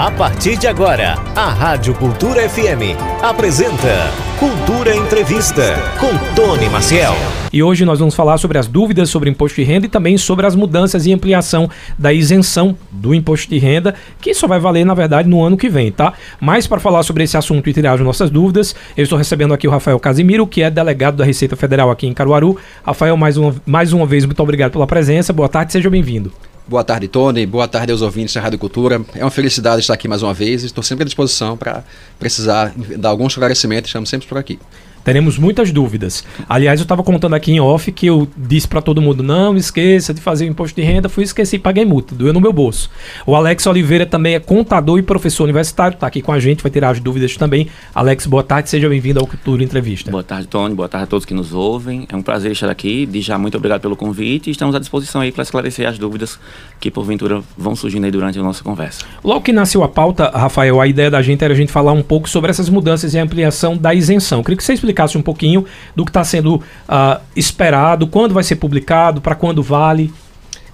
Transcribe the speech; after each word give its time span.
A 0.00 0.10
partir 0.10 0.56
de 0.56 0.66
agora, 0.66 1.16
a 1.36 1.50
Rádio 1.50 1.92
Cultura 1.92 2.48
FM 2.48 2.96
apresenta 3.22 4.10
Cultura 4.38 4.96
Entrevista 4.96 5.74
com 6.00 6.08
Tony 6.34 6.70
Maciel. 6.70 7.12
E 7.52 7.62
hoje 7.62 7.84
nós 7.84 7.98
vamos 7.98 8.14
falar 8.14 8.38
sobre 8.38 8.56
as 8.56 8.66
dúvidas 8.66 9.10
sobre 9.10 9.28
imposto 9.28 9.60
de 9.60 9.62
renda 9.62 9.84
e 9.84 9.90
também 9.90 10.16
sobre 10.16 10.46
as 10.46 10.54
mudanças 10.54 11.04
e 11.04 11.12
ampliação 11.12 11.68
da 11.98 12.14
isenção 12.14 12.74
do 12.90 13.14
imposto 13.14 13.50
de 13.50 13.58
renda, 13.58 13.94
que 14.22 14.32
só 14.32 14.46
vai 14.46 14.58
valer, 14.58 14.86
na 14.86 14.94
verdade, 14.94 15.28
no 15.28 15.44
ano 15.44 15.58
que 15.58 15.68
vem, 15.68 15.92
tá? 15.92 16.14
Mas 16.40 16.66
para 16.66 16.80
falar 16.80 17.02
sobre 17.02 17.24
esse 17.24 17.36
assunto 17.36 17.68
e 17.68 17.72
tirar 17.74 17.92
as 17.92 18.00
nossas 18.00 18.30
dúvidas, 18.30 18.74
eu 18.96 19.02
estou 19.02 19.18
recebendo 19.18 19.52
aqui 19.52 19.68
o 19.68 19.70
Rafael 19.70 20.00
Casimiro, 20.00 20.46
que 20.46 20.62
é 20.62 20.70
delegado 20.70 21.16
da 21.16 21.26
Receita 21.26 21.56
Federal 21.56 21.90
aqui 21.90 22.06
em 22.06 22.14
Caruaru. 22.14 22.56
Rafael, 22.82 23.18
mais 23.18 23.36
uma, 23.36 23.54
mais 23.66 23.92
uma 23.92 24.06
vez, 24.06 24.24
muito 24.24 24.42
obrigado 24.42 24.72
pela 24.72 24.86
presença. 24.86 25.30
Boa 25.30 25.50
tarde, 25.50 25.72
seja 25.72 25.90
bem-vindo. 25.90 26.32
Boa 26.66 26.84
tarde, 26.84 27.08
Tony. 27.08 27.46
Boa 27.46 27.66
tarde 27.66 27.90
aos 27.90 28.00
ouvintes 28.00 28.34
da 28.34 28.40
Rádio 28.40 28.58
Cultura. 28.58 29.00
É 29.14 29.24
uma 29.24 29.30
felicidade 29.30 29.80
estar 29.80 29.94
aqui 29.94 30.06
mais 30.06 30.22
uma 30.22 30.32
vez. 30.32 30.62
Estou 30.62 30.84
sempre 30.84 31.02
à 31.02 31.06
disposição 31.06 31.56
para 31.56 31.84
precisar 32.18 32.72
dar 32.96 33.08
algum 33.08 33.26
esclarecimento. 33.26 33.88
Estamos 33.88 34.08
sempre 34.08 34.28
por 34.28 34.38
aqui 34.38 34.58
teremos 35.04 35.38
muitas 35.38 35.72
dúvidas. 35.72 36.24
Aliás, 36.48 36.80
eu 36.80 36.84
estava 36.84 37.02
contando 37.02 37.34
aqui 37.34 37.52
em 37.52 37.60
off 37.60 37.90
que 37.92 38.06
eu 38.06 38.28
disse 38.36 38.68
para 38.68 38.80
todo 38.80 39.00
mundo: 39.00 39.22
não 39.22 39.56
esqueça 39.56 40.12
de 40.14 40.20
fazer 40.20 40.44
o 40.44 40.48
imposto 40.48 40.80
de 40.80 40.86
renda. 40.86 41.08
Fui 41.08 41.24
esqueci 41.24 41.56
e 41.56 41.58
paguei 41.58 41.84
multa, 41.84 42.14
doeu 42.14 42.32
no 42.32 42.40
meu 42.40 42.52
bolso. 42.52 42.90
O 43.26 43.34
Alex 43.34 43.66
Oliveira 43.66 44.06
também 44.06 44.34
é 44.34 44.40
contador 44.40 44.98
e 44.98 45.02
professor 45.02 45.44
universitário, 45.44 45.94
está 45.94 46.06
aqui 46.06 46.22
com 46.22 46.32
a 46.32 46.38
gente, 46.38 46.62
vai 46.62 46.70
tirar 46.70 46.90
as 46.90 47.00
dúvidas 47.00 47.36
também. 47.36 47.68
Alex, 47.94 48.26
boa 48.26 48.42
tarde, 48.42 48.70
seja 48.70 48.88
bem-vindo 48.88 49.20
ao 49.20 49.26
Cultura 49.26 49.62
Entrevista. 49.62 50.10
Boa 50.10 50.22
tarde, 50.22 50.46
Tony, 50.46 50.74
boa 50.74 50.88
tarde 50.88 51.04
a 51.04 51.06
todos 51.06 51.24
que 51.24 51.34
nos 51.34 51.52
ouvem. 51.52 52.06
É 52.10 52.16
um 52.16 52.22
prazer 52.22 52.52
estar 52.52 52.70
aqui. 52.70 53.06
De 53.06 53.20
já, 53.20 53.38
muito 53.38 53.56
obrigado 53.56 53.80
pelo 53.80 53.96
convite 53.96 54.48
e 54.48 54.50
estamos 54.50 54.74
à 54.74 54.78
disposição 54.78 55.20
aí 55.20 55.32
para 55.32 55.42
esclarecer 55.42 55.88
as 55.88 55.98
dúvidas 55.98 56.38
que 56.78 56.90
porventura 56.90 57.42
vão 57.56 57.74
surgindo 57.74 58.04
aí 58.04 58.10
durante 58.10 58.38
a 58.38 58.42
nossa 58.42 58.62
conversa. 58.62 59.04
Logo 59.22 59.40
que 59.40 59.52
nasceu 59.52 59.82
a 59.82 59.88
pauta, 59.88 60.30
Rafael, 60.30 60.80
a 60.80 60.86
ideia 60.86 61.10
da 61.10 61.20
gente 61.22 61.44
era 61.44 61.52
a 61.52 61.56
gente 61.56 61.72
falar 61.72 61.92
um 61.92 62.02
pouco 62.02 62.28
sobre 62.28 62.50
essas 62.50 62.68
mudanças 62.68 63.14
e 63.14 63.18
ampliação 63.18 63.76
da 63.76 63.94
isenção. 63.94 64.38
Eu 64.38 64.44
queria 64.44 64.56
que 64.56 64.64
você 64.64 64.72
explicasse 64.72 64.89
um 65.16 65.22
pouquinho 65.22 65.64
do 65.94 66.04
que 66.04 66.10
está 66.10 66.24
sendo 66.24 66.56
uh, 66.56 67.20
esperado, 67.34 68.06
quando 68.06 68.34
vai 68.34 68.42
ser 68.42 68.56
publicado, 68.56 69.20
para 69.20 69.34
quando 69.34 69.62
vale. 69.62 70.12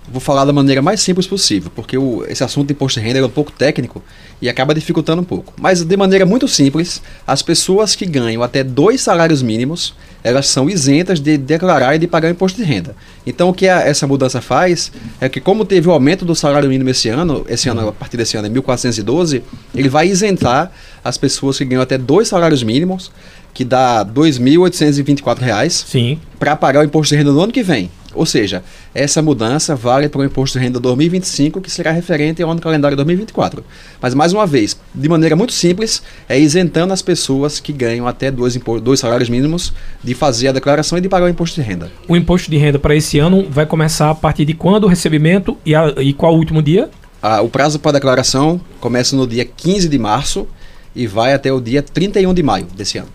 Vou 0.09 0.21
falar 0.21 0.45
da 0.45 0.53
maneira 0.53 0.81
mais 0.81 1.01
simples 1.01 1.27
possível, 1.27 1.71
porque 1.75 1.99
o, 1.99 2.25
esse 2.29 2.45
assunto 2.45 2.69
de 2.69 2.75
imposto 2.75 3.01
de 3.01 3.07
renda 3.07 3.19
é 3.19 3.25
um 3.25 3.29
pouco 3.29 3.51
técnico 3.51 4.03
e 4.41 4.49
acaba 4.49 4.73
dificultando 4.73 5.23
um 5.23 5.25
pouco. 5.25 5.53
Mas 5.61 5.83
de 5.83 5.97
maneira 5.97 6.25
muito 6.25 6.47
simples, 6.47 7.03
as 7.27 7.43
pessoas 7.43 7.97
que 7.97 8.07
ganham 8.07 8.41
até 8.41 8.63
dois 8.63 9.01
salários 9.01 9.43
mínimos, 9.43 9.95
elas 10.23 10.47
são 10.47 10.71
isentas 10.71 11.19
de 11.19 11.37
declarar 11.37 11.97
e 11.97 11.99
de 11.99 12.07
pagar 12.07 12.31
imposto 12.31 12.57
de 12.57 12.65
renda. 12.65 12.95
Então 13.27 13.49
o 13.49 13.55
que 13.55 13.69
a, 13.69 13.81
essa 13.81 14.07
mudança 14.07 14.41
faz 14.41 14.93
é 15.21 15.29
que 15.29 15.41
como 15.41 15.65
teve 15.65 15.89
o 15.89 15.93
aumento 15.93 16.25
do 16.25 16.37
salário 16.37 16.69
mínimo 16.69 16.91
esse 16.91 17.09
ano, 17.09 17.45
esse 17.49 17.69
ano 17.69 17.89
a 17.89 17.93
partir 17.93 18.17
desse 18.17 18.37
ano 18.37 18.47
é 18.47 18.51
1412, 18.51 19.43
ele 19.75 19.89
vai 19.89 20.07
isentar 20.07 20.71
as 21.09 21.17
pessoas 21.17 21.59
que 21.59 21.65
ganham 21.65 21.83
até 21.83 21.97
dois 21.97 22.29
salários 22.29 22.63
mínimos, 22.63 23.11
que 23.55 23.65
dá 23.65 24.03
R$ 24.03 24.11
2.824, 24.11 26.19
para 26.39 26.55
pagar 26.57 26.81
o 26.81 26.85
imposto 26.85 27.15
de 27.15 27.19
renda 27.19 27.33
no 27.33 27.41
ano 27.41 27.53
que 27.53 27.63
vem. 27.63 27.91
Ou 28.17 28.25
seja, 28.25 28.65
essa 28.95 29.21
mudança 29.21 29.77
vale 29.77 30.09
para 30.09 30.23
o 30.23 30.25
imposto 30.25 30.59
de 30.59 30.65
renda 30.65 30.81
2025, 30.81 31.61
que 31.61 31.71
será 31.71 31.91
referente 31.91 32.43
ao 32.43 32.51
ano 32.51 32.61
calendário 32.61 32.97
2024. 32.97 33.63
Mas, 34.01 34.15
mais 34.15 34.33
uma 34.33 34.47
vez, 34.47 34.77
de 34.95 35.09
maneira 35.09 35.37
muito 35.37 35.53
simples, 35.53 36.03
é 36.27 36.39
isentando 36.39 36.95
as 36.95 37.03
pessoas 37.03 37.61
que 37.61 37.73
ganham 37.73 38.09
até 38.09 38.31
dois, 38.31 38.59
dois 38.83 39.01
salários 39.01 39.29
mínimos 39.29 39.73
de 40.03 40.15
fazer 40.15 40.49
a 40.49 40.53
declaração 40.53 40.97
e 40.97 41.01
de 41.03 41.11
pagar 41.11 41.27
o 41.27 41.29
imposto 41.29 41.61
de 41.61 41.67
renda. 41.67 41.93
O 42.09 42.17
imposto 42.17 42.51
de 42.51 42.57
renda 42.57 42.79
para 42.79 42.97
esse 42.97 43.19
ano 43.19 43.47
vai 43.51 43.67
começar 43.67 44.11
a 44.11 44.15
partir 44.15 44.47
de 44.47 44.55
quando 44.55 44.85
o 44.85 44.89
recebimento 44.89 45.57
e, 45.65 45.75
a, 45.75 45.95
e 45.99 46.15
qual 46.15 46.35
o 46.35 46.39
último 46.39 46.63
dia? 46.63 46.89
Ah, 47.23 47.43
o 47.43 47.49
prazo 47.49 47.79
para 47.79 47.91
a 47.91 47.95
declaração 47.95 48.61
começa 48.81 49.15
no 49.15 49.27
dia 49.27 49.45
15 49.45 49.89
de 49.89 49.99
março 49.99 50.49
e 50.97 51.07
vai 51.07 51.35
até 51.35 51.53
o 51.53 51.61
dia 51.61 51.83
31 51.83 52.33
de 52.35 52.43
maio 52.43 52.67
desse 52.77 52.99
ano. 52.99 53.09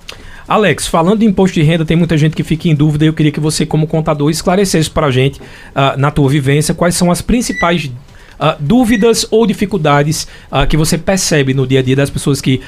Alex, 0.48 0.88
falando 0.88 1.20
de 1.20 1.26
imposto 1.26 1.54
de 1.56 1.62
renda, 1.62 1.86
tem 1.86 1.96
muita 1.96 2.18
gente 2.18 2.36
que 2.36 2.44
fica 2.44 2.68
em 2.68 2.76
dúvida 2.76 3.06
e 3.06 3.08
eu 3.08 3.14
queria 3.14 3.32
que 3.32 3.40
você, 3.40 3.66
como 3.66 3.88
contador, 3.88 4.30
esclarecesse 4.30 4.90
para 4.90 5.08
a 5.08 5.12
gente, 5.12 5.40
uh, 5.40 5.98
na 5.98 6.12
tua 6.12 6.30
vivência, 6.30 6.74
quais 6.74 6.96
são 6.96 7.10
as 7.10 7.22
principais 7.22 7.86
uh, 7.86 8.56
dúvidas 8.60 9.26
ou 9.32 9.48
dificuldades 9.48 10.28
uh, 10.52 10.68
que 10.68 10.76
você 10.76 10.98
percebe 10.98 11.54
no 11.54 11.66
dia 11.66 11.80
a 11.80 11.84
dia 11.84 11.96
das 11.96 12.10
pessoas 12.10 12.42
que 12.42 12.62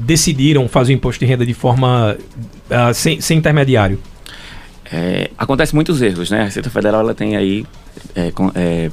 decidiram 0.00 0.68
fazer 0.68 0.92
o 0.92 0.96
imposto 0.96 1.20
de 1.20 1.26
renda 1.26 1.46
de 1.46 1.54
forma 1.54 2.16
sem, 2.92 3.20
sem, 3.20 3.38
intermediário? 3.38 3.98
É, 4.92 5.30
acontece 5.38 5.74
muitos 5.74 6.02
erros, 6.02 6.30
né? 6.30 6.42
A 6.42 6.44
Receita 6.44 6.68
Federal 6.68 7.00
ela 7.00 7.14
tem 7.14 7.36
aí 7.36 7.64
é, 8.14 8.32
é, 8.54 8.90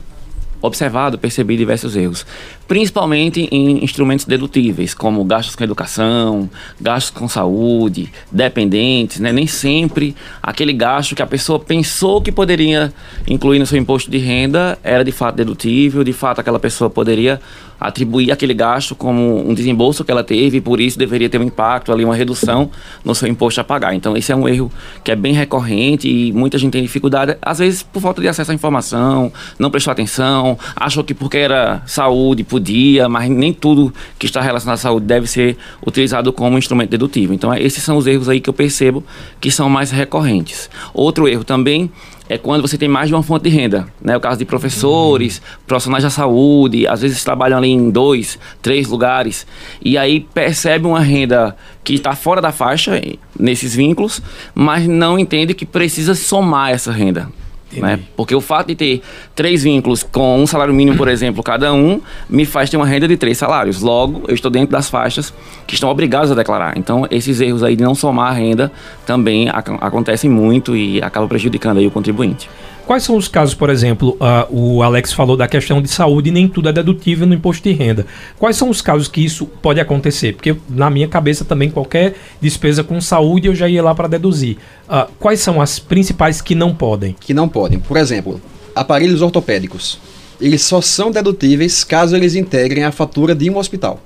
observado, 0.62 1.18
percebido 1.18 1.60
diversos 1.60 1.96
erros, 1.96 2.26
principalmente 2.72 3.50
em 3.52 3.84
instrumentos 3.84 4.24
dedutíveis, 4.24 4.94
como 4.94 5.26
gastos 5.26 5.58
com 5.58 5.64
educação, 5.66 6.50
gastos 6.80 7.10
com 7.10 7.28
saúde, 7.28 8.10
dependentes, 8.32 9.20
né? 9.20 9.34
Nem 9.34 9.46
sempre 9.46 10.16
aquele 10.42 10.72
gasto 10.72 11.14
que 11.14 11.22
a 11.22 11.28
pessoa 11.28 11.60
pensou 11.60 12.22
que 12.22 12.32
poderia 12.32 12.94
incluir 13.28 13.60
no 13.60 13.66
seu 13.66 13.78
imposto 13.78 14.10
de 14.10 14.20
renda 14.20 14.80
era 14.86 15.04
de 15.04 15.12
fato 15.12 15.36
dedutível, 15.36 16.02
de 16.02 16.14
fato 16.14 16.40
aquela 16.40 16.62
pessoa 16.62 16.90
poderia 16.90 17.42
atribuir 17.82 18.32
aquele 18.32 18.54
gasto 18.54 18.94
como 18.94 19.50
um 19.50 19.56
desembolso 19.56 20.06
que 20.06 20.12
ela 20.12 20.24
teve 20.24 20.58
e 20.58 20.62
por 20.62 20.80
isso 20.80 21.00
deveria 21.00 21.28
ter 21.28 21.40
um 21.40 21.44
impacto 21.44 21.92
ali, 21.92 22.06
uma 22.06 22.16
redução 22.16 22.70
no 23.04 23.16
seu 23.16 23.28
imposto 23.28 23.60
a 23.60 23.64
pagar. 23.64 23.96
Então 23.96 24.16
esse 24.16 24.32
é 24.32 24.36
um 24.36 24.48
erro 24.48 24.72
que 25.04 25.12
é 25.12 25.16
bem 25.16 25.34
recorrente 25.34 26.08
e 26.08 26.32
muita 26.32 26.60
gente 26.60 26.74
tem 26.74 26.84
dificuldade, 26.84 27.36
às 27.42 27.58
vezes 27.58 27.82
por 27.82 28.00
falta 28.00 28.22
de 28.22 28.28
acesso 28.28 28.52
à 28.52 28.54
informação, 28.54 29.34
não 29.58 29.72
prestou 29.72 29.92
atenção, 29.92 30.60
achou 30.76 31.04
que 31.04 31.16
porque 31.16 31.38
era 31.38 31.82
saúde 31.88 32.44
podia, 32.44 32.61
mas 33.10 33.30
nem 33.30 33.54
tudo 33.54 33.94
que 34.18 34.26
está 34.26 34.42
relacionado 34.42 34.76
à 34.76 34.78
saúde 34.78 35.06
deve 35.06 35.28
ser 35.28 35.58
utilizado 35.86 36.32
como 36.32 36.58
instrumento 36.58 36.90
dedutível. 36.90 37.34
Então 37.34 37.54
esses 37.54 37.84
são 37.84 37.98
os 37.98 38.08
erros 38.08 38.30
aí 38.30 38.40
que 38.40 38.50
eu 38.50 38.54
percebo 38.54 39.04
que 39.40 39.52
são 39.52 39.70
mais 39.70 39.92
recorrentes. 39.92 40.70
Outro 40.94 41.28
erro 41.28 41.44
também 41.44 41.92
é 42.32 42.38
quando 42.38 42.62
você 42.62 42.78
tem 42.78 42.88
mais 42.88 43.10
de 43.10 43.14
uma 43.14 43.22
fonte 43.22 43.44
de 43.44 43.50
renda. 43.50 43.86
Né? 44.02 44.16
O 44.16 44.20
caso 44.22 44.40
de 44.40 44.46
professores, 44.46 45.42
profissionais 45.68 46.02
da 46.02 46.10
saúde, 46.10 46.88
às 46.88 47.02
vezes 47.02 47.22
trabalham 47.26 47.58
ali 47.58 47.70
em 47.70 47.90
dois, 47.90 48.40
três 48.62 48.88
lugares, 48.88 49.46
e 49.84 49.98
aí 49.98 50.22
percebe 50.34 50.88
uma 50.88 51.02
renda 51.02 51.54
que 51.84 51.94
está 51.94 52.16
fora 52.16 52.40
da 52.40 52.54
faixa 52.54 53.02
nesses 53.38 53.76
vínculos, 53.76 54.22
mas 54.56 54.88
não 54.88 55.20
entende 55.20 55.54
que 55.54 55.66
precisa 55.66 56.16
somar 56.16 56.72
essa 56.72 56.92
renda. 56.92 57.28
Né? 57.74 58.00
Porque 58.16 58.36
o 58.36 58.42
fato 58.42 58.68
de 58.68 58.76
ter 58.76 59.02
três 59.36 59.64
vínculos 59.64 60.04
com 60.04 60.42
um 60.42 60.48
salário 60.48 60.74
mínimo, 60.74 60.98
por 60.98 61.08
exemplo, 61.08 61.42
cada 61.42 61.74
um, 61.74 62.02
me 62.30 62.46
faz 62.46 62.70
ter 62.70 62.78
uma 62.78 62.86
renda 62.86 63.08
de 63.08 63.16
três 63.16 63.38
salários. 63.38 63.82
Logo, 63.82 64.24
eu 64.28 64.36
estou 64.36 64.52
dentro 64.52 64.72
das 64.72 64.90
faixas 64.90 65.34
que 65.66 65.74
estão 65.74 65.90
obrigados 65.90 66.32
a 66.32 66.36
declarar. 66.36 66.78
Então, 66.78 67.08
esses 67.10 67.40
erros 67.40 67.64
aí 67.64 67.76
de 67.76 67.84
não 67.84 67.96
somar 67.96 68.32
a 68.32 68.34
renda 68.34 68.72
também 69.06 69.50
ac 69.50 69.72
acontecem 69.80 70.30
muito 70.30 70.76
e 70.76 71.02
acabam 71.02 71.30
prejudicando 71.30 71.78
aí 71.78 71.88
o 71.88 71.92
contribuinte. 71.92 72.50
Quais 72.86 73.04
são 73.04 73.16
os 73.16 73.28
casos, 73.28 73.54
por 73.54 73.70
exemplo, 73.70 74.18
uh, 74.20 74.48
o 74.50 74.84
Alex 74.84 75.14
falou 75.14 75.38
da 75.38 75.48
questão 75.48 75.82
de 75.82 75.88
saúde 75.88 76.30
e 76.30 76.32
nem 76.32 76.48
tudo 76.48 76.68
é 76.68 76.74
dedutível 76.74 77.26
no 77.26 77.34
imposto 77.34 77.64
de 77.64 77.74
renda. 77.74 78.06
Quais 78.38 78.58
são 78.58 78.70
os 78.70 78.82
casos 78.82 79.08
que 79.08 79.24
isso 79.24 79.46
pode 79.46 79.80
acontecer? 79.80 80.34
Porque 80.34 80.56
na 80.68 80.90
minha 80.90 81.08
cabeça 81.08 81.46
também 81.46 81.70
qualquer 81.70 82.16
despesa 82.42 82.84
com 82.84 83.00
saúde 83.00 83.48
eu 83.48 83.56
já 83.56 83.70
ia 83.70 83.84
lá 83.84 83.96
para 83.96 84.08
deduzir. 84.08 84.58
Uh, 84.90 85.10
quais 85.20 85.40
são 85.40 85.62
as 85.62 85.80
principais 85.80 86.42
que 86.42 86.56
não 86.56 86.74
podem? 86.74 87.16
Que 87.20 87.34
não 87.34 87.48
podem. 87.48 87.80
Por 87.80 87.98
exemplo, 87.98 88.42
aparelhos 88.76 89.22
ortopédicos. 89.22 90.00
Eles 90.40 90.64
só 90.64 90.82
são 90.82 91.12
dedutíveis 91.12 91.84
caso 91.84 92.16
eles 92.16 92.36
integrem 92.36 92.84
a 92.84 92.92
fatura 92.92 93.36
de 93.36 93.50
um 93.50 93.58
hospital. 93.58 94.02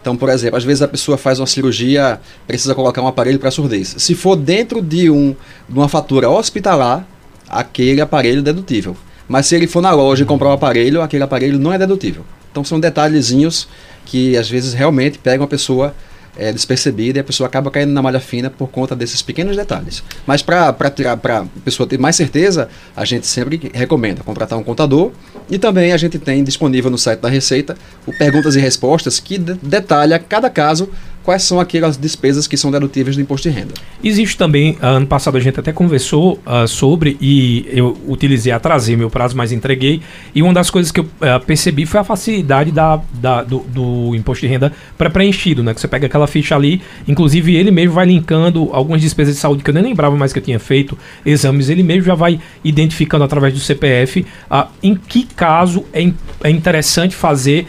Então, 0.00 0.16
por 0.16 0.28
exemplo, 0.28 0.56
às 0.56 0.64
vezes 0.64 0.82
a 0.82 0.88
pessoa 0.88 1.16
faz 1.16 1.38
uma 1.38 1.46
cirurgia, 1.46 2.20
precisa 2.46 2.74
colocar 2.74 3.00
um 3.02 3.06
aparelho 3.06 3.38
para 3.38 3.50
surdez. 3.50 3.94
Se 3.98 4.14
for 4.14 4.36
dentro 4.36 4.82
de, 4.82 5.08
um, 5.10 5.34
de 5.68 5.78
uma 5.78 5.88
fatura 5.88 6.28
hospitalar, 6.28 7.06
aquele 7.52 8.00
aparelho 8.00 8.42
dedutível. 8.42 8.96
Mas 9.28 9.46
se 9.46 9.54
ele 9.54 9.66
for 9.66 9.82
na 9.82 9.92
loja 9.92 10.24
e 10.24 10.26
comprar 10.26 10.48
um 10.48 10.52
aparelho, 10.52 11.02
aquele 11.02 11.22
aparelho 11.22 11.58
não 11.58 11.72
é 11.72 11.78
dedutível. 11.78 12.24
Então 12.50 12.64
são 12.64 12.80
detalhezinhos 12.80 13.68
que 14.04 14.36
às 14.36 14.48
vezes 14.48 14.72
realmente 14.72 15.18
pegam 15.18 15.44
a 15.44 15.48
pessoa 15.48 15.94
é, 16.36 16.52
despercebida 16.52 17.18
e 17.18 17.20
a 17.20 17.24
pessoa 17.24 17.46
acaba 17.46 17.70
caindo 17.70 17.92
na 17.92 18.02
malha 18.02 18.20
fina 18.20 18.48
por 18.48 18.68
conta 18.68 18.96
desses 18.96 19.20
pequenos 19.22 19.56
detalhes. 19.56 20.02
Mas 20.26 20.42
para 20.42 20.68
a 20.68 21.46
pessoa 21.64 21.86
ter 21.86 21.98
mais 21.98 22.16
certeza, 22.16 22.68
a 22.96 23.04
gente 23.04 23.26
sempre 23.26 23.70
recomenda 23.72 24.22
contratar 24.22 24.58
um 24.58 24.62
contador 24.62 25.12
e 25.50 25.58
também 25.58 25.92
a 25.92 25.96
gente 25.96 26.18
tem 26.18 26.42
disponível 26.42 26.90
no 26.90 26.98
site 26.98 27.20
da 27.20 27.28
Receita 27.28 27.76
o 28.06 28.12
Perguntas 28.12 28.56
e 28.56 28.60
Respostas 28.60 29.18
que 29.18 29.38
detalha 29.38 30.18
cada 30.18 30.48
caso 30.48 30.88
quais 31.22 31.42
são 31.42 31.60
aquelas 31.60 31.96
despesas 31.96 32.46
que 32.46 32.56
são 32.56 32.70
dedutíveis 32.70 33.16
do 33.16 33.22
imposto 33.22 33.48
de 33.48 33.54
renda. 33.54 33.74
Existe 34.02 34.36
também, 34.36 34.76
ah, 34.80 34.88
ano 34.88 35.06
passado 35.06 35.36
a 35.36 35.40
gente 35.40 35.58
até 35.58 35.72
conversou 35.72 36.40
uh, 36.46 36.66
sobre 36.66 37.16
e 37.20 37.66
eu 37.72 37.96
utilizei 38.08 38.52
a 38.52 38.58
trazer 38.58 38.96
meu 38.96 39.08
prazo, 39.08 39.36
mas 39.36 39.52
entreguei. 39.52 40.02
E 40.34 40.42
uma 40.42 40.52
das 40.52 40.70
coisas 40.70 40.90
que 40.90 41.00
eu 41.00 41.04
uh, 41.04 41.44
percebi 41.46 41.86
foi 41.86 42.00
a 42.00 42.04
facilidade 42.04 42.72
da, 42.72 43.00
da 43.14 43.42
do, 43.42 43.60
do, 43.60 44.14
imposto 44.14 44.46
de 44.46 44.52
renda 44.52 44.72
pré-preenchido, 44.98 45.62
né? 45.62 45.72
Que 45.72 45.80
você 45.80 45.88
pega 45.88 46.06
aquela 46.06 46.26
ficha 46.26 46.56
ali, 46.56 46.82
inclusive 47.06 47.54
ele 47.54 47.70
mesmo 47.70 47.94
vai 47.94 48.06
linkando 48.06 48.70
algumas 48.72 49.00
despesas 49.00 49.34
de 49.34 49.40
saúde 49.40 49.62
que 49.62 49.70
eu 49.70 49.74
nem 49.74 49.82
lembrava 49.82 50.16
mais 50.16 50.32
que 50.32 50.38
eu 50.38 50.42
tinha 50.42 50.58
feito, 50.58 50.98
exames, 51.24 51.68
ele 51.68 51.82
mesmo 51.82 52.04
já 52.04 52.14
vai 52.14 52.40
identificando 52.64 53.24
através 53.24 53.54
do 53.54 53.60
CPF 53.60 54.26
uh, 54.50 54.66
em 54.82 54.94
que 54.94 55.24
caso 55.24 55.84
é, 55.92 56.10
é 56.42 56.50
interessante 56.50 57.14
fazer 57.14 57.66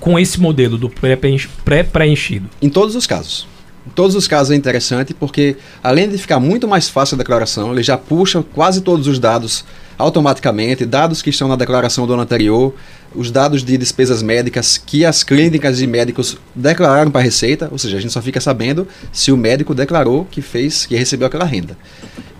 com 0.00 0.18
esse 0.18 0.38
modelo 0.38 0.76
do 0.76 0.90
pré-preenchido. 0.90 2.48
Em 2.60 2.68
todos 2.68 2.91
os 2.94 3.06
casos. 3.06 3.46
Em 3.86 3.90
todos 3.90 4.14
os 4.14 4.28
casos 4.28 4.52
é 4.52 4.56
interessante 4.56 5.12
porque, 5.12 5.56
além 5.82 6.08
de 6.08 6.16
ficar 6.16 6.38
muito 6.38 6.68
mais 6.68 6.88
fácil 6.88 7.16
a 7.16 7.18
declaração, 7.18 7.72
ele 7.72 7.82
já 7.82 7.98
puxa 7.98 8.42
quase 8.54 8.80
todos 8.80 9.08
os 9.08 9.18
dados 9.18 9.64
automaticamente, 9.98 10.86
dados 10.86 11.20
que 11.20 11.30
estão 11.30 11.48
na 11.48 11.56
declaração 11.56 12.06
do 12.06 12.12
ano 12.12 12.22
anterior, 12.22 12.74
os 13.14 13.30
dados 13.30 13.62
de 13.64 13.76
despesas 13.76 14.22
médicas 14.22 14.78
que 14.78 15.04
as 15.04 15.22
clínicas 15.22 15.80
e 15.80 15.86
médicos 15.86 16.38
declararam 16.54 17.10
para 17.10 17.20
a 17.20 17.24
Receita, 17.24 17.68
ou 17.70 17.78
seja, 17.78 17.96
a 17.96 18.00
gente 18.00 18.12
só 18.12 18.22
fica 18.22 18.40
sabendo 18.40 18.86
se 19.12 19.32
o 19.32 19.36
médico 19.36 19.74
declarou 19.74 20.26
que 20.30 20.40
fez, 20.40 20.86
que 20.86 20.94
recebeu 20.94 21.26
aquela 21.26 21.44
renda. 21.44 21.76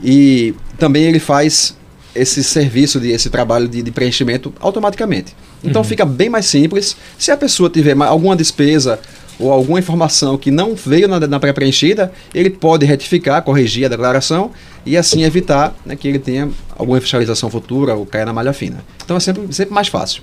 E 0.03 0.55
também 0.79 1.05
ele 1.05 1.19
faz 1.19 1.77
esse 2.15 2.45
serviço, 2.45 3.01
de, 3.01 3.11
esse 3.11 3.31
trabalho 3.31 3.67
de, 3.67 3.83
de 3.83 3.91
preenchimento 3.91 4.53
automaticamente. 4.61 5.35
Então 5.65 5.83
uhum. 5.83 5.89
fica 5.89 6.05
bem 6.05 6.29
mais 6.29 6.47
simples. 6.47 6.97
Se 7.19 7.31
a 7.31 7.37
pessoa 7.37 7.71
tiver 7.71 7.97
alguma 8.03 8.37
despesa 8.37 8.99
ou 9.38 9.52
alguma 9.52 9.79
informação 9.79 10.37
que 10.37 10.50
não 10.50 10.75
veio 10.75 11.08
na, 11.08 11.20
na 11.20 11.40
pré-preenchida, 11.40 12.12
ele 12.34 12.50
pode 12.50 12.87
retificar, 12.87 13.43
corrigir 13.43 13.87
a 13.87 13.88
declaração 13.88 14.50
e 14.84 14.96
assim 14.96 15.25
evitar 15.25 15.75
né, 15.84 15.96
que 15.96 16.08
ele 16.08 16.19
tenha 16.19 16.49
alguma 16.76 17.00
fiscalização 17.00 17.50
futura 17.50 17.94
ou 17.94 18.06
caia 18.06 18.26
na 18.26 18.32
malha 18.32 18.52
fina. 18.52 18.84
Então 19.05 19.17
é 19.17 19.20
sempre, 19.20 19.52
sempre 19.52 19.75
mais 19.75 19.88
fácil. 19.88 20.23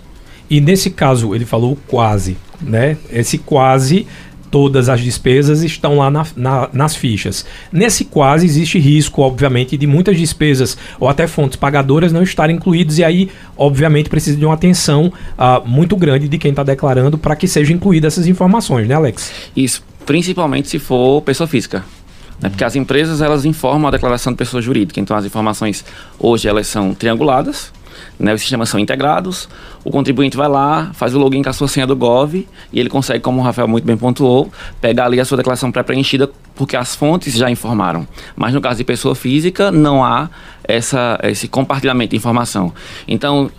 E 0.49 0.59
nesse 0.59 0.89
caso, 0.89 1.35
ele 1.35 1.45
falou 1.45 1.77
quase, 1.87 2.35
né? 2.59 2.97
Esse 3.11 3.37
quase 3.37 4.07
todas 4.51 4.89
as 4.89 5.01
despesas 5.01 5.63
estão 5.63 5.97
lá 5.97 6.09
na, 6.09 6.25
na, 6.35 6.69
nas 6.73 6.95
fichas. 6.95 7.45
Nesse 7.71 8.05
quase 8.05 8.45
existe 8.45 8.79
risco, 8.79 9.21
obviamente, 9.21 9.77
de 9.77 9.87
muitas 9.87 10.17
despesas 10.17 10.77
ou 10.99 11.07
até 11.07 11.27
fontes 11.27 11.55
pagadoras 11.55 12.11
não 12.11 12.23
estarem 12.23 12.55
incluídas 12.55 12.97
e 12.97 13.03
aí, 13.03 13.29
obviamente, 13.57 14.09
precisa 14.09 14.37
de 14.37 14.45
uma 14.45 14.53
atenção 14.53 15.11
uh, 15.37 15.67
muito 15.67 15.95
grande 15.95 16.27
de 16.27 16.37
quem 16.37 16.51
está 16.51 16.63
declarando 16.63 17.17
para 17.17 17.35
que 17.35 17.47
sejam 17.47 17.75
incluídas 17.75 18.13
essas 18.13 18.27
informações, 18.27 18.87
né, 18.87 18.95
Alex? 18.95 19.31
Isso, 19.55 19.83
principalmente 20.05 20.67
se 20.67 20.79
for 20.79 21.21
pessoa 21.21 21.47
física. 21.47 21.83
Né? 22.41 22.49
Porque 22.49 22.63
as 22.63 22.75
empresas 22.75 23.21
elas 23.21 23.45
informam 23.45 23.87
a 23.87 23.91
declaração 23.91 24.33
de 24.33 24.37
pessoa 24.37 24.61
jurídica, 24.61 24.99
então 24.99 25.15
as 25.15 25.25
informações 25.25 25.83
hoje 26.17 26.47
elas 26.47 26.67
são 26.67 26.93
trianguladas, 26.93 27.71
né, 28.19 28.33
os 28.33 28.41
sistemas 28.41 28.69
são 28.69 28.79
integrados, 28.79 29.49
o 29.83 29.89
contribuinte 29.89 30.35
vai 30.35 30.47
lá, 30.47 30.91
faz 30.93 31.15
o 31.15 31.19
login 31.19 31.41
com 31.41 31.49
a 31.49 31.53
sua 31.53 31.67
senha 31.67 31.87
do 31.87 31.95
Gov 31.95 32.35
e 32.35 32.79
ele 32.79 32.89
consegue, 32.89 33.19
como 33.19 33.39
o 33.39 33.43
Rafael 33.43 33.67
muito 33.67 33.85
bem 33.85 33.97
pontuou, 33.97 34.51
pegar 34.81 35.05
ali 35.05 35.19
a 35.19 35.25
sua 35.25 35.37
declaração 35.37 35.71
pré-preenchida 35.71 36.29
porque 36.55 36.75
as 36.75 36.95
fontes 36.95 37.33
já 37.33 37.49
informaram. 37.49 38.07
Mas 38.35 38.53
no 38.53 38.61
caso 38.61 38.77
de 38.77 38.83
pessoa 38.83 39.15
física, 39.15 39.71
não 39.71 40.03
há 40.03 40.29
essa, 40.63 41.17
esse 41.23 41.47
compartilhamento 41.47 42.11
de 42.11 42.17
informação. 42.17 42.73
Então, 43.07 43.49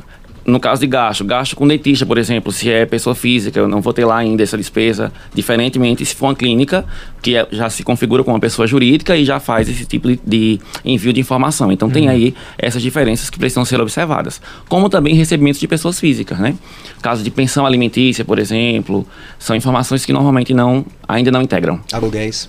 no 0.45 0.59
caso 0.59 0.81
de 0.81 0.87
gasto, 0.87 1.25
gasto 1.25 1.55
com 1.57 1.67
dentista, 1.67 2.07
por 2.07 2.19
exemplo, 2.19 2.53
se 2.53 2.71
é 2.71 2.87
pessoa 2.87 3.15
física, 3.15 3.59
eu 3.59 3.69
não 3.69 3.81
vou 3.81 3.93
ter 3.93 4.05
lá 4.05 4.17
ainda 4.17 4.43
essa 4.43 4.57
despesa, 4.57 5.13
diferentemente 5.35 6.05
se 6.05 6.15
for 6.15 6.27
uma 6.27 6.35
clínica, 6.35 6.85
que 7.23 7.37
é, 7.37 7.47
já 7.51 7.69
se 7.69 7.83
configura 7.83 8.25
como 8.25 8.35
uma 8.35 8.41
pessoa 8.41 8.67
jurídica 8.67 9.17
e 9.17 9.25
já 9.25 9.39
faz 9.39 9.69
esse 9.69 9.85
tipo 9.85 10.09
de, 10.09 10.21
de 10.25 10.61
envio 10.85 11.13
de 11.13 11.21
informação. 11.21 11.71
Então 11.71 11.89
uhum. 11.89 11.95
tem 11.95 12.09
aí 12.09 12.35
essas 12.59 12.83
diferenças 12.83 13.29
que 13.29 13.39
precisam 13.39 13.65
ser 13.65 13.81
observadas. 13.81 14.41
Como 14.69 14.89
também 14.89 15.15
recebimentos 15.15 15.61
de 15.61 15.69
pessoas 15.69 16.01
físicas, 16.01 16.39
né? 16.39 16.55
Caso 17.03 17.23
de 17.23 17.31
pensão 17.31 17.67
alimentícia, 17.67 18.25
por 18.25 18.39
exemplo, 18.39 19.07
são 19.39 19.55
informações 19.55 20.05
que 20.05 20.13
normalmente 20.13 20.55
não, 20.55 20.85
ainda 21.07 21.31
não 21.31 21.43
integram. 21.43 21.81
Aluguéis. 21.93 22.49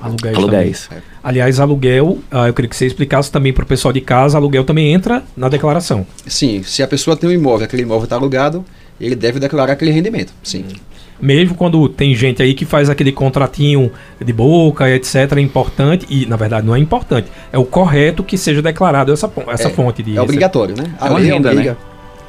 Aluguéis. 0.00 0.36
Aluguéis. 0.36 0.90
Aliás, 1.22 1.60
aluguel, 1.60 2.18
uh, 2.32 2.46
eu 2.46 2.54
queria 2.54 2.68
que 2.68 2.76
você 2.76 2.86
explicasse 2.86 3.30
também 3.30 3.52
para 3.52 3.64
o 3.64 3.66
pessoal 3.66 3.92
de 3.92 4.00
casa, 4.00 4.38
aluguel 4.38 4.64
também 4.64 4.92
entra 4.92 5.22
na 5.36 5.48
declaração. 5.48 6.06
Sim, 6.26 6.62
se 6.62 6.82
a 6.82 6.88
pessoa 6.88 7.16
tem 7.16 7.28
um 7.28 7.32
imóvel, 7.32 7.66
aquele 7.66 7.82
imóvel 7.82 8.04
está 8.04 8.16
alugado, 8.16 8.64
ele 9.00 9.14
deve 9.14 9.38
declarar 9.38 9.74
aquele 9.74 9.90
rendimento, 9.90 10.32
sim. 10.42 10.64
Mesmo 11.20 11.54
quando 11.54 11.86
tem 11.88 12.14
gente 12.14 12.42
aí 12.42 12.54
que 12.54 12.64
faz 12.64 12.88
aquele 12.88 13.12
contratinho 13.12 13.92
de 14.24 14.32
boca, 14.32 14.88
etc., 14.88 15.32
é 15.36 15.40
importante, 15.40 16.06
e 16.08 16.24
na 16.24 16.36
verdade 16.36 16.66
não 16.66 16.74
é 16.74 16.78
importante, 16.78 17.28
é 17.52 17.58
o 17.58 17.64
correto 17.64 18.24
que 18.24 18.38
seja 18.38 18.62
declarado 18.62 19.12
essa, 19.12 19.30
essa 19.48 19.68
é, 19.68 19.70
fonte 19.70 20.02
de. 20.02 20.16
É 20.16 20.22
obrigatório, 20.22 20.74
né? 20.74 20.84
A 20.98 21.08
é 21.08 21.10
uma 21.10 21.20
renda, 21.20 21.52
né? 21.52 21.76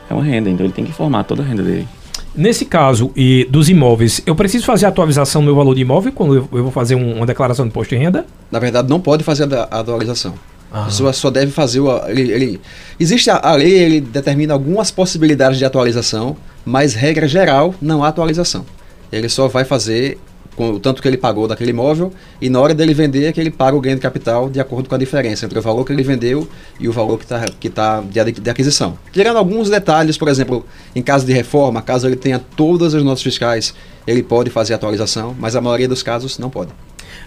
É 0.09 0.13
uma 0.13 0.23
renda, 0.23 0.49
então 0.49 0.65
ele 0.65 0.73
tem 0.73 0.83
que 0.83 0.91
informar 0.91 1.23
toda 1.23 1.41
a 1.41 1.45
renda 1.45 1.63
dele. 1.63 1.87
Nesse 2.33 2.63
caso 2.65 3.11
e 3.15 3.45
dos 3.49 3.69
imóveis, 3.69 4.21
eu 4.25 4.35
preciso 4.35 4.65
fazer 4.65 4.85
a 4.85 4.89
atualização 4.89 5.41
do 5.41 5.45
meu 5.45 5.55
valor 5.55 5.75
de 5.75 5.81
imóvel 5.81 6.13
quando 6.13 6.35
eu, 6.35 6.49
eu 6.53 6.63
vou 6.63 6.71
fazer 6.71 6.95
um, 6.95 7.17
uma 7.17 7.25
declaração 7.25 7.65
de 7.65 7.69
imposto 7.69 7.93
de 7.93 8.01
renda? 8.01 8.25
Na 8.49 8.57
verdade, 8.57 8.89
não 8.89 9.01
pode 9.01 9.23
fazer 9.23 9.53
a, 9.53 9.67
a 9.69 9.79
atualização. 9.79 10.33
Ah. 10.71 10.83
A 10.83 10.85
pessoa 10.85 11.11
só 11.11 11.29
deve 11.29 11.51
fazer 11.51 11.81
o. 11.81 12.07
Ele, 12.07 12.31
ele, 12.31 12.61
existe 12.97 13.29
a, 13.29 13.37
a 13.37 13.55
lei, 13.55 13.73
ele 13.73 14.01
determina 14.01 14.53
algumas 14.53 14.89
possibilidades 14.89 15.57
de 15.57 15.65
atualização, 15.65 16.37
mas 16.63 16.93
regra 16.93 17.27
geral, 17.27 17.75
não 17.81 18.03
há 18.03 18.07
atualização. 18.07 18.65
Ele 19.11 19.27
só 19.27 19.49
vai 19.49 19.65
fazer 19.65 20.17
com 20.55 20.71
o 20.71 20.79
tanto 20.79 21.01
que 21.01 21.07
ele 21.07 21.17
pagou 21.17 21.47
daquele 21.47 21.71
imóvel 21.71 22.11
e 22.41 22.49
na 22.49 22.59
hora 22.59 22.73
dele 22.73 22.93
vender 22.93 23.25
é 23.25 23.31
que 23.31 23.39
ele 23.39 23.51
paga 23.51 23.75
o 23.75 23.81
ganho 23.81 23.95
de 23.95 24.01
capital 24.01 24.49
de 24.49 24.59
acordo 24.59 24.89
com 24.89 24.95
a 24.95 24.97
diferença 24.97 25.45
entre 25.45 25.57
o 25.57 25.61
valor 25.61 25.85
que 25.85 25.93
ele 25.93 26.03
vendeu 26.03 26.47
e 26.79 26.87
o 26.87 26.91
valor 26.91 27.17
que 27.17 27.23
está 27.23 27.45
que 27.59 27.69
tá 27.69 28.01
de, 28.01 28.31
de 28.33 28.49
aquisição. 28.49 28.97
Tirando 29.11 29.37
alguns 29.37 29.69
detalhes, 29.69 30.17
por 30.17 30.27
exemplo, 30.27 30.65
em 30.95 31.01
caso 31.01 31.25
de 31.25 31.33
reforma, 31.33 31.81
caso 31.81 32.07
ele 32.07 32.15
tenha 32.15 32.39
todas 32.39 32.93
as 32.93 33.03
notas 33.03 33.23
fiscais, 33.23 33.73
ele 34.05 34.21
pode 34.21 34.49
fazer 34.49 34.73
atualização, 34.73 35.35
mas 35.39 35.55
a 35.55 35.61
maioria 35.61 35.87
dos 35.87 36.03
casos 36.03 36.37
não 36.37 36.49
pode. 36.49 36.71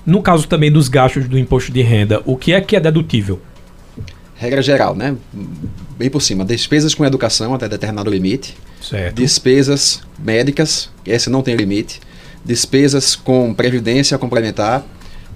No 0.05 0.23
caso 0.23 0.47
também 0.47 0.71
dos 0.71 0.89
gastos 0.89 1.27
do 1.27 1.39
imposto 1.39 1.73
de 1.73 1.83
renda, 1.83 2.23
o 2.27 2.37
que 2.37 2.53
é 2.53 2.61
que 2.61 2.77
é 2.77 2.81
dedutível? 2.81 3.41
Regra 4.37 4.61
geral, 4.61 4.95
né? 4.95 5.17
Bem 5.97 6.11
por 6.11 6.21
cima. 6.21 6.45
Despesas 6.45 6.95
com 6.95 7.05
educação 7.05 7.55
até 7.55 7.69
determinado 7.69 8.11
limite. 8.11 8.55
Certo. 8.83 9.15
Despesas 9.15 10.03
médicas, 10.19 10.91
essa 11.07 11.31
não 11.31 11.41
tem 11.41 11.55
limite 11.55 12.01
despesas 12.45 13.17
com 13.17 13.55
previdência 13.55 14.19
complementar, 14.19 14.85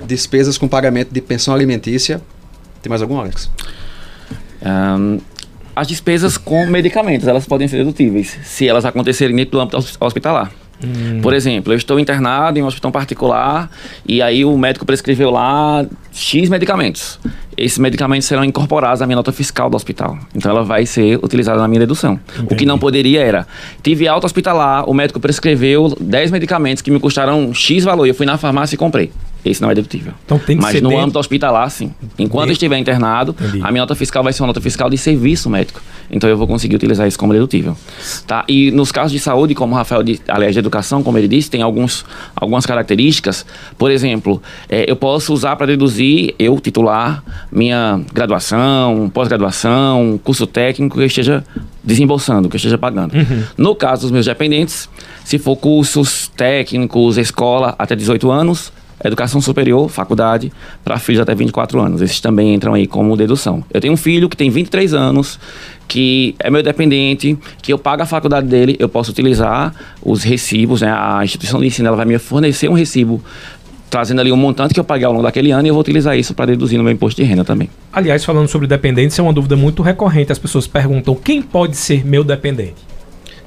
despesas 0.06 0.58
com 0.58 0.68
pagamento 0.68 1.12
de 1.12 1.20
pensão 1.20 1.54
alimentícia. 1.54 2.20
Tem 2.82 2.90
mais 2.90 3.02
algum, 3.02 3.18
Alex? 3.18 3.50
Um, 4.62 5.18
as 5.74 5.86
despesas 5.86 6.36
com 6.36 6.66
medicamentos, 6.66 7.26
elas 7.26 7.46
podem 7.46 7.68
ser 7.68 7.78
dedutíveis, 7.78 8.36
se 8.44 8.66
elas 8.68 8.84
acontecerem 8.84 9.34
dentro 9.34 9.52
do 9.52 9.60
âmbito 9.60 9.78
hospitalar. 10.00 10.52
Hum. 10.84 11.20
Por 11.20 11.34
exemplo, 11.34 11.72
eu 11.72 11.76
estou 11.76 11.98
internado 11.98 12.58
em 12.58 12.62
um 12.62 12.66
hospital 12.66 12.92
particular 12.92 13.70
e 14.06 14.22
aí 14.22 14.44
o 14.44 14.56
médico 14.56 14.86
prescreveu 14.86 15.30
lá 15.30 15.84
X 16.12 16.48
medicamentos. 16.48 17.18
Esses 17.56 17.78
medicamentos 17.78 18.28
serão 18.28 18.44
incorporados 18.44 19.02
à 19.02 19.06
minha 19.06 19.16
nota 19.16 19.32
fiscal 19.32 19.68
do 19.68 19.76
hospital. 19.76 20.16
Então 20.34 20.50
ela 20.50 20.62
vai 20.62 20.86
ser 20.86 21.18
utilizada 21.22 21.60
na 21.60 21.66
minha 21.66 21.80
dedução. 21.80 22.20
Entendi. 22.34 22.54
O 22.54 22.56
que 22.56 22.64
não 22.64 22.78
poderia 22.78 23.20
era, 23.20 23.46
tive 23.82 24.06
alta 24.06 24.26
hospitalar, 24.26 24.88
o 24.88 24.94
médico 24.94 25.18
prescreveu 25.18 25.96
10 26.00 26.30
medicamentos 26.30 26.82
que 26.82 26.90
me 26.90 27.00
custaram 27.00 27.52
X 27.52 27.82
valor 27.84 28.06
e 28.06 28.10
eu 28.10 28.14
fui 28.14 28.26
na 28.26 28.38
farmácia 28.38 28.76
e 28.76 28.78
comprei. 28.78 29.10
Esse 29.44 29.62
não 29.62 29.70
é 29.70 29.74
dedutível. 29.74 30.12
Então 30.24 30.38
tem 30.38 30.56
que 30.56 30.62
Mas 30.62 30.72
ser 30.72 30.82
no 30.82 30.88
dentro... 30.88 31.04
âmbito 31.04 31.18
hospitalar, 31.18 31.70
sim. 31.70 31.92
Enquanto 32.18 32.50
estiver 32.50 32.76
internado, 32.76 33.34
Entendi. 33.38 33.60
a 33.62 33.70
minha 33.70 33.82
nota 33.82 33.94
fiscal 33.94 34.22
vai 34.22 34.32
ser 34.32 34.42
uma 34.42 34.48
nota 34.48 34.60
fiscal 34.60 34.90
de 34.90 34.98
serviço 34.98 35.48
médico. 35.48 35.80
Então 36.10 36.28
eu 36.28 36.36
vou 36.36 36.46
conseguir 36.46 36.74
utilizar 36.74 37.06
isso 37.06 37.18
como 37.18 37.32
dedutível. 37.32 37.76
Tá? 38.26 38.44
E 38.48 38.70
nos 38.70 38.90
casos 38.90 39.12
de 39.12 39.18
saúde, 39.18 39.54
como 39.54 39.74
o 39.74 39.76
Rafael 39.76 40.02
disse, 40.02 40.22
aliás, 40.26 40.54
de 40.54 40.58
educação, 40.58 41.02
como 41.02 41.18
ele 41.18 41.28
disse, 41.28 41.50
tem 41.50 41.62
alguns, 41.62 42.04
algumas 42.34 42.66
características. 42.66 43.44
Por 43.76 43.90
exemplo, 43.90 44.42
é, 44.68 44.90
eu 44.90 44.96
posso 44.96 45.32
usar 45.32 45.56
para 45.56 45.66
deduzir, 45.66 46.34
eu 46.38 46.58
titular, 46.60 47.22
minha 47.52 48.00
graduação, 48.12 49.10
pós-graduação, 49.12 50.18
curso 50.24 50.46
técnico 50.46 50.96
que 50.96 51.02
eu 51.02 51.06
esteja 51.06 51.44
desembolsando, 51.84 52.48
que 52.48 52.56
eu 52.56 52.58
esteja 52.58 52.78
pagando. 52.78 53.14
Uhum. 53.14 53.42
No 53.56 53.74
caso 53.74 54.02
dos 54.02 54.10
meus 54.10 54.26
dependentes, 54.26 54.88
se 55.24 55.38
for 55.38 55.56
cursos 55.56 56.28
técnicos, 56.36 57.16
escola 57.16 57.74
até 57.78 57.94
18 57.94 58.30
anos, 58.30 58.72
Educação 59.04 59.40
superior, 59.40 59.88
faculdade, 59.88 60.52
para 60.84 60.98
filhos 60.98 61.20
até 61.20 61.34
24 61.34 61.80
anos. 61.80 62.02
Esses 62.02 62.20
também 62.20 62.54
entram 62.54 62.74
aí 62.74 62.86
como 62.86 63.16
dedução. 63.16 63.64
Eu 63.72 63.80
tenho 63.80 63.94
um 63.94 63.96
filho 63.96 64.28
que 64.28 64.36
tem 64.36 64.50
23 64.50 64.92
anos, 64.94 65.38
que 65.86 66.34
é 66.38 66.50
meu 66.50 66.62
dependente, 66.62 67.38
que 67.62 67.72
eu 67.72 67.78
pago 67.78 68.02
a 68.02 68.06
faculdade 68.06 68.46
dele, 68.46 68.76
eu 68.78 68.88
posso 68.88 69.10
utilizar 69.10 69.74
os 70.02 70.22
recibos, 70.24 70.80
né? 70.82 70.90
A 70.90 71.22
instituição 71.22 71.60
de 71.60 71.66
ensino 71.66 71.88
ela 71.88 71.96
vai 71.96 72.06
me 72.06 72.18
fornecer 72.18 72.68
um 72.68 72.74
recibo 72.74 73.22
trazendo 73.88 74.20
ali 74.20 74.30
um 74.30 74.36
montante 74.36 74.74
que 74.74 74.80
eu 74.80 74.84
paguei 74.84 75.06
ao 75.06 75.12
longo 75.12 75.24
daquele 75.24 75.50
ano 75.50 75.66
e 75.66 75.68
eu 75.68 75.74
vou 75.74 75.80
utilizar 75.80 76.16
isso 76.16 76.34
para 76.34 76.46
deduzir 76.46 76.76
no 76.76 76.84
meu 76.84 76.92
imposto 76.92 77.20
de 77.20 77.26
renda 77.26 77.44
também. 77.44 77.70
Aliás, 77.92 78.24
falando 78.24 78.48
sobre 78.48 78.66
dependentes, 78.66 79.18
é 79.18 79.22
uma 79.22 79.32
dúvida 79.32 79.56
muito 79.56 79.82
recorrente. 79.82 80.30
As 80.30 80.38
pessoas 80.38 80.66
perguntam 80.66 81.14
quem 81.14 81.40
pode 81.40 81.76
ser 81.76 82.06
meu 82.06 82.22
dependente? 82.22 82.76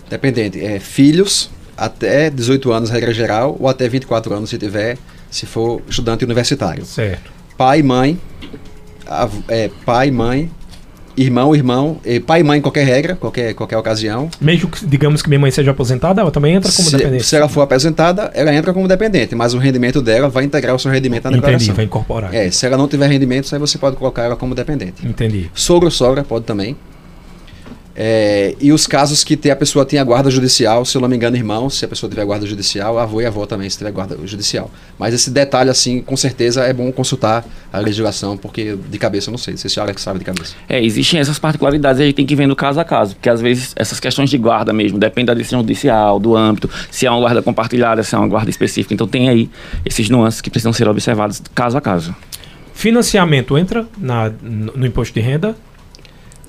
Dependente, 0.10 0.60
é 0.60 0.79
filhos 0.79 1.50
até 1.77 2.29
18 2.29 2.72
anos, 2.72 2.89
regra 2.89 3.13
geral, 3.13 3.55
ou 3.60 3.67
até 3.67 3.88
24 3.88 4.34
anos 4.34 4.50
se 4.50 4.58
tiver 4.58 4.98
se 5.32 5.48
for 5.48 5.82
estudante 5.90 6.24
universitário. 6.24 6.86
Certo. 6.86 7.32
Pai, 7.58 7.82
mãe, 7.82 8.20
av- 9.08 9.34
é, 9.48 9.70
pai, 9.86 10.12
mãe, 10.12 10.50
irmão, 11.18 11.54
irmão, 11.56 12.00
pai 12.26 12.40
e 12.40 12.44
mãe 12.44 12.60
em 12.60 12.62
qualquer 12.62 12.86
regra, 12.86 13.16
qualquer, 13.16 13.54
qualquer 13.54 13.78
ocasião. 13.78 14.30
Mesmo 14.40 14.70
que, 14.70 14.86
digamos 14.86 15.22
que 15.22 15.30
minha 15.30 15.40
mãe 15.40 15.52
seja 15.52 15.72
aposentada, 15.72 16.22
ela 16.22 16.32
também 16.32 16.56
entra 16.56 16.72
como 16.72 16.90
se, 16.90 16.98
dependente. 16.98 17.24
se 17.26 17.36
ela 17.36 17.48
for 17.50 17.62
apresentada, 17.62 18.32
ela 18.34 18.54
entra 18.54 18.74
como 18.74 18.88
dependente, 18.88 19.36
mas 19.36 19.54
o 19.54 19.58
rendimento 19.58 20.02
dela 20.02 20.30
vai 20.30 20.44
integrar 20.46 20.76
o 20.76 20.80
seu 20.80 20.90
rendimento 20.92 21.26
na 21.26 21.32
Entendi, 21.32 21.42
declaração. 21.42 21.76
vai 21.76 21.86
incorporar. 21.86 22.34
É, 22.34 22.50
se 22.50 22.66
ela 22.66 22.78
não 22.78 22.88
tiver 22.88 23.08
rendimento, 23.08 23.54
aí 23.54 23.60
você 23.60 23.78
pode 23.78 23.96
colocar 23.98 24.24
ela 24.24 24.36
como 24.36 24.56
dependente. 24.56 25.06
Entendi. 25.06 25.52
Sogro, 25.54 25.92
sogra, 25.92 26.24
pode 26.24 26.46
também. 26.46 26.76
É, 28.03 28.55
e 28.60 28.72
os 28.74 28.88
casos 28.88 29.24
que 29.24 29.38
tem- 29.38 29.51
a 29.51 29.55
pessoa 29.55 29.86
tem 29.86 30.00
a 30.00 30.03
guarda 30.03 30.31
judicial, 30.31 30.84
se 30.84 30.98
eu 30.98 31.01
não 31.01 31.08
me 31.08 31.15
engano, 31.15 31.36
irmão, 31.38 31.70
se 31.70 31.86
a 31.86 31.88
pessoa 31.88 32.10
tiver 32.10 32.25
guarda 32.25 32.48
judicial, 32.48 32.98
avô 32.98 33.22
e 33.22 33.27
avó 33.27 33.46
também, 33.46 33.70
se 33.70 33.77
tiver 33.77 33.91
guarda 33.91 34.17
judicial. 34.25 34.72
Mas 34.98 35.13
esse 35.13 35.29
detalhe, 35.29 35.70
assim, 35.70 36.01
com 36.01 36.17
certeza 36.17 36.63
é 36.63 36.74
bom 36.74 36.91
consultar 36.91 37.46
a 37.72 37.77
legislação, 37.77 38.36
porque 38.36 38.75
de 38.89 38.98
cabeça 38.98 39.29
eu 39.29 39.31
não 39.34 39.38
sei, 39.38 39.55
se 39.55 39.67
esse 39.67 39.79
Alex 39.79 40.01
sabe 40.01 40.17
de 40.17 40.25
cabeça. 40.25 40.55
É, 40.67 40.84
existem 40.84 41.20
essas 41.20 41.38
particularidades 41.38 42.00
e 42.00 42.01
a 42.01 42.05
gente 42.08 42.15
tem 42.15 42.25
que 42.25 42.36
ver 42.36 42.48
no 42.48 42.55
caso 42.55 42.79
a 42.79 42.84
caso, 42.84 43.13
porque 43.13 43.29
às 43.29 43.39
vezes 43.39 43.72
essas 43.75 44.00
questões 44.00 44.31
de 44.31 44.38
guarda 44.39 44.74
mesmo, 44.74 44.98
depende 44.98 45.27
da 45.27 45.36
decisão 45.36 45.60
judicial, 45.60 46.20
do 46.20 46.36
âmbito, 46.36 46.67
se 46.89 47.05
é 47.05 47.12
uma 47.12 47.20
guarda 47.20 47.43
compartilhada, 47.43 48.01
se 48.01 48.15
é 48.15 48.17
uma 48.17 48.27
guarda 48.27 48.50
específica. 48.50 48.96
Então 48.96 49.08
tem 49.08 49.29
aí 49.29 49.48
esses 49.86 50.10
nuances 50.10 50.41
que 50.41 50.50
precisam 50.50 50.74
ser 50.74 50.88
observados 50.88 51.39
caso 51.53 51.77
a 51.77 51.81
caso. 51.81 52.15
Financiamento 52.74 53.55
entra 53.60 53.86
na, 53.96 54.31
no 54.41 54.72
no 54.75 54.86
imposto 54.88 55.13
de 55.13 55.20
renda? 55.20 55.55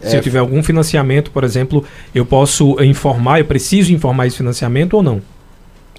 Se 0.02 0.16
É, 0.16 0.18
eu 0.18 0.22
tiver 0.22 0.38
algum 0.38 0.62
financiamento, 0.62 1.30
por 1.30 1.44
exemplo, 1.44 1.84
eu 2.14 2.26
posso 2.26 2.82
informar, 2.82 3.38
eu 3.38 3.44
preciso 3.44 3.92
informar 3.92 4.26
esse 4.26 4.36
financiamento 4.36 4.94
ou 4.94 5.02
não? 5.02 5.22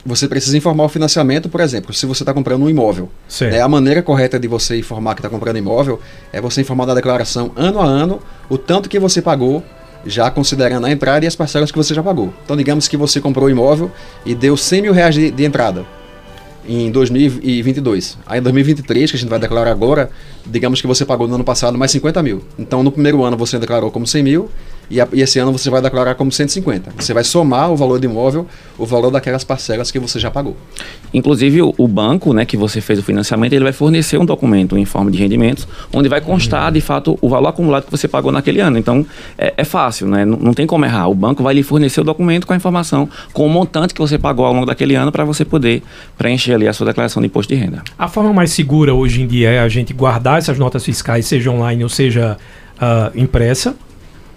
Você 0.06 0.28
precisa 0.28 0.58
informar 0.58 0.84
o 0.84 0.90
financiamento, 0.90 1.48
por 1.48 1.62
exemplo, 1.62 1.94
se 1.94 2.06
você 2.06 2.24
está 2.24 2.34
comprando 2.34 2.64
um 2.64 2.70
imóvel. 2.70 3.10
Né, 3.50 3.62
a 3.62 3.70
maneira 3.70 4.02
correta 4.02 4.38
de 4.38 4.50
você 4.50 4.78
informar 4.78 5.16
que 5.16 5.22
está 5.22 5.30
comprando 5.30 5.58
imóvel 5.58 6.02
é 6.34 6.42
você 6.42 6.60
informar 6.60 6.86
na 6.86 6.94
declaração 6.94 7.52
ano 7.56 7.80
a 7.80 7.86
ano 7.86 8.20
o 8.50 8.58
tanto 8.58 8.90
que 8.90 9.00
você 9.00 9.22
pagou, 9.22 9.64
já 10.06 10.30
considerando 10.30 10.86
a 10.86 10.92
entrada 10.92 11.24
e 11.24 11.28
as 11.28 11.38
parcelas 11.38 11.72
que 11.72 11.78
você 11.78 11.94
já 11.94 12.04
pagou. 12.04 12.34
Então, 12.44 12.58
digamos 12.58 12.90
que 12.90 12.98
você 12.98 13.22
comprou 13.22 13.48
o 13.48 13.50
imóvel 13.50 13.90
e 14.26 14.36
deu 14.36 14.58
100 14.58 14.82
mil 14.82 14.92
reais 14.92 15.16
de, 15.16 15.32
de 15.32 15.46
entrada 15.46 15.86
em 16.68 16.92
2022. 16.92 18.18
Aí 18.26 18.40
em 18.40 18.44
2023, 18.44 19.12
que 19.12 19.18
a 19.18 19.20
gente 19.20 19.30
vai 19.30 19.40
declarar 19.40 19.72
agora, 19.72 20.10
digamos 20.46 20.82
que 20.82 20.88
você 20.88 21.06
pagou 21.06 21.28
no 21.28 21.36
ano 21.36 21.44
passado 21.44 21.78
mais 21.78 21.92
50 21.92 22.22
mil. 22.24 22.44
Então, 22.58 22.84
no 22.84 22.92
primeiro 22.92 23.24
ano 23.24 23.38
você 23.38 23.60
declarou 23.60 23.92
como 23.92 24.08
100 24.08 24.24
mil 24.24 24.50
e, 24.90 25.00
a- 25.02 25.08
e 25.14 25.22
esse 25.22 25.40
ano 25.40 25.52
você 25.52 25.70
vai 25.70 25.82
declarar 25.82 26.16
como 26.16 26.32
150. 26.32 26.92
Você 26.98 27.14
vai 27.14 27.24
somar 27.24 27.72
o 27.72 27.76
valor 27.76 28.00
do 28.00 28.06
imóvel, 28.06 28.46
o 28.78 28.86
valor 28.86 29.10
daquelas 29.12 29.44
parcelas 29.44 29.92
que 29.92 30.00
você 30.00 30.20
já 30.20 30.30
pagou. 30.32 30.56
Inclusive, 31.14 31.62
o, 31.62 31.74
o 31.78 31.88
banco 31.88 32.34
né, 32.34 32.46
que 32.46 32.58
você 32.58 32.82
fez 32.82 32.98
o 33.00 33.04
financiamento, 33.04 33.54
ele 33.54 33.64
vai 33.64 33.74
fornecer 33.74 34.18
um 34.18 34.26
documento, 34.26 34.76
um 34.76 34.78
informe 34.78 35.12
de 35.12 35.18
rendimentos, 35.18 35.68
onde 35.94 36.10
vai 36.10 36.22
constar, 36.22 36.72
de 36.72 36.82
fato, 36.82 37.18
o 37.22 37.30
valor 37.30 37.50
acumulado 37.50 37.86
que 37.86 37.92
você 37.92 38.08
pagou 38.08 38.32
naquele 38.32 38.60
ano. 38.60 38.78
Então, 38.78 39.06
é, 39.38 39.54
é 39.58 39.64
fácil, 39.64 40.08
né? 40.08 40.26
Não, 40.26 40.38
não 40.38 40.54
tem 40.54 40.66
como 40.66 40.86
errar. 40.86 41.08
O 41.08 41.14
banco 41.16 41.44
vai 41.44 41.54
lhe 41.54 41.64
fornecer 41.64 42.02
o 42.02 42.04
documento 42.04 42.48
com 42.48 42.54
a 42.54 42.56
informação, 42.56 43.08
com 43.32 43.46
o 43.46 43.50
montante 43.50 43.94
que 43.94 44.02
você 44.02 44.18
pagou 44.18 44.46
ao 44.46 44.54
longo 44.54 44.66
daquele 44.66 44.96
ano, 44.96 45.12
para 45.12 45.24
você 45.24 45.46
poder 45.46 45.84
preencher 46.18 46.54
ali 46.54 46.68
a 46.68 46.74
sua 46.74 46.88
declaração 46.88 47.22
de 47.22 47.28
imposto 47.28 47.54
de 47.54 47.60
renda. 47.60 47.84
A 47.98 48.08
forma 48.08 48.34
mais 48.34 48.52
segura 48.52 48.94
hoje 48.94 49.22
em 49.22 49.28
dia 49.28 49.50
é 49.50 49.60
a 49.60 49.70
gente 49.70 49.94
guardar 49.94 50.40
essas 50.40 50.58
notas 50.58 50.84
fiscais, 50.84 51.26
seja 51.26 51.52
online 51.52 51.84
ou 51.84 51.90
seja 51.90 52.38
ah, 52.80 53.12
impressa, 53.16 53.76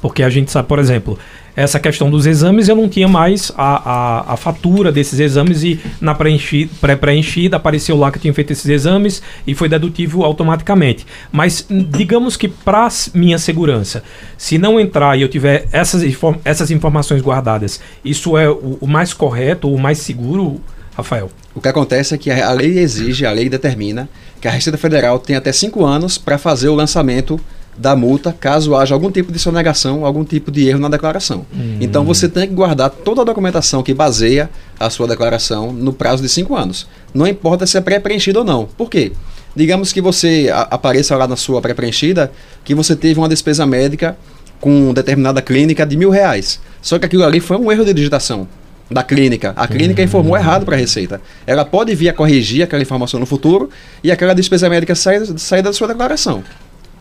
porque 0.07 0.23
a 0.23 0.31
gente 0.31 0.53
sabe, 0.53 0.69
por 0.69 0.79
exemplo, 0.79 1.19
essa 1.57 1.81
questão 1.81 2.09
dos 2.09 2.27
exames, 2.27 2.69
eu 2.69 2.77
não 2.77 2.89
tinha 2.89 3.09
mais 3.09 3.51
a, 3.57 3.91
a, 3.91 4.35
a 4.35 4.37
fatura 4.37 4.93
desses 4.93 5.19
exames 5.19 5.65
e 5.65 5.81
na 6.01 6.15
preenchi- 6.15 6.71
pré-preenchida 6.81 7.57
apareceu 7.57 7.97
lá 7.97 8.13
que 8.13 8.21
tinha 8.21 8.33
feito 8.33 8.53
esses 8.53 8.67
exames 8.67 9.21
e 9.45 9.53
foi 9.53 9.69
dedutível 9.69 10.23
automaticamente. 10.23 11.05
Mas 11.33 11.67
digamos 11.69 12.37
que 12.37 12.47
para 12.47 12.87
minha 13.15 13.37
segurança, 13.37 14.05
se 14.39 14.59
não 14.59 14.79
entrar 14.79 15.19
e 15.19 15.23
eu 15.23 15.29
tiver 15.29 15.67
essas, 15.73 16.05
essas 16.45 16.71
informações 16.71 17.21
guardadas, 17.21 17.81
isso 18.05 18.39
é 18.39 18.49
o, 18.49 18.79
o 18.81 18.87
mais 18.87 19.13
correto, 19.13 19.69
o 19.69 19.77
mais 19.77 19.99
seguro, 19.99 20.61
Rafael? 20.97 21.31
O 21.53 21.61
que 21.61 21.67
acontece 21.69 22.15
é 22.15 22.19
que 22.19 22.31
a 22.31 22.53
lei 22.53 22.79
exige, 22.79 23.27
a 23.27 23.33
lei 23.33 23.49
determina 23.49 24.09
que 24.41 24.47
a 24.47 24.53
Receita 24.53 24.79
Federal 24.79 25.19
tem 25.19 25.35
até 25.35 25.51
cinco 25.51 25.85
anos 25.85 26.17
para 26.17 26.39
fazer 26.39 26.69
o 26.69 26.75
lançamento 26.77 27.41
da 27.79 27.95
multa 27.95 28.33
caso 28.33 28.75
haja 28.75 28.95
algum 28.95 29.11
tipo 29.11 29.31
de 29.33 29.39
sonegação, 29.39 30.05
algum 30.07 30.25
tipo 30.25 30.51
de 30.51 30.67
erro 30.69 30.79
na 30.79 30.89
declaração. 30.89 31.45
Então 31.81 32.05
você 32.05 32.29
tem 32.29 32.49
que 32.49 32.55
guardar 32.55 32.89
toda 32.91 33.21
a 33.21 33.25
documentação 33.25 33.83
que 33.83 33.93
baseia 33.93 34.49
a 34.81 34.89
sua 34.89 35.07
declaração 35.07 35.73
no 35.73 35.93
prazo 35.93 36.23
de 36.23 36.29
cinco 36.29 36.57
anos. 36.57 36.87
Não 37.13 37.27
importa 37.27 37.67
se 37.67 37.77
é 37.77 37.81
pré-preenchido 37.81 38.39
ou 38.39 38.45
não. 38.45 38.65
Por 38.77 38.89
quê? 38.89 39.13
Digamos 39.55 39.93
que 39.93 40.01
você 40.01 40.51
a- 40.53 40.69
apareça 40.71 41.17
lá 41.17 41.27
na 41.29 41.37
sua 41.37 41.61
pré-preenchida 41.61 42.33
que 42.65 42.75
você 42.75 42.97
teve 42.97 43.19
uma 43.21 43.29
despesa 43.29 43.67
médica 43.67 44.17
com 44.61 44.93
determinada 44.95 45.43
clínica 45.43 45.85
de 45.85 45.97
mil 45.97 46.09
reais. 46.11 46.59
Só 46.81 46.99
que 46.99 47.05
aquilo 47.07 47.25
ali 47.25 47.41
foi 47.41 47.57
um 47.59 47.71
erro 47.71 47.85
de 47.85 47.93
digitação 47.93 48.49
da 48.91 49.03
clínica. 49.03 49.53
A 49.57 49.67
clínica 49.67 50.03
informou 50.03 50.37
errado 50.37 50.65
para 50.65 50.77
a 50.77 50.79
Receita. 50.79 51.21
Ela 51.47 51.65
pode 51.65 51.95
vir 51.95 52.09
a 52.09 52.13
corrigir 52.13 52.63
aquela 52.63 52.81
informação 52.83 53.19
no 53.21 53.27
futuro 53.27 53.69
e 54.03 54.11
aquela 54.13 54.33
despesa 54.35 54.69
médica 54.71 54.95
sair, 54.95 55.27
sair 55.39 55.61
da 55.63 55.73
sua 55.73 55.89
declaração. 55.89 56.43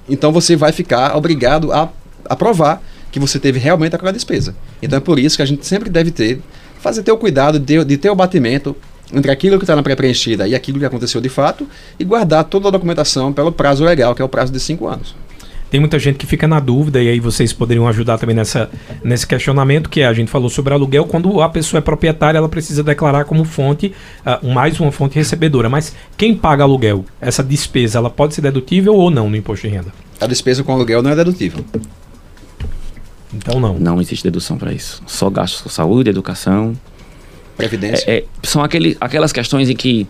Então 0.08 0.32
você 0.32 0.56
vai 0.56 0.72
ficar 0.72 1.16
obrigado 1.16 1.72
a, 1.72 1.90
a 2.26 2.36
provar 2.36 2.82
que 3.12 3.20
você 3.20 3.40
teve 3.40 3.60
realmente 3.60 3.96
aquela 3.96 4.12
despesa. 4.12 4.56
Então 4.82 4.98
é 4.98 5.00
por 5.00 5.18
isso 5.18 5.36
que 5.36 5.42
a 5.42 5.46
gente 5.46 5.66
sempre 5.66 5.90
deve 5.90 6.12
ter, 6.12 6.42
fazer 6.80 7.04
ter 7.04 7.12
o 7.12 7.18
cuidado 7.18 7.60
de, 7.60 7.84
de 7.84 7.98
ter 7.98 8.10
o 8.10 8.16
batimento 8.16 8.76
entre 9.14 9.32
aquilo 9.32 9.58
que 9.58 9.64
está 9.64 9.76
na 9.76 9.84
pré-preenchida 9.84 10.48
e 10.48 10.56
aquilo 10.56 10.80
que 10.80 10.86
aconteceu 10.86 11.22
de 11.22 11.30
fato 11.30 11.68
e 12.00 12.04
guardar 12.04 12.44
toda 12.44 12.68
a 12.68 12.72
documentação 12.72 13.32
pelo 13.32 13.52
prazo 13.52 13.84
legal, 13.84 14.16
que 14.16 14.22
é 14.22 14.26
o 14.26 14.30
prazo 14.30 14.52
de 14.52 14.60
cinco 14.60 14.88
anos. 14.88 15.16
Tem 15.76 15.80
muita 15.82 16.00
gente 16.00 16.16
que 16.16 16.26
fica 16.26 16.48
na 16.48 16.58
dúvida 16.62 17.04
e 17.04 17.10
aí 17.10 17.20
vocês 17.20 17.52
poderiam 17.52 17.86
ajudar 17.90 18.18
também 18.18 18.34
nessa, 18.34 18.70
nesse 19.04 19.28
questionamento 19.28 19.90
que 19.90 20.00
é, 20.00 20.08
a 20.08 20.14
gente 20.14 20.32
falou 20.32 20.50
sobre 20.50 20.74
aluguel. 20.74 21.04
Quando 21.04 21.42
a 21.42 21.50
pessoa 21.50 21.80
é 21.80 21.82
proprietária, 21.82 22.38
ela 22.38 22.48
precisa 22.48 22.82
declarar 22.82 23.26
como 23.26 23.44
fonte, 23.44 23.92
ah, 24.26 24.40
mais 24.42 24.80
uma 24.80 24.90
fonte 24.90 25.16
recebedora. 25.16 25.68
Mas 25.68 25.94
quem 26.16 26.34
paga 26.34 26.64
aluguel, 26.64 27.04
essa 27.20 27.44
despesa, 27.44 27.98
ela 27.98 28.10
pode 28.10 28.36
ser 28.36 28.40
dedutível 28.40 28.96
ou 28.96 29.12
não 29.12 29.30
no 29.30 29.36
imposto 29.36 29.68
de 29.68 29.74
renda? 29.74 29.94
A 30.22 30.26
despesa 30.28 30.64
com 30.64 30.72
aluguel 30.72 31.04
não 31.04 31.12
é 31.12 31.16
dedutível. 31.18 31.66
Então 33.34 33.60
não. 33.60 33.78
Não 33.78 34.00
existe 34.00 34.24
dedução 34.24 34.58
para 34.58 34.72
isso. 34.72 35.04
Só 35.06 35.30
gastos 35.30 35.60
com 35.60 35.68
saúde, 35.68 36.10
educação. 36.10 36.74
Previdência. 37.58 38.10
É, 38.10 38.20
é, 38.20 38.24
são 38.44 38.64
aquele, 38.64 38.96
aquelas 39.02 39.34
questões 39.34 39.70
em 39.70 39.76
que, 39.76 40.08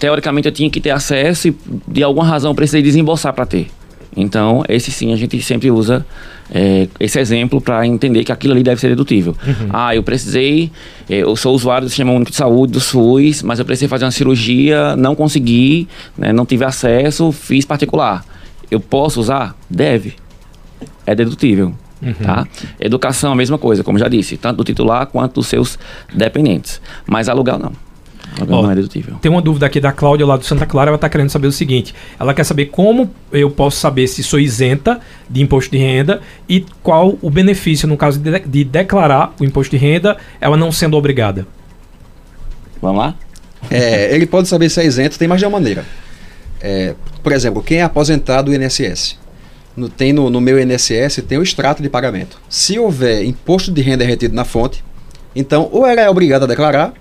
teoricamente, 0.00 0.48
eu 0.48 0.52
tinha 0.52 0.68
que 0.68 0.80
ter 0.80 0.90
acesso 0.90 1.46
e, 1.46 1.56
de 1.86 2.02
alguma 2.02 2.26
razão, 2.26 2.50
eu 2.50 2.56
precisei 2.56 2.82
desembolsar 2.82 3.32
para 3.32 3.46
ter. 3.46 3.68
Então, 4.16 4.64
esse 4.68 4.90
sim, 4.90 5.12
a 5.12 5.16
gente 5.16 5.40
sempre 5.42 5.70
usa 5.70 6.06
é, 6.50 6.88
esse 6.98 7.18
exemplo 7.18 7.60
para 7.60 7.86
entender 7.86 8.24
que 8.24 8.32
aquilo 8.32 8.54
ali 8.54 8.62
deve 8.62 8.80
ser 8.80 8.88
dedutível. 8.88 9.36
Ah, 9.70 9.94
eu 9.94 10.02
precisei, 10.02 10.70
é, 11.08 11.16
eu 11.18 11.36
sou 11.36 11.54
usuário 11.54 11.86
do 11.86 11.90
Sistema 11.90 12.12
Único 12.12 12.30
de 12.30 12.36
Saúde, 12.36 12.72
do 12.72 12.80
SUS, 12.80 13.42
mas 13.42 13.58
eu 13.58 13.64
precisei 13.64 13.88
fazer 13.88 14.04
uma 14.06 14.10
cirurgia, 14.10 14.96
não 14.96 15.14
consegui, 15.14 15.86
né, 16.16 16.32
não 16.32 16.46
tive 16.46 16.64
acesso, 16.64 17.30
fiz 17.30 17.64
particular. 17.64 18.24
Eu 18.70 18.80
posso 18.80 19.20
usar? 19.20 19.54
Deve. 19.68 20.14
É 21.04 21.14
dedutível. 21.14 21.74
Tá? 22.22 22.46
Educação, 22.78 23.32
a 23.32 23.36
mesma 23.36 23.58
coisa, 23.58 23.82
como 23.82 23.98
já 23.98 24.08
disse, 24.08 24.36
tanto 24.36 24.58
do 24.58 24.64
titular 24.64 25.06
quanto 25.06 25.34
dos 25.34 25.46
seus 25.46 25.78
dependentes. 26.12 26.80
Mas 27.06 27.28
aluguel 27.28 27.58
não. 27.58 27.72
Ó, 28.40 28.62
não 28.62 28.70
é 28.70 28.74
dedutível. 28.74 29.16
Tem 29.20 29.30
uma 29.30 29.40
dúvida 29.40 29.66
aqui 29.66 29.80
da 29.80 29.92
Cláudia 29.92 30.26
lá 30.26 30.36
do 30.36 30.44
Santa 30.44 30.66
Clara, 30.66 30.90
ela 30.90 30.96
está 30.96 31.08
querendo 31.08 31.30
saber 31.30 31.46
o 31.46 31.52
seguinte: 31.52 31.94
ela 32.18 32.34
quer 32.34 32.44
saber 32.44 32.66
como 32.66 33.10
eu 33.32 33.50
posso 33.50 33.78
saber 33.78 34.06
se 34.06 34.22
sou 34.22 34.38
isenta 34.38 35.00
de 35.28 35.42
imposto 35.42 35.70
de 35.70 35.78
renda 35.78 36.20
e 36.48 36.64
qual 36.82 37.18
o 37.22 37.30
benefício 37.30 37.88
no 37.88 37.96
caso 37.96 38.18
de, 38.18 38.38
de 38.40 38.64
declarar 38.64 39.34
o 39.40 39.44
imposto 39.44 39.70
de 39.70 39.76
renda, 39.76 40.16
ela 40.40 40.56
não 40.56 40.70
sendo 40.70 40.96
obrigada. 40.96 41.46
Vamos 42.80 42.98
lá? 42.98 43.14
É, 43.70 44.14
ele 44.14 44.26
pode 44.26 44.48
saber 44.48 44.68
se 44.68 44.80
é 44.80 44.86
isento, 44.86 45.18
tem 45.18 45.26
mais 45.26 45.40
de 45.40 45.46
uma 45.46 45.58
maneira. 45.58 45.84
É, 46.60 46.94
por 47.22 47.32
exemplo, 47.32 47.62
quem 47.62 47.78
é 47.78 47.82
aposentado 47.82 48.50
do 48.50 48.54
INSS? 48.54 49.18
No, 49.76 49.88
tem 49.88 50.12
no, 50.12 50.30
no 50.30 50.40
meu 50.40 50.58
INSS 50.60 51.22
tem 51.26 51.38
o 51.38 51.42
extrato 51.42 51.82
de 51.82 51.88
pagamento. 51.88 52.40
Se 52.48 52.78
houver 52.78 53.24
imposto 53.24 53.70
de 53.70 53.82
renda 53.82 54.04
retido 54.04 54.34
na 54.34 54.44
fonte, 54.44 54.84
então 55.34 55.68
ou 55.72 55.86
ela 55.86 56.00
é 56.00 56.08
obrigada 56.08 56.44
a 56.44 56.48
declarar, 56.48 56.94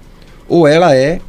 ou 0.48 0.68
ela 0.68 0.96
é, 0.96 1.20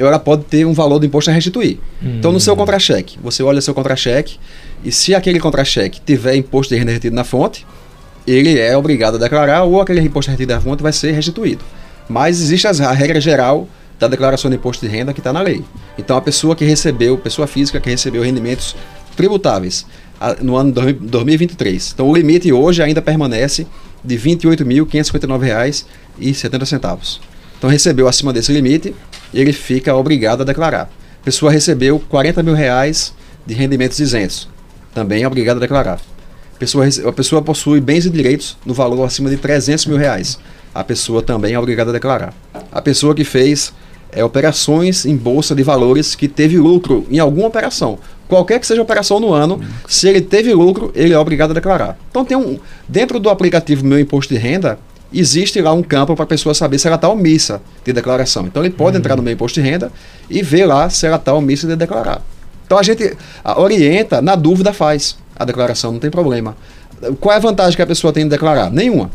ou 0.00 0.06
ela 0.06 0.18
pode 0.18 0.44
ter 0.44 0.64
um 0.66 0.72
valor 0.72 0.98
do 0.98 1.06
imposto 1.06 1.30
a 1.30 1.34
restituir. 1.34 1.78
Então 2.02 2.32
no 2.32 2.40
seu 2.40 2.56
contra-cheque, 2.56 3.18
você 3.22 3.42
olha 3.42 3.60
seu 3.60 3.74
contra-cheque 3.74 4.36
e 4.84 4.90
se 4.90 5.14
aquele 5.14 5.38
contra-cheque 5.40 6.00
tiver 6.04 6.34
imposto 6.36 6.74
de 6.74 6.80
renda 6.80 6.92
retido 6.92 7.14
na 7.14 7.24
fonte, 7.24 7.66
ele 8.26 8.58
é 8.58 8.76
obrigado 8.76 9.16
a 9.16 9.18
declarar 9.18 9.64
ou 9.64 9.80
aquele 9.80 10.00
imposto 10.00 10.30
retido 10.30 10.48
da 10.48 10.60
fonte 10.60 10.82
vai 10.82 10.92
ser 10.92 11.12
restituído. 11.12 11.62
Mas 12.08 12.40
existe 12.40 12.66
a 12.66 12.92
regra 12.92 13.20
geral 13.20 13.68
da 13.98 14.08
declaração 14.08 14.50
de 14.50 14.56
imposto 14.56 14.84
de 14.84 14.90
renda 14.92 15.12
que 15.12 15.20
está 15.20 15.32
na 15.32 15.40
lei. 15.40 15.62
Então 15.96 16.16
a 16.16 16.20
pessoa 16.20 16.56
que 16.56 16.64
recebeu, 16.64 17.16
pessoa 17.16 17.46
física 17.46 17.80
que 17.80 17.88
recebeu 17.88 18.22
rendimentos 18.22 18.74
tributáveis 19.16 19.86
no 20.42 20.56
ano 20.56 20.72
dois- 20.72 20.96
2023. 21.00 21.92
Então 21.94 22.08
o 22.08 22.14
limite 22.16 22.52
hoje 22.52 22.82
ainda 22.82 23.00
permanece 23.00 23.66
de 24.04 24.16
R$ 24.16 24.36
28.559,70. 24.36 27.20
Então 27.64 27.72
recebeu 27.72 28.06
acima 28.06 28.30
desse 28.30 28.52
limite, 28.52 28.94
ele 29.32 29.50
fica 29.50 29.94
obrigado 29.94 30.42
a 30.42 30.44
declarar. 30.44 30.90
Pessoa 31.24 31.50
recebeu 31.50 31.98
40 31.98 32.42
mil 32.42 32.52
reais 32.52 33.14
de 33.46 33.54
rendimentos 33.54 33.98
isentos. 33.98 34.46
Também 34.92 35.22
é 35.22 35.26
obrigado 35.26 35.56
a 35.56 35.60
declarar. 35.60 35.98
Pessoa, 36.58 36.84
a 36.86 37.12
pessoa 37.12 37.40
possui 37.40 37.80
bens 37.80 38.04
e 38.04 38.10
direitos 38.10 38.58
no 38.66 38.74
valor 38.74 39.02
acima 39.02 39.30
de 39.30 39.38
300 39.38 39.86
mil 39.86 39.96
reais. 39.96 40.38
A 40.74 40.84
pessoa 40.84 41.22
também 41.22 41.54
é 41.54 41.58
obrigada 41.58 41.88
a 41.88 41.94
declarar. 41.94 42.34
A 42.70 42.82
pessoa 42.82 43.14
que 43.14 43.24
fez 43.24 43.72
é, 44.12 44.22
operações 44.22 45.06
em 45.06 45.16
bolsa 45.16 45.54
de 45.54 45.62
valores 45.62 46.14
que 46.14 46.28
teve 46.28 46.58
lucro 46.58 47.06
em 47.10 47.18
alguma 47.18 47.46
operação. 47.46 47.98
Qualquer 48.28 48.60
que 48.60 48.66
seja 48.66 48.82
a 48.82 48.84
operação 48.84 49.18
no 49.18 49.32
ano, 49.32 49.58
se 49.88 50.06
ele 50.06 50.20
teve 50.20 50.52
lucro, 50.52 50.92
ele 50.94 51.14
é 51.14 51.18
obrigado 51.18 51.52
a 51.52 51.54
declarar. 51.54 51.98
Então 52.10 52.26
tem 52.26 52.36
um. 52.36 52.58
Dentro 52.86 53.18
do 53.18 53.30
aplicativo 53.30 53.86
Meu 53.86 53.98
Imposto 53.98 54.34
de 54.34 54.38
Renda, 54.38 54.78
existe 55.18 55.60
lá 55.60 55.72
um 55.72 55.82
campo 55.82 56.14
para 56.14 56.24
a 56.24 56.26
pessoa 56.26 56.54
saber 56.54 56.78
se 56.78 56.86
ela 56.86 56.96
está 56.96 57.08
omissa 57.08 57.60
de 57.84 57.92
declaração. 57.92 58.46
Então 58.46 58.62
ele 58.62 58.72
pode 58.72 58.96
entrar 58.96 59.16
no 59.16 59.22
Meu 59.22 59.32
Imposto 59.32 59.60
de 59.60 59.68
Renda 59.68 59.92
e 60.28 60.42
ver 60.42 60.66
lá 60.66 60.88
se 60.90 61.06
ela 61.06 61.16
está 61.16 61.32
omissa 61.34 61.66
de 61.66 61.76
declarar. 61.76 62.22
Então 62.66 62.78
a 62.78 62.82
gente 62.82 63.16
orienta, 63.56 64.22
na 64.22 64.34
dúvida 64.34 64.72
faz 64.72 65.16
a 65.36 65.44
declaração, 65.44 65.92
não 65.92 65.98
tem 65.98 66.10
problema. 66.10 66.56
Qual 67.20 67.32
é 67.32 67.36
a 67.36 67.40
vantagem 67.40 67.76
que 67.76 67.82
a 67.82 67.86
pessoa 67.86 68.12
tem 68.12 68.24
de 68.24 68.30
declarar? 68.30 68.70
Nenhuma. 68.70 69.10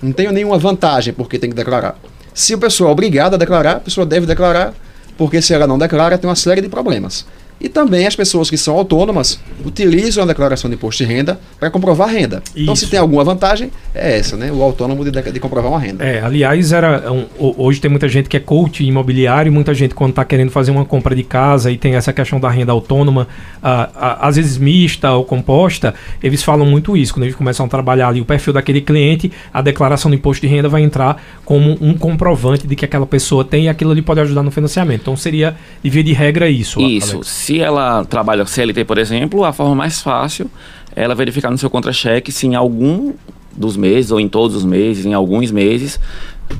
Não 0.00 0.12
tenho 0.12 0.32
nenhuma 0.32 0.58
vantagem 0.58 1.12
porque 1.12 1.38
tem 1.38 1.50
que 1.50 1.56
declarar. 1.56 1.96
Se 2.32 2.54
a 2.54 2.58
pessoa 2.58 2.90
é 2.90 2.92
obrigada 2.92 3.36
a 3.36 3.38
declarar, 3.38 3.76
a 3.76 3.80
pessoa 3.80 4.04
deve 4.04 4.26
declarar, 4.26 4.74
porque 5.16 5.40
se 5.40 5.54
ela 5.54 5.66
não 5.66 5.78
declara, 5.78 6.18
tem 6.18 6.28
uma 6.28 6.36
série 6.36 6.60
de 6.60 6.68
problemas. 6.68 7.26
E 7.64 7.68
também 7.70 8.06
as 8.06 8.14
pessoas 8.14 8.50
que 8.50 8.58
são 8.58 8.76
autônomas 8.76 9.40
utilizam 9.64 10.22
a 10.22 10.26
declaração 10.26 10.68
de 10.68 10.76
imposto 10.76 11.02
de 11.02 11.10
renda 11.10 11.40
para 11.58 11.70
comprovar 11.70 12.10
renda. 12.10 12.42
Então, 12.54 12.76
se 12.76 12.82
Isso. 12.84 12.90
tem 12.90 13.00
alguma 13.00 13.24
vantagem, 13.24 13.70
é 13.94 14.18
essa, 14.18 14.36
né? 14.36 14.52
O 14.52 14.62
autônomo 14.62 15.02
de, 15.02 15.10
de- 15.10 15.32
de 15.32 15.40
comprovar 15.40 15.70
uma 15.70 15.80
renda. 15.80 16.04
É, 16.04 16.20
aliás, 16.22 16.72
era 16.72 17.10
um- 17.10 17.24
ho- 17.38 17.54
hoje 17.56 17.80
tem 17.80 17.90
muita 17.90 18.06
gente 18.06 18.28
que 18.28 18.36
é 18.36 18.40
coach 18.40 18.84
imobiliário, 18.84 19.50
muita 19.50 19.72
gente 19.72 19.94
quando 19.94 20.10
está 20.10 20.26
querendo 20.26 20.50
fazer 20.50 20.72
uma 20.72 20.84
compra 20.84 21.14
de 21.16 21.22
casa 21.22 21.70
e 21.72 21.78
tem 21.78 21.94
essa 21.94 22.12
questão 22.12 22.38
da 22.38 22.50
renda 22.50 22.70
autônoma, 22.70 23.26
ah, 23.62 23.88
ah, 23.94 24.28
às 24.28 24.36
vezes 24.36 24.58
mista 24.58 25.12
ou 25.12 25.24
composta, 25.24 25.94
eles 26.22 26.42
falam 26.42 26.66
muito 26.66 26.94
isso. 26.98 27.14
Quando 27.14 27.22
eles 27.24 27.34
começam 27.34 27.64
a 27.64 27.68
trabalhar 27.68 28.08
ali 28.08 28.20
o 28.20 28.26
perfil 28.26 28.52
daquele 28.52 28.82
cliente, 28.82 29.32
a 29.54 29.62
declaração 29.62 30.10
do 30.10 30.14
imposto 30.14 30.46
de 30.46 30.52
renda 30.52 30.68
vai 30.68 30.82
entrar 30.82 31.22
como 31.46 31.78
um 31.80 31.94
comprovante 31.94 32.66
de 32.66 32.76
que 32.76 32.84
aquela 32.84 33.06
pessoa 33.06 33.42
tem 33.42 33.64
e 33.64 33.68
aquilo 33.70 33.90
ali 33.90 34.02
pode 34.02 34.20
ajudar 34.20 34.42
no 34.42 34.50
financiamento. 34.50 35.00
Então 35.00 35.16
seria, 35.16 35.56
de 35.82 35.88
via 35.88 36.04
de 36.04 36.12
regra, 36.12 36.50
isso. 36.50 36.78
Isso. 36.82 37.14
Alex. 37.14 37.28
Se 37.28 37.53
ela 37.60 38.04
trabalha 38.04 38.46
CLT, 38.46 38.84
por 38.84 38.98
exemplo, 38.98 39.44
a 39.44 39.52
forma 39.52 39.74
mais 39.74 40.00
fácil 40.00 40.50
é 40.94 41.02
ela 41.02 41.14
verificar 41.14 41.50
no 41.50 41.58
seu 41.58 41.68
contra-cheque 41.68 42.30
se 42.30 42.46
em 42.46 42.54
algum 42.54 43.12
dos 43.52 43.76
meses, 43.76 44.10
ou 44.10 44.20
em 44.20 44.28
todos 44.28 44.56
os 44.56 44.64
meses, 44.64 45.06
em 45.06 45.14
alguns 45.14 45.50
meses, 45.50 45.98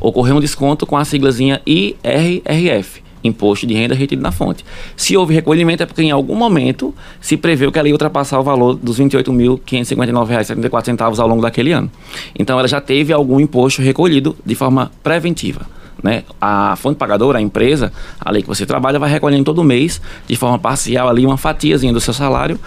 ocorreu 0.00 0.36
um 0.36 0.40
desconto 0.40 0.86
com 0.86 0.96
a 0.96 1.04
siglazinha 1.04 1.60
IRRF. 1.66 3.04
Imposto 3.22 3.66
de 3.66 3.72
Renda 3.72 3.94
Retido 3.94 4.20
na 4.20 4.30
Fonte. 4.30 4.62
Se 4.94 5.16
houve 5.16 5.34
recolhimento 5.34 5.82
é 5.82 5.86
porque 5.86 6.02
em 6.02 6.10
algum 6.10 6.34
momento 6.34 6.94
se 7.22 7.38
preveu 7.38 7.72
que 7.72 7.78
ela 7.78 7.88
ia 7.88 7.94
ultrapassar 7.94 8.38
o 8.38 8.42
valor 8.42 8.74
dos 8.74 8.98
R$ 8.98 9.06
28.559,74 9.06 11.18
ao 11.18 11.26
longo 11.26 11.40
daquele 11.40 11.72
ano. 11.72 11.90
Então 12.38 12.58
ela 12.58 12.68
já 12.68 12.82
teve 12.82 13.14
algum 13.14 13.40
imposto 13.40 13.80
recolhido 13.80 14.36
de 14.44 14.54
forma 14.54 14.92
preventiva. 15.02 15.66
Né? 16.04 16.22
A 16.38 16.76
fonte 16.76 16.98
pagadora, 16.98 17.38
a 17.38 17.40
empresa, 17.40 17.90
a 18.20 18.30
lei 18.30 18.42
que 18.42 18.48
você 18.48 18.66
trabalha, 18.66 18.98
vai 18.98 19.10
recolhendo 19.10 19.42
todo 19.42 19.64
mês, 19.64 20.02
de 20.28 20.36
forma 20.36 20.58
parcial, 20.58 21.08
ali 21.08 21.24
uma 21.24 21.38
fatiazinha 21.38 21.94
do 21.94 22.00
seu 22.00 22.12
salário, 22.12 22.60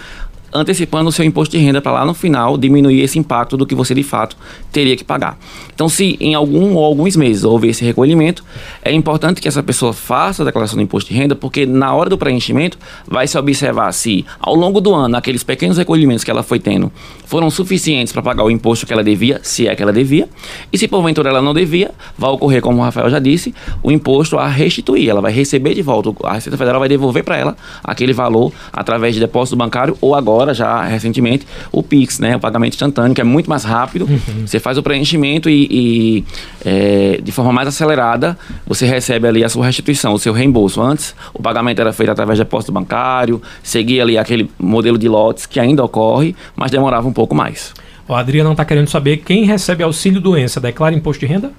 antecipando 0.53 1.09
o 1.09 1.11
seu 1.11 1.25
imposto 1.25 1.57
de 1.57 1.63
renda 1.63 1.81
para 1.81 1.91
lá 1.91 2.05
no 2.05 2.13
final 2.13 2.57
diminuir 2.57 3.01
esse 3.01 3.19
impacto 3.19 3.57
do 3.57 3.65
que 3.65 3.75
você 3.75 3.93
de 3.93 4.03
fato 4.03 4.37
teria 4.71 4.95
que 4.95 5.03
pagar. 5.03 5.37
Então, 5.73 5.87
se 5.87 6.17
em 6.19 6.33
algum 6.33 6.75
ou 6.75 6.83
alguns 6.83 7.15
meses 7.15 7.43
houve 7.43 7.67
esse 7.67 7.83
recolhimento, 7.83 8.43
é 8.81 8.91
importante 8.91 9.41
que 9.41 9.47
essa 9.47 9.61
pessoa 9.61 9.93
faça 9.93 10.43
a 10.43 10.45
declaração 10.45 10.77
do 10.77 10.81
imposto 10.81 11.11
de 11.11 11.17
renda, 11.17 11.35
porque 11.35 11.65
na 11.65 11.93
hora 11.93 12.09
do 12.09 12.17
preenchimento 12.17 12.77
vai 13.07 13.27
se 13.27 13.37
observar 13.37 13.91
se 13.91 14.25
ao 14.39 14.55
longo 14.55 14.81
do 14.81 14.93
ano 14.93 15.17
aqueles 15.17 15.43
pequenos 15.43 15.77
recolhimentos 15.77 16.23
que 16.23 16.31
ela 16.31 16.43
foi 16.43 16.59
tendo 16.59 16.91
foram 17.27 17.49
suficientes 17.49 18.13
para 18.13 18.21
pagar 18.21 18.43
o 18.45 18.49
imposto 18.49 18.87
que 18.87 18.93
ela 18.93 19.03
devia, 19.03 19.39
se 19.43 19.67
é 19.67 19.75
que 19.75 19.83
ela 19.83 19.91
devia, 19.91 20.29
e 20.71 20.77
se 20.77 20.87
porventura 20.87 21.29
ela 21.29 21.41
não 21.41 21.53
devia, 21.53 21.91
vai 22.17 22.31
ocorrer, 22.31 22.61
como 22.61 22.79
o 22.79 22.83
Rafael 22.83 23.09
já 23.09 23.19
disse, 23.19 23.53
o 23.83 23.91
imposto 23.91 24.37
a 24.37 24.47
restituir. 24.47 25.09
Ela 25.09 25.19
vai 25.19 25.31
receber 25.31 25.73
de 25.73 25.81
volta, 25.81 26.13
a 26.23 26.33
Receita 26.33 26.57
Federal 26.57 26.79
vai 26.79 26.87
devolver 26.87 27.23
para 27.23 27.37
ela 27.37 27.57
aquele 27.83 28.13
valor 28.13 28.53
através 28.71 29.13
de 29.13 29.19
depósito 29.19 29.57
bancário 29.57 29.97
ou 29.99 30.15
agora, 30.15 30.36
já 30.53 30.83
recentemente, 30.83 31.47
o 31.71 31.81
PIX, 31.83 32.19
né? 32.19 32.35
O 32.35 32.39
pagamento 32.39 32.73
instantâneo, 32.73 33.13
que 33.13 33.21
é 33.21 33.23
muito 33.23 33.49
mais 33.49 33.63
rápido. 33.63 34.07
Você 34.45 34.59
faz 34.59 34.77
o 34.77 34.83
preenchimento 34.83 35.49
e, 35.49 35.67
e, 35.69 36.25
é, 36.65 37.19
de 37.21 37.31
forma 37.31 37.51
mais 37.51 37.67
acelerada, 37.67 38.37
você 38.65 38.85
recebe 38.85 39.27
ali 39.27 39.43
a 39.43 39.49
sua 39.49 39.65
restituição, 39.65 40.13
o 40.13 40.19
seu 40.19 40.33
reembolso. 40.33 40.81
Antes, 40.81 41.15
o 41.33 41.41
pagamento 41.41 41.79
era 41.79 41.91
feito 41.93 42.11
através 42.11 42.37
de 42.37 42.43
depósito 42.43 42.71
bancário, 42.71 43.41
seguia 43.61 44.03
ali 44.03 44.17
aquele 44.17 44.49
modelo 44.59 44.97
de 44.97 45.07
lotes 45.07 45.45
que 45.45 45.59
ainda 45.59 45.83
ocorre, 45.83 46.35
mas 46.55 46.71
demorava 46.71 47.07
um 47.07 47.13
pouco 47.13 47.35
mais. 47.35 47.73
O 48.07 48.13
Adriano 48.13 48.51
está 48.51 48.63
querendo 48.63 48.89
saber 48.89 49.17
quem 49.17 49.43
recebe 49.43 49.83
auxílio 49.83 50.21
doença 50.21 50.61
declara 50.61 50.95
imposto 50.95 51.19
de 51.19 51.25
renda? 51.25 51.51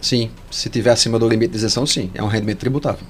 Sim, 0.00 0.30
se 0.50 0.68
tiver 0.68 0.90
acima 0.90 1.18
do 1.18 1.28
limite 1.28 1.52
de 1.52 1.56
isenção, 1.56 1.86
sim. 1.86 2.10
É 2.14 2.22
um 2.22 2.26
rendimento 2.26 2.58
tributável. 2.58 3.06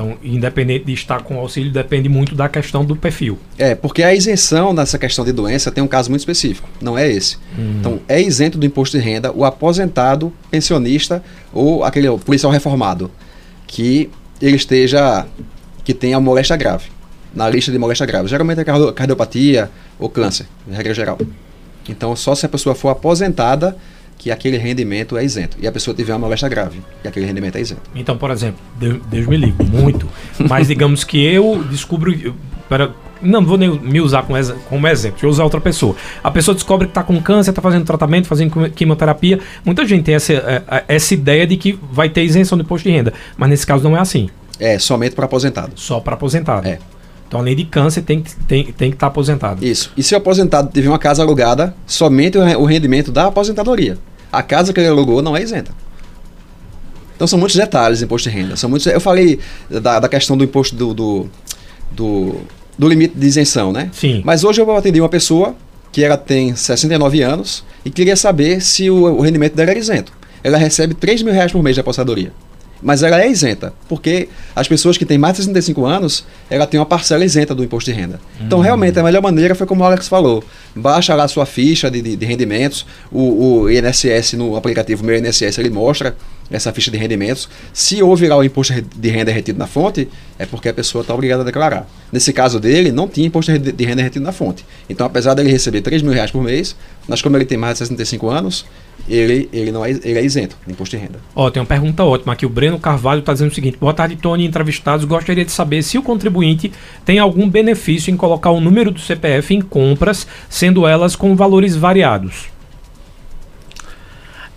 Então, 0.00 0.16
independente 0.24 0.86
de 0.86 0.94
estar 0.94 1.22
com 1.22 1.38
auxílio, 1.38 1.70
depende 1.70 2.08
muito 2.08 2.34
da 2.34 2.48
questão 2.48 2.82
do 2.82 2.96
perfil. 2.96 3.38
É, 3.58 3.74
porque 3.74 4.02
a 4.02 4.14
isenção 4.14 4.72
nessa 4.72 4.98
questão 4.98 5.26
de 5.26 5.30
doença 5.30 5.70
tem 5.70 5.84
um 5.84 5.86
caso 5.86 6.08
muito 6.08 6.20
específico, 6.20 6.66
não 6.80 6.96
é 6.96 7.06
esse. 7.06 7.36
Então, 7.78 8.00
é 8.08 8.18
isento 8.18 8.56
do 8.56 8.64
imposto 8.64 8.96
de 8.96 9.04
renda 9.04 9.30
o 9.30 9.44
aposentado, 9.44 10.32
pensionista 10.50 11.22
ou 11.52 11.84
aquele 11.84 12.08
policial 12.16 12.50
reformado 12.50 13.10
que 13.66 14.08
ele 14.40 14.56
esteja, 14.56 15.26
que 15.84 15.92
tenha 15.92 16.18
moléstia 16.18 16.56
grave, 16.56 16.86
na 17.34 17.46
lista 17.50 17.70
de 17.70 17.76
moléstia 17.78 18.06
grave. 18.06 18.26
Geralmente 18.26 18.58
é 18.58 18.64
cardio- 18.64 18.92
cardiopatia 18.94 19.70
ou 19.98 20.08
câncer, 20.08 20.46
em 20.66 20.72
regra 20.74 20.94
geral. 20.94 21.18
Então, 21.86 22.16
só 22.16 22.34
se 22.34 22.46
a 22.46 22.48
pessoa 22.48 22.74
for 22.74 22.88
aposentada 22.88 23.76
que 24.20 24.30
aquele 24.30 24.58
rendimento 24.58 25.16
é 25.16 25.24
isento. 25.24 25.56
E 25.58 25.66
a 25.66 25.72
pessoa 25.72 25.94
tiver 25.94 26.12
uma 26.12 26.18
moléstia 26.18 26.46
grave, 26.46 26.78
e 27.02 27.08
aquele 27.08 27.24
rendimento 27.24 27.56
é 27.56 27.60
isento. 27.62 27.80
Então, 27.94 28.18
por 28.18 28.30
exemplo, 28.30 28.60
Deus, 28.78 29.00
Deus 29.10 29.26
me 29.26 29.36
livre, 29.38 29.64
muito. 29.66 30.06
Mas 30.38 30.68
digamos 30.68 31.02
que 31.04 31.18
eu 31.24 31.64
descubro. 31.70 32.12
eu- 32.12 32.34
Para, 32.68 32.90
não 33.22 33.42
vou 33.44 33.56
nem 33.56 33.70
me 33.80 33.98
usar 34.00 34.22
como, 34.24 34.38
como 34.68 34.86
exemplo, 34.86 35.12
deixa 35.14 35.26
eu 35.26 35.30
usar 35.30 35.42
outra 35.42 35.58
pessoa. 35.60 35.96
A 36.22 36.30
pessoa 36.30 36.54
descobre 36.54 36.86
que 36.86 36.90
está 36.90 37.02
com 37.02 37.18
câncer, 37.20 37.50
está 37.50 37.62
fazendo 37.62 37.84
tratamento, 37.86 38.28
fazendo 38.28 38.52
quimio- 38.52 38.70
quimioterapia. 38.70 39.40
Muita 39.64 39.84
gente 39.86 40.04
tem 40.04 40.14
essa, 40.14 40.34
eh, 40.34 40.62
eh, 40.70 40.84
essa 40.86 41.14
ideia 41.14 41.46
de 41.46 41.56
que 41.56 41.78
vai 41.90 42.08
ter 42.10 42.22
isenção 42.22 42.56
do 42.58 42.62
imposto 42.62 42.86
de 42.88 42.94
renda. 42.94 43.12
Mas 43.38 43.48
nesse 43.50 43.66
caso 43.66 43.82
não 43.82 43.96
é 43.96 44.00
assim. 44.00 44.28
É 44.60 44.78
somente 44.78 45.16
para 45.16 45.24
aposentado. 45.24 45.72
Só 45.74 45.98
para 45.98 46.14
aposentado. 46.14 46.68
É. 46.68 46.78
Então, 47.26 47.40
além 47.40 47.56
de 47.56 47.64
câncer, 47.64 48.02
tem 48.02 48.20
que 48.20 48.28
estar 48.30 48.42
tem, 48.46 48.64
tem 48.66 48.90
que 48.90 48.96
estar 48.96 49.06
aposentado. 49.06 49.64
Isso. 49.64 49.92
E 49.96 50.02
se 50.02 50.14
o 50.14 50.18
aposentado 50.18 50.68
tiver 50.72 50.88
uma 50.88 50.98
casa 50.98 51.22
alugada, 51.22 51.74
somente 51.86 52.36
o 52.38 52.64
rendimento 52.64 53.10
da 53.12 53.26
aposentadoria. 53.26 53.98
A 54.32 54.42
casa 54.42 54.72
que 54.72 54.80
ele 54.80 54.88
alugou 54.88 55.22
não 55.22 55.36
é 55.36 55.42
isenta. 55.42 55.72
Então 57.16 57.26
são 57.26 57.38
muitos 57.38 57.56
detalhes 57.56 58.00
em 58.00 58.04
imposto 58.04 58.30
de 58.30 58.34
renda. 58.34 58.56
São 58.56 58.70
muitos, 58.70 58.86
eu 58.86 59.00
falei 59.00 59.38
da, 59.68 60.00
da 60.00 60.08
questão 60.08 60.36
do 60.36 60.44
imposto 60.44 60.74
do, 60.74 60.94
do, 60.94 61.26
do, 61.90 62.36
do 62.78 62.88
limite 62.88 63.14
de 63.16 63.26
isenção, 63.26 63.72
né? 63.72 63.90
Sim. 63.92 64.22
Mas 64.24 64.42
hoje 64.42 64.60
eu 64.60 64.76
atendi 64.76 65.00
uma 65.00 65.08
pessoa 65.08 65.54
que 65.92 66.02
ela 66.02 66.16
tem 66.16 66.54
69 66.54 67.20
anos 67.20 67.64
e 67.84 67.90
queria 67.90 68.16
saber 68.16 68.62
se 68.62 68.88
o, 68.88 69.02
o 69.04 69.20
rendimento 69.20 69.54
dela 69.54 69.70
era 69.70 69.78
isento. 69.78 70.12
Ela 70.42 70.56
recebe 70.56 70.94
3 70.94 71.22
mil 71.22 71.34
reais 71.34 71.52
por 71.52 71.62
mês 71.62 71.76
de 71.76 71.80
aposentadoria. 71.80 72.32
Mas 72.82 73.02
ela 73.02 73.20
é 73.20 73.28
isenta, 73.28 73.72
porque 73.88 74.28
as 74.56 74.66
pessoas 74.66 74.96
que 74.96 75.04
têm 75.04 75.18
mais 75.18 75.34
de 75.34 75.42
65 75.42 75.84
anos, 75.84 76.24
ela 76.48 76.66
tem 76.66 76.80
uma 76.80 76.86
parcela 76.86 77.24
isenta 77.24 77.54
do 77.54 77.62
imposto 77.62 77.90
de 77.90 77.96
renda. 77.96 78.20
Então, 78.40 78.60
realmente, 78.60 78.98
a 78.98 79.02
melhor 79.02 79.22
maneira 79.22 79.54
foi 79.54 79.66
como 79.66 79.82
o 79.82 79.86
Alex 79.86 80.08
falou. 80.08 80.42
Baixa 80.74 81.14
lá 81.14 81.24
a 81.24 81.28
sua 81.28 81.44
ficha 81.44 81.90
de, 81.90 82.00
de, 82.00 82.16
de 82.16 82.26
rendimentos, 82.26 82.86
o, 83.12 83.62
o 83.62 83.70
INSS, 83.70 84.34
no 84.34 84.56
aplicativo 84.56 85.04
Meu 85.04 85.16
INSS, 85.18 85.58
ele 85.58 85.70
mostra 85.70 86.16
essa 86.50 86.72
ficha 86.72 86.90
de 86.90 86.98
rendimentos. 86.98 87.48
Se 87.72 88.02
houve 88.02 88.26
lá 88.26 88.36
o 88.36 88.44
imposto 88.44 88.74
de 88.80 89.08
renda 89.08 89.30
retido 89.30 89.58
na 89.58 89.66
fonte, 89.66 90.08
é 90.38 90.46
porque 90.46 90.68
a 90.68 90.74
pessoa 90.74 91.02
está 91.02 91.14
obrigada 91.14 91.42
a 91.42 91.44
declarar. 91.44 91.86
Nesse 92.12 92.32
caso 92.32 92.58
dele, 92.58 92.90
não 92.90 93.06
tinha 93.06 93.26
imposto 93.26 93.56
de 93.58 93.84
renda 93.84 94.02
retido 94.02 94.24
na 94.24 94.32
fonte. 94.32 94.64
Então, 94.88 95.06
apesar 95.06 95.34
dele 95.34 95.50
receber 95.50 95.80
3 95.80 96.02
mil 96.02 96.12
reais 96.12 96.30
por 96.30 96.42
mês, 96.42 96.74
mas 97.06 97.22
como 97.22 97.36
ele 97.36 97.44
tem 97.44 97.56
mais 97.56 97.74
de 97.74 97.78
65 97.78 98.28
anos, 98.28 98.64
ele, 99.08 99.48
ele, 99.52 99.72
não 99.72 99.84
é, 99.84 99.90
ele 99.90 100.18
é 100.18 100.22
isento 100.22 100.56
de 100.66 100.72
imposto 100.72 100.96
de 100.96 101.02
renda. 101.02 101.20
Ó, 101.34 101.50
tem 101.50 101.60
uma 101.60 101.66
pergunta 101.66 102.04
ótima 102.04 102.32
aqui. 102.32 102.44
O 102.44 102.48
Breno 102.48 102.78
Carvalho 102.78 103.20
está 103.20 103.32
dizendo 103.32 103.50
o 103.50 103.54
seguinte: 103.54 103.76
Boa 103.78 103.94
tarde, 103.94 104.16
Tony. 104.16 104.44
Entrevistados, 104.44 105.04
gostaria 105.04 105.44
de 105.44 105.52
saber 105.52 105.82
se 105.82 105.98
o 105.98 106.02
contribuinte 106.02 106.72
tem 107.04 107.18
algum 107.18 107.48
benefício 107.48 108.10
em 108.10 108.16
colocar 108.16 108.50
o 108.50 108.60
número 108.60 108.90
do 108.90 109.00
CPF 109.00 109.54
em 109.54 109.60
compras, 109.60 110.26
sendo 110.48 110.86
elas 110.86 111.16
com 111.16 111.34
valores 111.34 111.76
variados. 111.76 112.48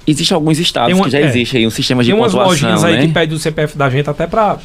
Existem 0.05 0.35
alguns 0.35 0.59
estados 0.59 0.93
uma- 0.95 1.05
que 1.05 1.11
já 1.11 1.19
é. 1.19 1.23
existe 1.25 1.55
aí 1.57 1.65
um 1.65 1.69
sistema 1.69 2.03
de 2.03 2.11
Tem 2.11 2.19
umas 2.19 2.33
lojinhas 2.33 2.83
aí 2.83 2.97
né? 2.97 3.07
que 3.07 3.13
pedem 3.13 3.35
o 3.35 3.39
CPF 3.39 3.77
da 3.77 3.89
gente 3.89 4.09
até 4.09 4.27
para 4.27 4.57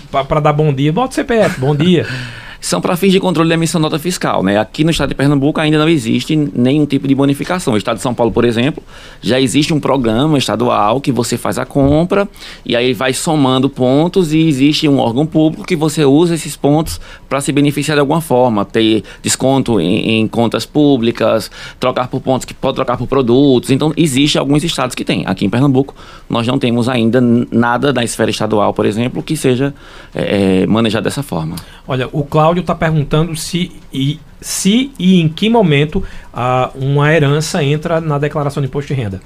dar 0.42 0.52
bom 0.52 0.72
dia. 0.72 0.92
Bota 0.92 1.12
o 1.12 1.14
CPF, 1.14 1.60
bom 1.60 1.74
dia. 1.76 2.06
são 2.60 2.80
para 2.80 2.96
fins 2.96 3.12
de 3.12 3.20
controle 3.20 3.48
da 3.48 3.54
emissão 3.54 3.80
de 3.80 3.82
nota 3.84 3.98
fiscal. 3.98 4.42
Né? 4.42 4.58
Aqui 4.58 4.84
no 4.84 4.90
estado 4.90 5.10
de 5.10 5.14
Pernambuco 5.14 5.60
ainda 5.60 5.78
não 5.78 5.88
existe 5.88 6.36
nenhum 6.36 6.86
tipo 6.86 7.06
de 7.06 7.14
bonificação. 7.14 7.72
No 7.72 7.78
estado 7.78 7.96
de 7.96 8.02
São 8.02 8.14
Paulo, 8.14 8.32
por 8.32 8.44
exemplo, 8.44 8.82
já 9.20 9.40
existe 9.40 9.72
um 9.72 9.80
programa 9.80 10.36
estadual 10.38 11.00
que 11.00 11.12
você 11.12 11.36
faz 11.36 11.58
a 11.58 11.64
compra 11.64 12.28
e 12.64 12.74
aí 12.74 12.92
vai 12.92 13.12
somando 13.12 13.68
pontos 13.68 14.32
e 14.32 14.38
existe 14.38 14.88
um 14.88 14.98
órgão 14.98 15.26
público 15.26 15.64
que 15.64 15.76
você 15.76 16.04
usa 16.04 16.34
esses 16.34 16.56
pontos 16.56 17.00
para 17.28 17.40
se 17.40 17.52
beneficiar 17.52 17.96
de 17.96 18.00
alguma 18.00 18.20
forma, 18.20 18.64
ter 18.64 19.02
desconto 19.22 19.80
em, 19.80 20.20
em, 20.20 20.28
contas 20.28 20.64
públicas, 20.66 21.50
trocar 21.78 22.08
por 22.08 22.20
pontos 22.20 22.44
que 22.44 22.54
pode 22.54 22.74
trocar 22.74 22.96
por 22.96 23.06
produtos. 23.06 23.70
Então, 23.70 23.92
existe 23.96 24.38
alguns 24.38 24.64
estados 24.64 24.94
que 24.94 25.04
têm. 25.04 25.24
Aqui 25.26 25.44
em 25.44 25.50
Pernambuco, 25.50 25.94
nós 26.28 26.46
não 26.46 26.58
temos 26.58 26.88
ainda 26.88 27.20
nada 27.20 27.92
da 27.92 28.02
esfera 28.02 28.30
estadual, 28.30 28.72
por 28.72 28.86
exemplo, 28.86 29.22
que 29.22 29.36
seja 29.36 29.74
é, 30.14 30.66
manejado 30.66 31.04
dessa 31.04 31.22
forma. 31.22 31.56
Olha, 31.86 32.08
o 32.12 32.22
Cláudio 32.24 32.47
está 32.56 32.74
perguntando 32.74 33.36
se 33.36 33.72
e, 33.92 34.18
se 34.40 34.90
e 34.98 35.20
em 35.20 35.28
que 35.28 35.48
momento 35.48 36.02
ah, 36.32 36.70
uma 36.74 37.12
herança 37.12 37.62
entra 37.62 38.00
na 38.00 38.18
declaração 38.18 38.62
de 38.62 38.68
imposto 38.68 38.94
de 38.94 39.00
renda. 39.00 39.20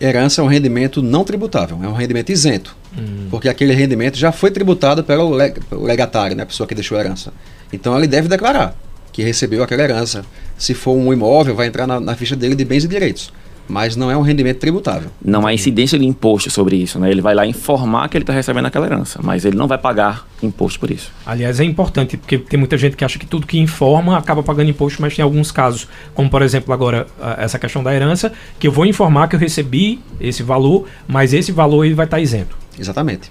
Herança 0.00 0.40
é 0.40 0.44
um 0.44 0.48
rendimento 0.48 1.00
não 1.02 1.24
tributável, 1.24 1.78
é 1.82 1.86
um 1.86 1.92
rendimento 1.92 2.30
isento, 2.30 2.76
hum. 2.98 3.28
porque 3.30 3.48
aquele 3.48 3.72
rendimento 3.72 4.16
já 4.16 4.32
foi 4.32 4.50
tributado 4.50 5.04
pelo 5.04 5.36
legatário, 5.70 6.36
né, 6.36 6.42
a 6.42 6.46
pessoa 6.46 6.66
que 6.66 6.74
deixou 6.74 6.98
a 6.98 7.00
herança. 7.00 7.32
Então 7.72 7.96
ele 7.96 8.08
deve 8.08 8.28
declarar 8.28 8.74
que 9.12 9.22
recebeu 9.22 9.62
aquela 9.62 9.82
herança. 9.82 10.24
Se 10.58 10.74
for 10.74 10.96
um 10.96 11.12
imóvel, 11.12 11.54
vai 11.54 11.68
entrar 11.68 11.86
na, 11.86 12.00
na 12.00 12.16
ficha 12.16 12.34
dele 12.34 12.56
de 12.56 12.64
bens 12.64 12.84
e 12.84 12.88
direitos 12.88 13.32
mas 13.68 13.96
não 13.96 14.10
é 14.10 14.16
um 14.16 14.22
rendimento 14.22 14.58
tributável. 14.58 15.10
Não 15.24 15.46
há 15.46 15.52
incidência 15.52 15.98
de 15.98 16.04
imposto 16.04 16.50
sobre 16.50 16.76
isso, 16.76 16.98
né? 16.98 17.10
Ele 17.10 17.20
vai 17.20 17.34
lá 17.34 17.46
informar 17.46 18.08
que 18.08 18.16
ele 18.16 18.22
está 18.22 18.32
recebendo 18.32 18.66
aquela 18.66 18.86
herança, 18.86 19.20
mas 19.22 19.44
ele 19.44 19.56
não 19.56 19.66
vai 19.66 19.78
pagar 19.78 20.26
imposto 20.42 20.78
por 20.78 20.90
isso. 20.90 21.10
Aliás, 21.24 21.60
é 21.60 21.64
importante, 21.64 22.16
porque 22.16 22.38
tem 22.38 22.58
muita 22.58 22.76
gente 22.76 22.96
que 22.96 23.04
acha 23.04 23.18
que 23.18 23.26
tudo 23.26 23.46
que 23.46 23.58
informa 23.58 24.18
acaba 24.18 24.42
pagando 24.42 24.70
imposto, 24.70 25.00
mas 25.00 25.14
tem 25.14 25.22
alguns 25.22 25.50
casos, 25.50 25.88
como 26.14 26.28
por 26.28 26.42
exemplo 26.42 26.72
agora 26.72 27.06
essa 27.38 27.58
questão 27.58 27.82
da 27.82 27.94
herança, 27.94 28.32
que 28.58 28.66
eu 28.66 28.72
vou 28.72 28.86
informar 28.86 29.28
que 29.28 29.36
eu 29.36 29.40
recebi 29.40 30.00
esse 30.20 30.42
valor, 30.42 30.86
mas 31.08 31.32
esse 31.32 31.52
valor 31.52 31.84
ele 31.84 31.94
vai 31.94 32.06
estar 32.06 32.18
tá 32.18 32.20
isento. 32.22 32.56
Exatamente. 32.78 33.30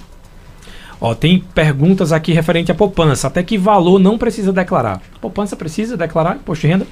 Ó, 0.99 1.13
tem 1.13 1.43
perguntas 1.53 2.13
aqui 2.13 2.31
referente 2.31 2.71
à 2.71 2.75
poupança. 2.75 3.27
Até 3.27 3.43
que 3.43 3.57
valor 3.57 3.99
não 3.99 4.17
precisa 4.17 4.53
declarar? 4.53 5.01
Poupança 5.19 5.53
precisa 5.53 5.97
declarar 5.97 6.37
imposto 6.37 6.65
de 6.65 6.71
renda? 6.71 6.87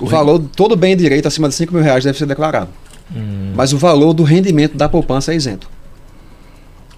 O 0.00 0.06
valor, 0.06 0.42
todo 0.56 0.76
bem 0.76 0.96
direito 0.96 1.28
acima 1.28 1.48
de 1.48 1.54
5 1.54 1.74
mil 1.74 1.82
reais 1.82 2.04
deve 2.04 2.18
ser 2.18 2.26
declarado. 2.26 2.70
Hum. 3.14 3.52
Mas 3.54 3.72
o 3.72 3.78
valor 3.78 4.12
do 4.14 4.22
rendimento 4.22 4.76
da 4.76 4.88
poupança 4.88 5.32
é 5.32 5.36
isento. 5.36 5.68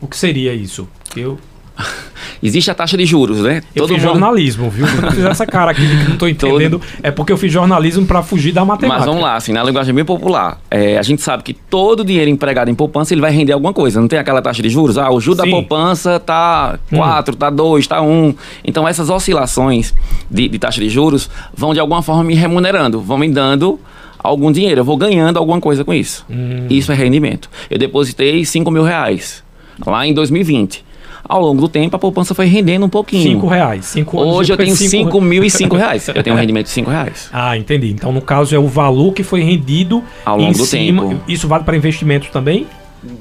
O 0.01 0.07
que 0.07 0.17
seria 0.17 0.55
isso? 0.55 0.89
Eu 1.17 1.39
Existe 2.45 2.71
a 2.71 2.75
taxa 2.75 2.95
de 2.95 3.07
juros, 3.07 3.41
né? 3.41 3.63
Eu 3.75 3.85
Todo 3.85 3.95
fiz 3.95 4.05
mundo... 4.05 4.13
jornalismo, 4.13 4.69
viu? 4.69 4.87
Quando 4.87 5.05
eu 5.05 5.13
fiz 5.13 5.25
essa 5.25 5.47
cara 5.47 5.71
aqui 5.71 5.81
que 5.81 5.95
não 6.05 6.13
estou 6.13 6.29
entendendo, 6.29 6.79
todo... 6.79 6.85
é 7.03 7.11
porque 7.11 7.33
eu 7.33 7.39
fiz 7.39 7.51
jornalismo 7.51 8.05
para 8.05 8.23
fugir 8.23 8.53
da 8.53 8.67
matemática. 8.67 8.99
Mas 8.99 9.07
vamos 9.07 9.23
lá, 9.23 9.35
assim, 9.35 9.55
na 9.55 9.65
linguagem 9.65 9.95
bem 9.95 10.05
popular, 10.05 10.61
é, 10.71 10.99
a 10.99 11.03
gente 11.03 11.23
sabe 11.23 11.43
que 11.43 11.55
todo 11.55 12.05
dinheiro 12.05 12.31
empregado 12.31 12.71
em 12.71 12.75
poupança 12.75 13.15
ele 13.15 13.23
vai 13.23 13.31
render 13.31 13.55
alguma 13.55 13.73
coisa. 13.73 13.99
Não 13.99 14.07
tem 14.07 14.19
aquela 14.19 14.43
taxa 14.43 14.63
de 14.63 14.69
juros? 14.69 14.99
Ah, 14.99 15.11
o 15.11 15.19
juro 15.23 15.39
da 15.39 15.47
poupança 15.47 16.21
tá 16.21 16.79
4, 16.95 17.35
hum. 17.35 17.39
tá 17.39 17.49
2, 17.49 17.87
tá 17.87 18.03
1. 18.03 18.13
Um. 18.13 18.35
Então 18.63 18.87
essas 18.87 19.09
oscilações 19.09 19.95
de, 20.31 20.47
de 20.47 20.59
taxa 20.59 20.83
de 20.83 20.91
juros 20.91 21.31
vão 21.57 21.73
de 21.73 21.81
alguma 21.81 22.03
forma 22.03 22.25
me 22.25 22.35
remunerando, 22.35 23.01
vão 23.01 23.17
me 23.17 23.31
dando 23.31 23.81
algum 24.19 24.53
dinheiro, 24.53 24.83
eu 24.83 24.85
vou 24.85 24.99
ganhando 24.99 25.39
alguma 25.39 25.63
coisa 25.63 25.83
com 25.83 25.95
isso. 25.95 26.27
Hum. 26.29 26.67
Isso 26.69 26.93
é 26.93 26.95
rendimento. 26.95 27.49
Eu 27.71 27.79
depositei 27.79 28.45
5 28.45 28.71
mil 28.71 28.83
reais 28.83 29.43
lá 29.87 30.07
em 30.07 30.13
2020 30.13 30.85
ao 31.27 31.41
longo 31.41 31.61
do 31.61 31.69
tempo 31.69 31.97
a 31.97 31.99
poupança 31.99 32.35
foi 32.35 32.47
rendendo 32.47 32.87
um 32.87 32.89
pouquinho. 32.89 33.23
Cinco 33.23 33.47
reais. 33.47 33.87
Cinco 33.87 34.19
Hoje 34.19 34.53
eu 34.53 34.57
tenho 34.57 34.77
cinco 34.77 35.21
mil 35.21 35.43
e 35.45 35.51
cinco 35.51 35.77
reais. 35.77 36.07
Eu 36.09 36.23
tenho 36.23 36.37
um 36.37 36.39
rendimento 36.39 36.67
de 36.67 36.73
cinco 36.73 36.91
reais. 36.91 37.29
Ah, 37.33 37.57
entendi. 37.57 37.91
Então, 37.91 38.13
no 38.13 38.21
caso, 38.21 38.55
é 38.55 38.59
o 38.59 38.67
valor 38.69 39.13
que 39.13 39.23
foi 39.23 39.43
rendido 39.43 40.03
ao 40.25 40.39
longo 40.39 40.57
do 40.57 40.65
cima. 40.65 41.09
tempo. 41.09 41.21
Isso 41.27 41.49
vale 41.49 41.65
para 41.65 41.77
investimentos 41.77 42.29
também? 42.31 42.67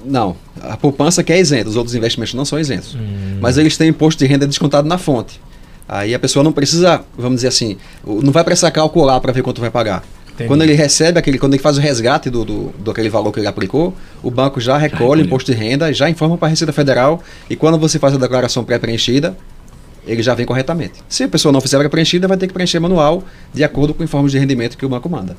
Não. 0.06 0.36
A 0.62 0.78
poupança 0.78 1.24
que 1.24 1.34
é 1.34 1.39
isenta, 1.39 1.70
os 1.70 1.76
outros 1.76 1.96
investimentos 1.96 2.34
não 2.34 2.46
são 2.46 2.60
isentos. 2.60 2.96
Hum. 2.96 3.38
Mas 3.42 3.58
eles 3.58 3.76
têm 3.78 3.89
imposto 3.89 4.24
de 4.24 4.30
renda 4.30 4.48
descontado 4.48 4.88
na 4.88 4.98
fonte. 4.98 5.39
Aí 5.88 6.13
a 6.13 6.20
pessoa 6.20 6.44
não 6.44 6.52
precisa, 6.52 7.04
vamos 7.18 7.38
dizer 7.38 7.50
assim, 7.50 7.78
não 8.06 8.32
vai 8.32 8.44
precisar 8.44 8.72
calcular 8.72 9.20
para 9.20 9.34
ver 9.34 9.42
quanto 9.42 9.60
vai 9.60 9.70
pagar. 9.70 10.04
Entendi. 10.34 10.48
Quando 10.48 10.63
ele 10.63 10.74
recebe 10.74 11.19
aquele, 11.19 11.38
quando 11.38 11.54
ele 11.54 11.62
faz 11.62 11.78
o 11.78 11.82
resgate 11.82 12.30
do, 12.30 12.43
do, 12.43 12.74
do 12.80 12.91
aquele 12.91 13.10
valor 13.10 13.32
que 13.32 13.39
ele 13.39 13.48
aplicou, 13.48 13.93
o 14.22 14.32
banco 14.32 14.60
já 14.60 14.78
recolhe 14.78 15.22
o 15.22 15.26
imposto 15.26 15.52
de 15.52 15.58
renda, 15.58 15.93
já 15.93 16.10
informa 16.10 16.38
para 16.38 16.48
a 16.48 16.50
Receita 16.50 16.74
Federal 16.74 17.22
e 17.50 17.56
quando 17.56 17.78
você 17.78 18.00
faz 18.00 18.15
a 18.15 18.17
declaração 18.17 18.63
pré-preenchida, 18.63 19.38
ele 20.06 20.22
já 20.22 20.34
vem 20.34 20.46
corretamente. 20.46 20.94
Se 21.08 21.24
a 21.24 21.28
pessoa 21.28 21.52
não 21.52 21.62
fizer 21.62 21.84
a 21.84 21.89
preenchida, 21.89 22.28
vai 22.28 22.38
ter 22.38 22.48
que 22.48 22.54
preencher 22.54 22.80
manual 22.80 23.24
de 23.54 23.63
acordo 23.63 23.94
com 23.94 24.02
o 24.02 24.04
informe 24.04 24.30
de 24.30 24.38
rendimento 24.38 24.78
que 24.78 24.86
o 24.86 24.89
banco 24.89 25.10
manda. 25.10 25.36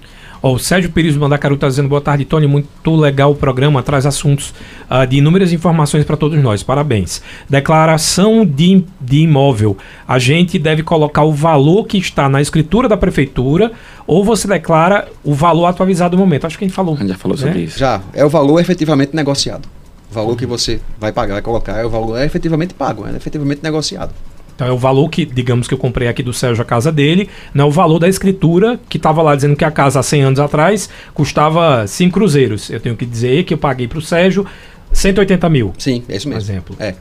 Oh, 0.46 0.52
o 0.52 0.58
Sérgio 0.58 0.90
Pires 0.90 1.14
do 1.14 1.20
Mandacaru 1.20 1.54
está 1.54 1.66
dizendo 1.66 1.88
boa 1.88 2.02
tarde, 2.02 2.24
Tony. 2.24 2.46
Muito 2.46 2.94
legal 2.96 3.32
o 3.32 3.34
programa, 3.34 3.82
traz 3.82 4.04
assuntos 4.04 4.52
uh, 4.90 5.06
de 5.06 5.16
inúmeras 5.16 5.52
informações 5.54 6.04
para 6.04 6.18
todos 6.18 6.42
nós. 6.42 6.62
Parabéns. 6.62 7.22
Declaração 7.48 8.44
de, 8.44 8.84
de 9.00 9.20
imóvel. 9.20 9.76
A 10.06 10.18
gente 10.18 10.58
deve 10.58 10.82
colocar 10.82 11.24
o 11.24 11.32
valor 11.32 11.86
que 11.86 11.96
está 11.96 12.28
na 12.28 12.42
escritura 12.42 12.88
da 12.88 12.96
prefeitura 12.96 13.72
ou 14.06 14.22
você 14.22 14.46
declara 14.46 15.08
o 15.22 15.32
valor 15.32 15.64
atualizado 15.64 16.14
do 16.14 16.20
momento. 16.20 16.46
Acho 16.46 16.58
que 16.58 16.64
a 16.64 16.68
gente 16.68 16.76
falou. 16.76 16.94
A 16.94 16.98
gente 16.98 17.08
já 17.08 17.16
falou 17.16 17.38
né? 17.38 17.42
sobre 17.42 17.60
isso. 17.62 17.78
Já. 17.78 18.02
É 18.12 18.22
o 18.22 18.28
valor 18.28 18.60
efetivamente 18.60 19.16
negociado. 19.16 19.66
O 20.10 20.14
valor 20.14 20.36
que 20.36 20.44
você 20.44 20.78
vai 21.00 21.10
pagar, 21.10 21.34
vai 21.34 21.42
colocar, 21.42 21.78
é 21.78 21.84
o 21.84 21.90
valor 21.90 22.18
é 22.18 22.24
efetivamente 22.24 22.74
pago, 22.74 23.06
é 23.06 23.16
efetivamente 23.16 23.62
negociado. 23.62 24.12
Então 24.54 24.68
é 24.68 24.72
o 24.72 24.78
valor 24.78 25.08
que, 25.08 25.24
digamos 25.24 25.66
que 25.66 25.74
eu 25.74 25.78
comprei 25.78 26.06
aqui 26.08 26.22
do 26.22 26.32
Sérgio 26.32 26.62
a 26.62 26.64
casa 26.64 26.92
dele, 26.92 27.28
não 27.52 27.64
é 27.64 27.68
o 27.68 27.70
valor 27.70 27.98
da 27.98 28.08
escritura 28.08 28.78
que 28.88 28.96
estava 28.96 29.20
lá 29.20 29.34
dizendo 29.34 29.56
que 29.56 29.64
a 29.64 29.70
casa 29.70 30.00
há 30.00 30.02
100 30.02 30.22
anos 30.22 30.40
atrás 30.40 30.88
custava 31.12 31.86
5 31.86 32.12
cruzeiros. 32.12 32.70
Eu 32.70 32.80
tenho 32.80 32.96
que 32.96 33.04
dizer 33.04 33.44
que 33.44 33.54
eu 33.54 33.58
paguei 33.58 33.88
para 33.88 33.98
o 33.98 34.02
Sérgio 34.02 34.46
180 34.92 35.48
mil. 35.48 35.72
Sim, 35.78 36.04
é 36.08 36.16
isso 36.16 36.28
mesmo. 36.28 36.40
exemplo. 36.40 36.76
É. 36.78 36.94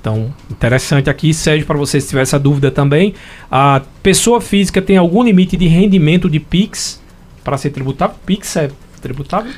Então, 0.00 0.32
interessante 0.50 1.10
aqui, 1.10 1.32
Sérgio, 1.34 1.66
para 1.66 1.76
você 1.76 2.00
se 2.00 2.08
tiver 2.08 2.22
essa 2.22 2.38
dúvida 2.38 2.70
também. 2.70 3.14
A 3.50 3.82
pessoa 4.02 4.40
física 4.40 4.80
tem 4.80 4.96
algum 4.96 5.22
limite 5.22 5.56
de 5.56 5.66
rendimento 5.66 6.28
de 6.28 6.38
PIX 6.38 7.00
para 7.42 7.56
ser 7.56 7.70
tributável? 7.70 8.14
PIX 8.24 8.56
é 8.56 8.70
tributável? 9.00 9.52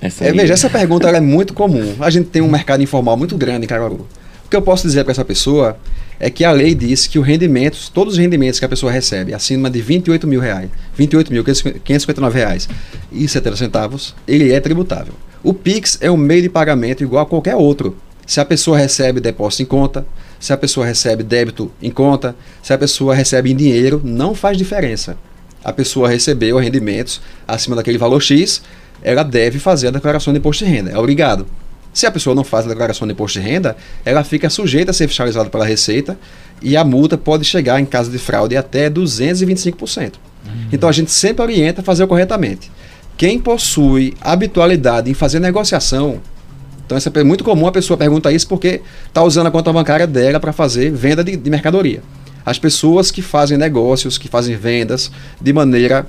Essa 0.00 0.24
é, 0.24 0.32
veja, 0.32 0.52
essa 0.52 0.68
pergunta 0.68 1.08
é 1.08 1.20
muito 1.20 1.54
comum. 1.54 1.94
A 2.00 2.10
gente 2.10 2.28
tem 2.28 2.42
um 2.42 2.50
mercado 2.50 2.82
informal 2.82 3.16
muito 3.16 3.36
grande 3.38 3.64
em 3.64 3.68
Caruaru 3.68 4.06
que 4.54 4.56
eu 4.56 4.62
posso 4.62 4.86
dizer 4.86 5.02
para 5.02 5.10
essa 5.10 5.24
pessoa 5.24 5.76
é 6.20 6.30
que 6.30 6.44
a 6.44 6.52
lei 6.52 6.76
diz 6.76 7.08
que 7.08 7.18
os 7.18 7.26
rendimentos, 7.26 7.88
todos 7.88 8.14
os 8.14 8.20
rendimentos 8.20 8.60
que 8.60 8.64
a 8.64 8.68
pessoa 8.68 8.92
recebe 8.92 9.34
acima 9.34 9.68
de 9.68 9.82
28 9.82 10.28
mil 10.28 10.38
reais, 10.38 10.70
28 10.96 11.32
mil 11.32 11.42
559 11.42 12.38
reais 12.38 12.68
e 13.10 13.26
70 13.26 13.56
centavos, 13.56 14.14
ele 14.28 14.52
é 14.52 14.60
tributável. 14.60 15.12
O 15.42 15.52
Pix 15.52 15.98
é 16.00 16.08
um 16.08 16.16
meio 16.16 16.42
de 16.42 16.48
pagamento 16.48 17.02
igual 17.02 17.24
a 17.24 17.26
qualquer 17.26 17.56
outro. 17.56 17.96
Se 18.24 18.38
a 18.38 18.44
pessoa 18.44 18.78
recebe 18.78 19.18
depósito 19.18 19.64
em 19.64 19.66
conta, 19.66 20.06
se 20.38 20.52
a 20.52 20.56
pessoa 20.56 20.86
recebe 20.86 21.24
débito 21.24 21.72
em 21.82 21.90
conta, 21.90 22.36
se 22.62 22.72
a 22.72 22.78
pessoa 22.78 23.12
recebe 23.12 23.50
em 23.50 23.56
dinheiro, 23.56 24.00
não 24.04 24.36
faz 24.36 24.56
diferença. 24.56 25.18
A 25.64 25.72
pessoa 25.72 26.08
recebeu 26.08 26.58
rendimentos 26.58 27.20
acima 27.48 27.74
daquele 27.74 27.98
valor 27.98 28.22
X, 28.22 28.62
ela 29.02 29.24
deve 29.24 29.58
fazer 29.58 29.88
a 29.88 29.90
declaração 29.90 30.32
de 30.32 30.38
imposto 30.38 30.64
de 30.64 30.70
renda. 30.70 30.92
É 30.92 30.96
obrigado. 30.96 31.44
Se 31.94 32.06
a 32.06 32.10
pessoa 32.10 32.34
não 32.34 32.42
faz 32.42 32.66
a 32.66 32.68
declaração 32.68 33.06
de 33.06 33.14
imposto 33.14 33.38
de 33.38 33.46
renda, 33.46 33.76
ela 34.04 34.24
fica 34.24 34.50
sujeita 34.50 34.90
a 34.90 34.94
ser 34.94 35.06
fiscalizada 35.06 35.48
pela 35.48 35.64
Receita 35.64 36.18
e 36.60 36.76
a 36.76 36.82
multa 36.84 37.16
pode 37.16 37.44
chegar, 37.44 37.80
em 37.80 37.86
caso 37.86 38.10
de 38.10 38.18
fraude, 38.18 38.56
até 38.56 38.90
225%. 38.90 40.14
Uhum. 40.44 40.52
Então 40.72 40.88
a 40.88 40.92
gente 40.92 41.12
sempre 41.12 41.42
orienta 41.42 41.82
a 41.82 41.84
fazer 41.84 42.04
corretamente. 42.08 42.70
Quem 43.16 43.38
possui 43.38 44.14
habitualidade 44.20 45.08
em 45.08 45.14
fazer 45.14 45.38
negociação, 45.38 46.20
então 46.84 46.98
isso 46.98 47.08
é 47.14 47.22
muito 47.22 47.44
comum 47.44 47.68
a 47.68 47.72
pessoa 47.72 47.96
pergunta 47.96 48.32
isso 48.32 48.48
porque 48.48 48.82
está 49.06 49.22
usando 49.22 49.46
a 49.46 49.50
conta 49.52 49.72
bancária 49.72 50.06
dela 50.06 50.40
para 50.40 50.52
fazer 50.52 50.90
venda 50.90 51.22
de, 51.22 51.36
de 51.36 51.48
mercadoria. 51.48 52.02
As 52.44 52.58
pessoas 52.58 53.12
que 53.12 53.22
fazem 53.22 53.56
negócios, 53.56 54.18
que 54.18 54.26
fazem 54.26 54.56
vendas 54.56 55.12
de 55.40 55.52
maneira 55.52 56.06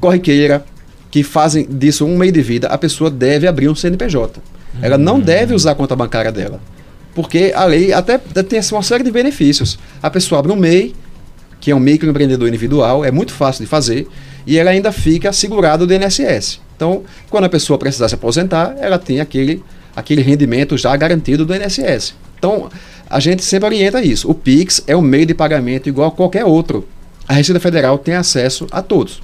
corriqueira, 0.00 0.64
que 1.12 1.22
fazem 1.22 1.64
disso 1.64 2.04
um 2.04 2.18
meio 2.18 2.32
de 2.32 2.42
vida, 2.42 2.66
a 2.66 2.76
pessoa 2.76 3.08
deve 3.08 3.46
abrir 3.46 3.68
um 3.68 3.74
CNPJ. 3.74 4.40
Ela 4.80 4.98
não 4.98 5.20
deve 5.20 5.54
usar 5.54 5.72
a 5.72 5.74
conta 5.74 5.96
bancária 5.96 6.30
dela. 6.30 6.60
Porque 7.14 7.52
a 7.54 7.64
lei 7.64 7.92
até 7.92 8.18
tem 8.18 8.58
assim, 8.58 8.74
uma 8.74 8.82
série 8.82 9.02
de 9.02 9.10
benefícios. 9.10 9.78
A 10.02 10.08
pessoa 10.08 10.38
abre 10.38 10.52
um 10.52 10.56
MEI, 10.56 10.94
que 11.60 11.70
é 11.70 11.74
um 11.74 11.80
microempreendedor 11.80 12.46
individual, 12.48 13.04
é 13.04 13.10
muito 13.10 13.32
fácil 13.32 13.64
de 13.64 13.68
fazer, 13.68 14.06
e 14.46 14.56
ela 14.56 14.70
ainda 14.70 14.92
fica 14.92 15.32
segurada 15.32 15.86
do 15.86 15.92
INSS. 15.92 16.60
Então, 16.76 17.02
quando 17.28 17.44
a 17.44 17.48
pessoa 17.48 17.78
precisar 17.78 18.08
se 18.08 18.14
aposentar, 18.14 18.76
ela 18.78 18.98
tem 18.98 19.20
aquele, 19.20 19.62
aquele 19.96 20.22
rendimento 20.22 20.78
já 20.78 20.96
garantido 20.96 21.44
do 21.44 21.54
INSS. 21.54 22.14
Então, 22.38 22.68
a 23.10 23.18
gente 23.18 23.44
sempre 23.44 23.66
orienta 23.66 24.00
isso. 24.00 24.30
O 24.30 24.34
PIX 24.34 24.82
é 24.86 24.96
um 24.96 25.02
meio 25.02 25.26
de 25.26 25.34
pagamento 25.34 25.88
igual 25.88 26.08
a 26.08 26.12
qualquer 26.12 26.44
outro. 26.44 26.86
A 27.26 27.32
Receita 27.34 27.58
Federal 27.58 27.98
tem 27.98 28.14
acesso 28.14 28.66
a 28.70 28.80
todos. 28.80 29.20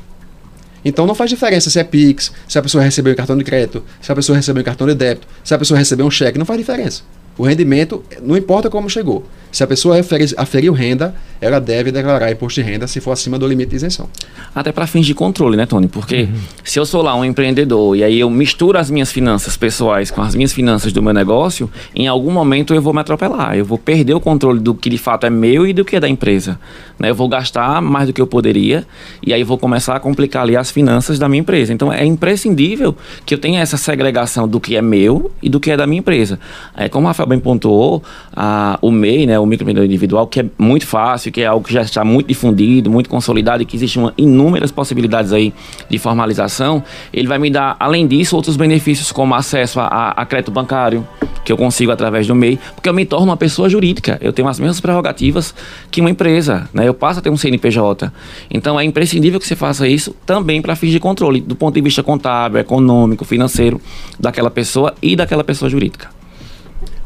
Então 0.84 1.06
não 1.06 1.14
faz 1.14 1.30
diferença 1.30 1.70
se 1.70 1.78
é 1.78 1.84
Pix, 1.84 2.32
se 2.46 2.58
a 2.58 2.62
pessoa 2.62 2.84
recebeu 2.84 3.12
um 3.12 3.16
cartão 3.16 3.36
de 3.36 3.44
crédito, 3.44 3.82
se 4.00 4.12
a 4.12 4.14
pessoa 4.14 4.36
recebeu 4.36 4.60
um 4.60 4.64
cartão 4.64 4.86
de 4.86 4.94
débito, 4.94 5.26
se 5.42 5.54
a 5.54 5.58
pessoa 5.58 5.78
recebeu 5.78 6.06
um 6.06 6.10
cheque, 6.10 6.38
não 6.38 6.44
faz 6.44 6.58
diferença. 6.58 7.02
O 7.36 7.44
rendimento, 7.44 8.04
não 8.22 8.36
importa 8.36 8.70
como 8.70 8.88
chegou. 8.88 9.24
Se 9.54 9.62
a 9.62 9.68
pessoa 9.68 10.00
aferi- 10.00 10.34
aferiu 10.36 10.72
renda, 10.72 11.14
ela 11.40 11.60
deve 11.60 11.92
declarar 11.92 12.28
imposto 12.32 12.60
de 12.60 12.66
renda 12.68 12.88
se 12.88 13.00
for 13.00 13.12
acima 13.12 13.38
do 13.38 13.46
limite 13.46 13.70
de 13.70 13.76
isenção. 13.76 14.08
Até 14.52 14.72
para 14.72 14.84
fins 14.84 15.06
de 15.06 15.14
controle, 15.14 15.56
né, 15.56 15.64
Tony? 15.64 15.86
Porque 15.86 16.28
se 16.64 16.76
eu 16.80 16.84
sou 16.84 17.02
lá 17.02 17.14
um 17.14 17.24
empreendedor 17.24 17.96
e 17.96 18.02
aí 18.02 18.18
eu 18.18 18.28
misturo 18.28 18.76
as 18.78 18.90
minhas 18.90 19.12
finanças 19.12 19.56
pessoais 19.56 20.10
com 20.10 20.20
as 20.22 20.34
minhas 20.34 20.52
finanças 20.52 20.92
do 20.92 21.00
meu 21.00 21.12
negócio, 21.12 21.70
em 21.94 22.08
algum 22.08 22.32
momento 22.32 22.74
eu 22.74 22.82
vou 22.82 22.92
me 22.92 22.98
atropelar. 22.98 23.56
Eu 23.56 23.64
vou 23.64 23.78
perder 23.78 24.14
o 24.14 24.20
controle 24.20 24.58
do 24.58 24.74
que 24.74 24.90
de 24.90 24.98
fato 24.98 25.24
é 25.24 25.30
meu 25.30 25.64
e 25.68 25.72
do 25.72 25.84
que 25.84 25.94
é 25.94 26.00
da 26.00 26.08
empresa. 26.08 26.58
Né? 26.98 27.10
Eu 27.10 27.14
vou 27.14 27.28
gastar 27.28 27.80
mais 27.80 28.08
do 28.08 28.12
que 28.12 28.20
eu 28.20 28.26
poderia 28.26 28.84
e 29.24 29.32
aí 29.32 29.44
vou 29.44 29.56
começar 29.56 29.94
a 29.94 30.00
complicar 30.00 30.42
ali 30.42 30.56
as 30.56 30.72
finanças 30.72 31.16
da 31.16 31.28
minha 31.28 31.40
empresa. 31.40 31.72
Então 31.72 31.92
é 31.92 32.04
imprescindível 32.04 32.96
que 33.24 33.34
eu 33.34 33.38
tenha 33.38 33.60
essa 33.60 33.76
segregação 33.76 34.48
do 34.48 34.58
que 34.58 34.74
é 34.76 34.82
meu 34.82 35.30
e 35.40 35.48
do 35.48 35.60
que 35.60 35.70
é 35.70 35.76
da 35.76 35.86
minha 35.86 36.00
empresa. 36.00 36.40
É, 36.76 36.88
como 36.88 37.06
a 37.06 37.10
Rafael 37.10 37.28
bem 37.28 37.38
pontuou, 37.38 38.02
a, 38.34 38.78
o 38.82 38.90
MEI, 38.90 39.26
né, 39.26 39.38
o 39.44 39.46
microempreendedor 39.46 39.86
individual, 39.86 40.26
que 40.26 40.40
é 40.40 40.46
muito 40.58 40.86
fácil, 40.86 41.30
que 41.30 41.40
é 41.40 41.46
algo 41.46 41.66
que 41.66 41.72
já 41.72 41.82
está 41.82 42.04
muito 42.04 42.26
difundido, 42.26 42.90
muito 42.90 43.08
consolidado 43.08 43.62
e 43.62 43.66
que 43.66 43.76
existem 43.76 44.10
inúmeras 44.16 44.70
possibilidades 44.70 45.32
aí 45.32 45.52
de 45.88 45.98
formalização, 45.98 46.82
ele 47.12 47.28
vai 47.28 47.38
me 47.38 47.50
dar, 47.50 47.76
além 47.78 48.06
disso, 48.06 48.36
outros 48.36 48.56
benefícios 48.56 49.12
como 49.12 49.34
acesso 49.34 49.80
a, 49.80 49.86
a, 49.86 50.10
a 50.10 50.26
crédito 50.26 50.50
bancário, 50.50 51.06
que 51.44 51.52
eu 51.52 51.56
consigo 51.56 51.92
através 51.92 52.26
do 52.26 52.34
MEI, 52.34 52.58
porque 52.74 52.88
eu 52.88 52.94
me 52.94 53.04
torno 53.04 53.26
uma 53.26 53.36
pessoa 53.36 53.68
jurídica. 53.68 54.18
Eu 54.20 54.32
tenho 54.32 54.48
as 54.48 54.58
mesmas 54.58 54.80
prerrogativas 54.80 55.54
que 55.90 56.00
uma 56.00 56.10
empresa, 56.10 56.68
né? 56.72 56.88
Eu 56.88 56.94
passo 56.94 57.18
a 57.18 57.22
ter 57.22 57.30
um 57.30 57.36
CNPJ. 57.36 58.10
Então 58.50 58.80
é 58.80 58.84
imprescindível 58.84 59.38
que 59.38 59.46
você 59.46 59.54
faça 59.54 59.86
isso 59.86 60.16
também 60.24 60.62
para 60.62 60.74
fins 60.74 60.90
de 60.90 60.98
controle, 60.98 61.40
do 61.40 61.54
ponto 61.54 61.74
de 61.74 61.82
vista 61.82 62.02
contábil, 62.02 62.60
econômico, 62.60 63.24
financeiro 63.24 63.80
daquela 64.18 64.50
pessoa 64.50 64.94
e 65.02 65.14
daquela 65.14 65.44
pessoa 65.44 65.68
jurídica. 65.68 66.23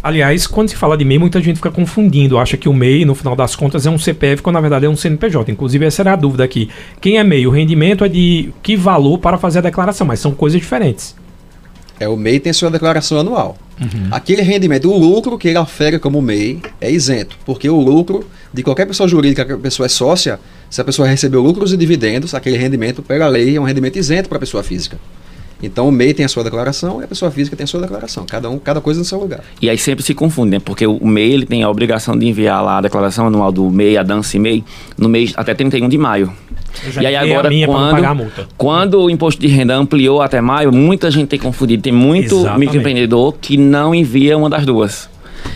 Aliás, 0.03 0.47
quando 0.47 0.69
se 0.69 0.77
fala 0.77 0.97
de 0.97 1.05
MEI, 1.05 1.19
muita 1.19 1.41
gente 1.41 1.57
fica 1.57 1.71
confundindo. 1.71 2.39
Acha 2.39 2.57
que 2.57 2.69
o 2.69 2.73
MEI, 2.73 3.05
no 3.05 3.15
final 3.15 3.35
das 3.35 3.57
contas, 3.57 3.85
é 3.87 3.91
um 3.91 3.99
CPF, 3.99 4.43
quando 4.43 4.55
na 4.55 4.61
verdade 4.61 4.87
é 4.87 4.89
um 4.89 4.97
CNPJ. 4.97 5.51
Inclusive, 5.51 5.85
essa 5.85 6.03
era 6.03 6.13
a 6.13 6.17
dúvida 6.17 6.45
aqui. 6.45 6.69
Quem 7.01 7.19
é 7.19 7.25
MEI? 7.25 7.47
O 7.47 7.51
rendimento 7.51 8.05
é 8.05 8.09
de 8.09 8.51
que 8.63 8.77
valor 8.77 9.19
para 9.19 9.37
fazer 9.37 9.59
a 9.59 9.63
declaração, 9.63 10.07
mas 10.07 10.21
são 10.21 10.33
coisas 10.33 10.61
diferentes. 10.61 11.17
É, 12.01 12.09
o 12.09 12.17
MEI 12.17 12.39
tem 12.39 12.53
sua 12.53 12.71
declaração 12.71 13.19
anual. 13.19 13.59
Aquele 14.11 14.43
rendimento, 14.43 14.91
o 14.91 14.97
lucro 14.97 15.39
que 15.39 15.49
ele 15.49 15.59
ofere 15.59 15.99
como 15.99 16.21
MEI 16.21 16.61
é 16.81 16.91
isento, 16.91 17.37
porque 17.45 17.69
o 17.69 17.81
lucro 17.81 18.25
de 18.53 18.63
qualquer 18.63 18.87
pessoa 18.87 19.09
jurídica 19.09 19.45
que 19.45 19.53
a 19.53 19.57
pessoa 19.59 19.87
é 19.87 19.89
sócia, 19.89 20.41
se 20.69 20.81
a 20.81 20.85
pessoa 20.85 21.07
recebeu 21.07 21.41
lucros 21.41 21.73
e 21.73 21.77
dividendos, 21.77 22.35
aquele 22.35 22.57
rendimento, 22.57 23.03
pela 23.03 23.29
lei, 23.29 23.57
é 23.57 23.61
um 23.61 23.65
rendimento 23.65 23.97
isento 23.97 24.29
para 24.29 24.37
a 24.37 24.41
pessoa 24.41 24.63
física. 24.63 24.99
Então 25.63 25.89
o 25.89 25.93
MEI 25.93 26.15
tem 26.15 26.25
a 26.25 26.29
sua 26.29 26.45
declaração 26.45 27.01
e 27.01 27.05
a 27.05 27.09
pessoa 27.09 27.31
física 27.31 27.57
tem 27.57 27.65
a 27.65 27.67
sua 27.67 27.81
declaração. 27.81 28.25
Cada 28.25 28.49
um, 28.49 28.59
cada 28.59 28.81
coisa 28.81 29.01
no 29.01 29.05
seu 29.05 29.19
lugar. 29.19 29.41
E 29.61 29.69
aí 29.69 29.77
sempre 29.77 30.05
se 30.05 30.15
confunde, 30.15 30.53
né? 30.53 30.61
Porque 30.61 30.87
o 30.87 31.07
MEI 31.07 31.33
ele 31.33 31.47
tem 31.47 31.63
a 31.63 31.71
obrigação 31.71 32.17
de 32.17 32.27
enviar 32.27 32.63
lá 32.63 32.79
a 32.79 32.81
declaração 32.81 33.27
anual 33.27 33.51
do 33.51 33.69
MEI, 33.71 33.99
a 33.99 34.03
Dance 34.03 34.39
MEI, 34.39 34.65
no 34.97 35.09
mês 35.09 35.33
até 35.37 35.55
31 35.55 35.89
de 35.89 35.99
maio. 35.99 36.33
Eu 36.85 36.93
já 36.93 37.03
E 37.03 37.07
aí 37.07 37.17
agora, 37.17 37.51
quando, 37.67 37.91
pagar 37.91 38.11
a 38.11 38.15
multa. 38.15 38.49
quando 38.57 39.01
o 39.03 39.11
imposto 39.11 39.41
de 39.41 39.49
renda 39.49 39.75
ampliou 39.75 40.23
até 40.23 40.41
maio, 40.41 40.73
muita 40.73 41.11
gente 41.11 41.29
tem 41.29 41.39
confundido. 41.39 41.83
Tem 41.83 41.93
muito 41.93 42.37
Exatamente. 42.37 42.61
microempreendedor 42.61 43.35
que 43.41 43.57
não 43.57 43.95
envia 43.95 44.37
uma 44.39 44.49
das 44.49 44.65
duas. 44.65 45.09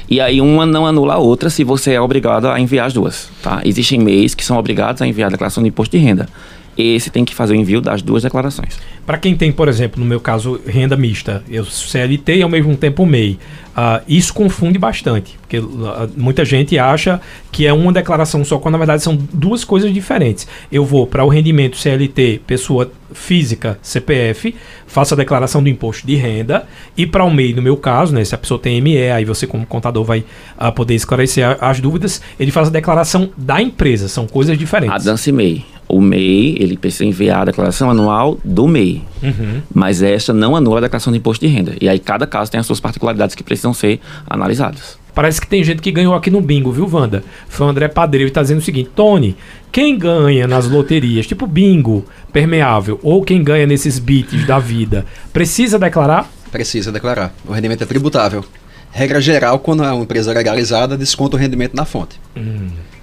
E 0.08 0.20
aí 0.20 0.40
uma 0.40 0.66
não 0.66 0.86
anula 0.86 1.14
a 1.14 1.18
outra 1.18 1.48
se 1.48 1.64
você 1.64 1.92
é 1.92 2.00
obrigado 2.00 2.46
a 2.48 2.58
enviar 2.58 2.86
as 2.86 2.92
duas. 2.92 3.28
Tá? 3.42 3.60
Existem 3.64 3.98
MEIs 3.98 4.34
que 4.34 4.44
são 4.44 4.58
obrigados 4.58 5.00
a 5.00 5.06
enviar 5.06 5.28
a 5.28 5.30
declaração 5.30 5.62
de 5.62 5.68
imposto 5.68 5.96
de 5.96 6.02
renda. 6.02 6.28
Esse 6.76 7.10
tem 7.10 7.24
que 7.24 7.34
fazer 7.34 7.52
o 7.52 7.56
envio 7.56 7.80
das 7.80 8.00
duas 8.00 8.22
declarações. 8.22 8.78
Para 9.04 9.18
quem 9.18 9.36
tem, 9.36 9.52
por 9.52 9.68
exemplo, 9.68 10.00
no 10.00 10.06
meu 10.06 10.20
caso, 10.20 10.60
renda 10.66 10.96
mista, 10.96 11.42
eu 11.50 11.64
CLT 11.64 12.36
e 12.36 12.42
ao 12.42 12.48
mesmo 12.48 12.74
tempo 12.76 13.04
MEI, 13.04 13.38
ah, 13.76 14.00
isso 14.08 14.32
confunde 14.32 14.78
bastante, 14.78 15.36
porque 15.40 15.56
ah, 15.58 16.08
muita 16.16 16.44
gente 16.44 16.78
acha 16.78 17.20
que 17.50 17.66
é 17.66 17.72
uma 17.72 17.92
declaração 17.92 18.44
só, 18.44 18.58
quando 18.58 18.72
na 18.72 18.78
verdade 18.78 19.02
são 19.02 19.16
duas 19.32 19.64
coisas 19.64 19.92
diferentes. 19.92 20.46
Eu 20.70 20.84
vou 20.84 21.06
para 21.06 21.24
o 21.24 21.28
rendimento 21.28 21.76
CLT, 21.76 22.40
pessoa 22.46 22.90
física, 23.12 23.78
CPF, 23.82 24.54
faço 24.86 25.14
a 25.14 25.16
declaração 25.16 25.62
do 25.62 25.68
imposto 25.68 26.06
de 26.06 26.14
renda, 26.16 26.66
e 26.96 27.06
para 27.06 27.24
o 27.24 27.30
MEI, 27.30 27.52
no 27.54 27.60
meu 27.62 27.76
caso, 27.76 28.14
né, 28.14 28.24
se 28.24 28.34
a 28.34 28.38
pessoa 28.38 28.58
tem 28.58 28.80
ME, 28.80 29.10
aí 29.10 29.24
você 29.24 29.46
como 29.46 29.66
contador 29.66 30.04
vai 30.04 30.24
ah, 30.56 30.72
poder 30.72 30.94
esclarecer 30.94 31.44
a- 31.46 31.70
as 31.70 31.80
dúvidas, 31.80 32.22
ele 32.38 32.50
faz 32.50 32.68
a 32.68 32.70
declaração 32.70 33.30
da 33.36 33.60
empresa, 33.60 34.08
são 34.08 34.26
coisas 34.26 34.54
A 34.54 34.56
diferentes. 34.58 35.04
Dance 35.04 35.30
MEI. 35.32 35.64
O 35.92 36.00
MEI, 36.00 36.56
ele 36.58 36.78
precisa 36.78 37.04
enviar 37.04 37.42
a 37.42 37.44
declaração 37.44 37.90
anual 37.90 38.38
do 38.42 38.66
MEI. 38.66 39.04
Uhum. 39.22 39.60
Mas 39.74 40.00
esta 40.00 40.32
não 40.32 40.56
anula 40.56 40.78
a 40.78 40.80
declaração 40.80 41.12
de 41.12 41.18
imposto 41.18 41.46
de 41.46 41.52
renda. 41.52 41.74
E 41.78 41.86
aí 41.86 41.98
cada 41.98 42.26
caso 42.26 42.50
tem 42.50 42.58
as 42.58 42.64
suas 42.64 42.80
particularidades 42.80 43.34
que 43.34 43.42
precisam 43.42 43.74
ser 43.74 44.00
analisadas. 44.26 44.96
Parece 45.14 45.38
que 45.38 45.46
tem 45.46 45.62
gente 45.62 45.82
que 45.82 45.92
ganhou 45.92 46.14
aqui 46.14 46.30
no 46.30 46.40
bingo, 46.40 46.72
viu, 46.72 46.88
Wanda? 46.90 47.22
Foi 47.46 47.66
o 47.66 47.68
André 47.68 47.88
Padreiro 47.88 48.30
e 48.30 48.32
tá 48.32 48.40
dizendo 48.40 48.60
o 48.60 48.62
seguinte: 48.62 48.88
Tony, 48.96 49.36
quem 49.70 49.98
ganha 49.98 50.48
nas 50.48 50.66
loterias, 50.66 51.26
tipo 51.26 51.46
bingo, 51.46 52.06
permeável, 52.32 52.98
ou 53.02 53.22
quem 53.22 53.44
ganha 53.44 53.66
nesses 53.66 53.98
bits 53.98 54.46
da 54.46 54.58
vida, 54.58 55.04
precisa 55.30 55.78
declarar? 55.78 56.26
Precisa 56.50 56.90
declarar. 56.90 57.34
O 57.46 57.52
rendimento 57.52 57.82
é 57.82 57.86
tributável. 57.86 58.42
Regra 58.90 59.20
geral, 59.20 59.58
quando 59.58 59.84
é 59.84 59.92
uma 59.92 60.04
empresa 60.04 60.32
legalizada, 60.32 60.96
desconta 60.96 61.36
o 61.36 61.38
rendimento 61.38 61.74
na 61.74 61.84
fonte. 61.84 62.18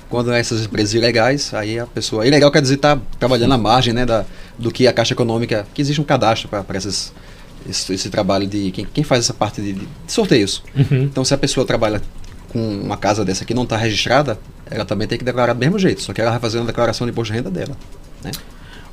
Quando 0.10 0.32
é 0.32 0.40
essas 0.40 0.66
empresas 0.66 0.94
ilegais, 0.94 1.54
aí 1.54 1.80
a 1.80 1.86
pessoa. 1.86 2.26
Ilegal 2.26 2.52
quer 2.52 2.62
dizer 2.62 2.76
estar 2.76 3.00
trabalhando 3.20 3.54
à 3.54 3.58
margem 3.58 3.94
né, 3.94 4.06
da, 4.06 4.26
do 4.58 4.72
que 4.72 4.88
a 4.88 4.94
Caixa 4.94 5.14
Econômica. 5.14 5.68
que 5.74 5.82
existe 5.82 6.02
um 6.02 6.04
cadastro 6.04 6.50
para 6.50 6.78
esses. 6.78 7.14
Esse, 7.70 7.94
esse 7.94 8.10
trabalho 8.10 8.48
de. 8.48 8.72
Quem, 8.72 8.86
quem 8.86 9.04
faz 9.04 9.26
essa 9.26 9.34
parte 9.34 9.62
de, 9.62 9.74
de 9.74 9.88
sorteios. 10.08 10.64
Uhum. 10.76 11.04
Então, 11.04 11.24
se 11.24 11.34
a 11.34 11.38
pessoa 11.38 11.66
trabalha 11.66 12.02
com 12.52 12.60
uma 12.60 12.98
casa 12.98 13.24
dessa 13.24 13.46
que 13.46 13.54
não 13.54 13.64
está 13.64 13.78
registrada, 13.78 14.40
ela 14.70 14.86
também 14.86 15.08
tem 15.08 15.18
que 15.18 15.26
declarar 15.26 15.54
do 15.54 15.60
mesmo 15.60 15.78
jeito. 15.78 16.02
Só 16.02 16.14
que 16.14 16.22
ela 16.22 16.32
vai 16.32 16.40
fazer 16.40 16.58
uma 16.58 16.66
declaração 16.66 17.06
de 17.06 17.12
imposto 17.12 17.34
de 17.34 17.38
renda 17.38 17.52
dela. 17.52 17.76
Né? 18.24 18.32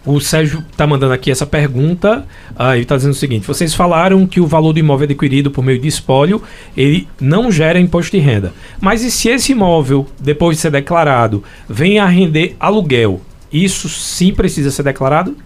O 0.06 0.20
Sérgio 0.20 0.62
tá 0.76 0.86
mandando 0.86 1.12
aqui 1.12 1.32
essa 1.32 1.44
pergunta. 1.44 2.24
Ah, 2.56 2.76
ele 2.76 2.86
tá 2.86 2.96
dizendo 2.96 3.10
o 3.10 3.16
seguinte: 3.16 3.44
vocês 3.46 3.74
falaram 3.74 4.24
que 4.26 4.40
o 4.40 4.46
valor 4.46 4.72
do 4.72 4.78
imóvel 4.78 5.04
adquirido 5.04 5.50
por 5.50 5.64
meio 5.64 5.80
de 5.80 5.88
espólio 5.88 6.40
ele 6.76 7.08
não 7.20 7.50
gera 7.50 7.80
imposto 7.80 8.16
de 8.16 8.22
renda. 8.22 8.54
Mas 8.80 9.02
e 9.02 9.10
se 9.10 9.28
esse 9.28 9.50
imóvel, 9.52 10.06
depois 10.20 10.56
de 10.56 10.62
ser 10.62 10.70
declarado, 10.70 11.42
vem 11.68 11.98
a 11.98 12.06
render 12.06 12.54
aluguel? 12.60 13.20
Isso 13.52 13.88
sim 13.88 14.32
precisa 14.32 14.70
ser 14.70 14.84
declarado? 14.84 15.36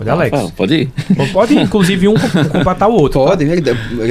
Olha, 0.00 0.12
Alex. 0.12 0.30
Rafael, 0.32 0.52
pode 0.56 0.74
ir. 0.74 0.90
Pode, 1.32 1.54
inclusive, 1.56 2.08
um 2.08 2.14
com- 2.14 2.44
completar 2.48 2.88
o 2.88 2.94
outro. 2.94 3.20
tá? 3.22 3.30
Pode, 3.30 3.44
ele- 3.44 3.70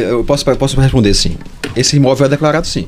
eu 0.09 0.23
posso, 0.23 0.49
eu 0.49 0.55
posso 0.55 0.79
responder 0.79 1.13
sim. 1.13 1.35
Esse 1.75 1.97
imóvel 1.97 2.25
é 2.25 2.29
declarado 2.29 2.65
sim. 2.65 2.87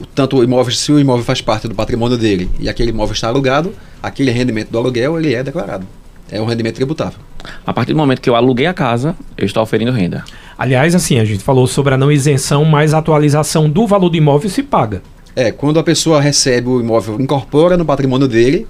O- 0.00 0.06
Tanto 0.06 0.38
o 0.38 0.44
imóvel, 0.44 0.72
se 0.72 0.90
o 0.92 0.98
imóvel 0.98 1.24
faz 1.24 1.40
parte 1.40 1.68
do 1.68 1.74
patrimônio 1.74 2.16
dele 2.16 2.50
e 2.58 2.68
aquele 2.68 2.90
imóvel 2.90 3.12
está 3.14 3.28
alugado, 3.28 3.72
aquele 4.02 4.30
rendimento 4.30 4.70
do 4.70 4.78
aluguel 4.78 5.18
ele 5.18 5.34
é 5.34 5.42
declarado. 5.42 5.86
É 6.30 6.40
um 6.40 6.44
rendimento 6.44 6.76
tributável. 6.76 7.18
A 7.66 7.72
partir 7.72 7.92
do 7.92 7.98
momento 7.98 8.20
que 8.20 8.30
eu 8.30 8.36
aluguei 8.36 8.66
a 8.66 8.72
casa, 8.74 9.16
eu 9.36 9.44
estou 9.44 9.62
oferindo 9.62 9.90
renda. 9.90 10.24
Aliás, 10.56 10.94
assim, 10.94 11.18
a 11.18 11.24
gente 11.24 11.42
falou 11.42 11.66
sobre 11.66 11.94
a 11.94 11.96
não 11.98 12.12
isenção, 12.12 12.64
mas 12.64 12.94
a 12.94 12.98
atualização 12.98 13.68
do 13.68 13.86
valor 13.86 14.08
do 14.10 14.16
imóvel 14.16 14.48
se 14.48 14.62
paga. 14.62 15.02
É, 15.34 15.50
quando 15.50 15.78
a 15.78 15.82
pessoa 15.82 16.20
recebe 16.20 16.68
o 16.68 16.80
imóvel, 16.80 17.20
incorpora 17.20 17.76
no 17.76 17.84
patrimônio 17.84 18.28
dele, 18.28 18.66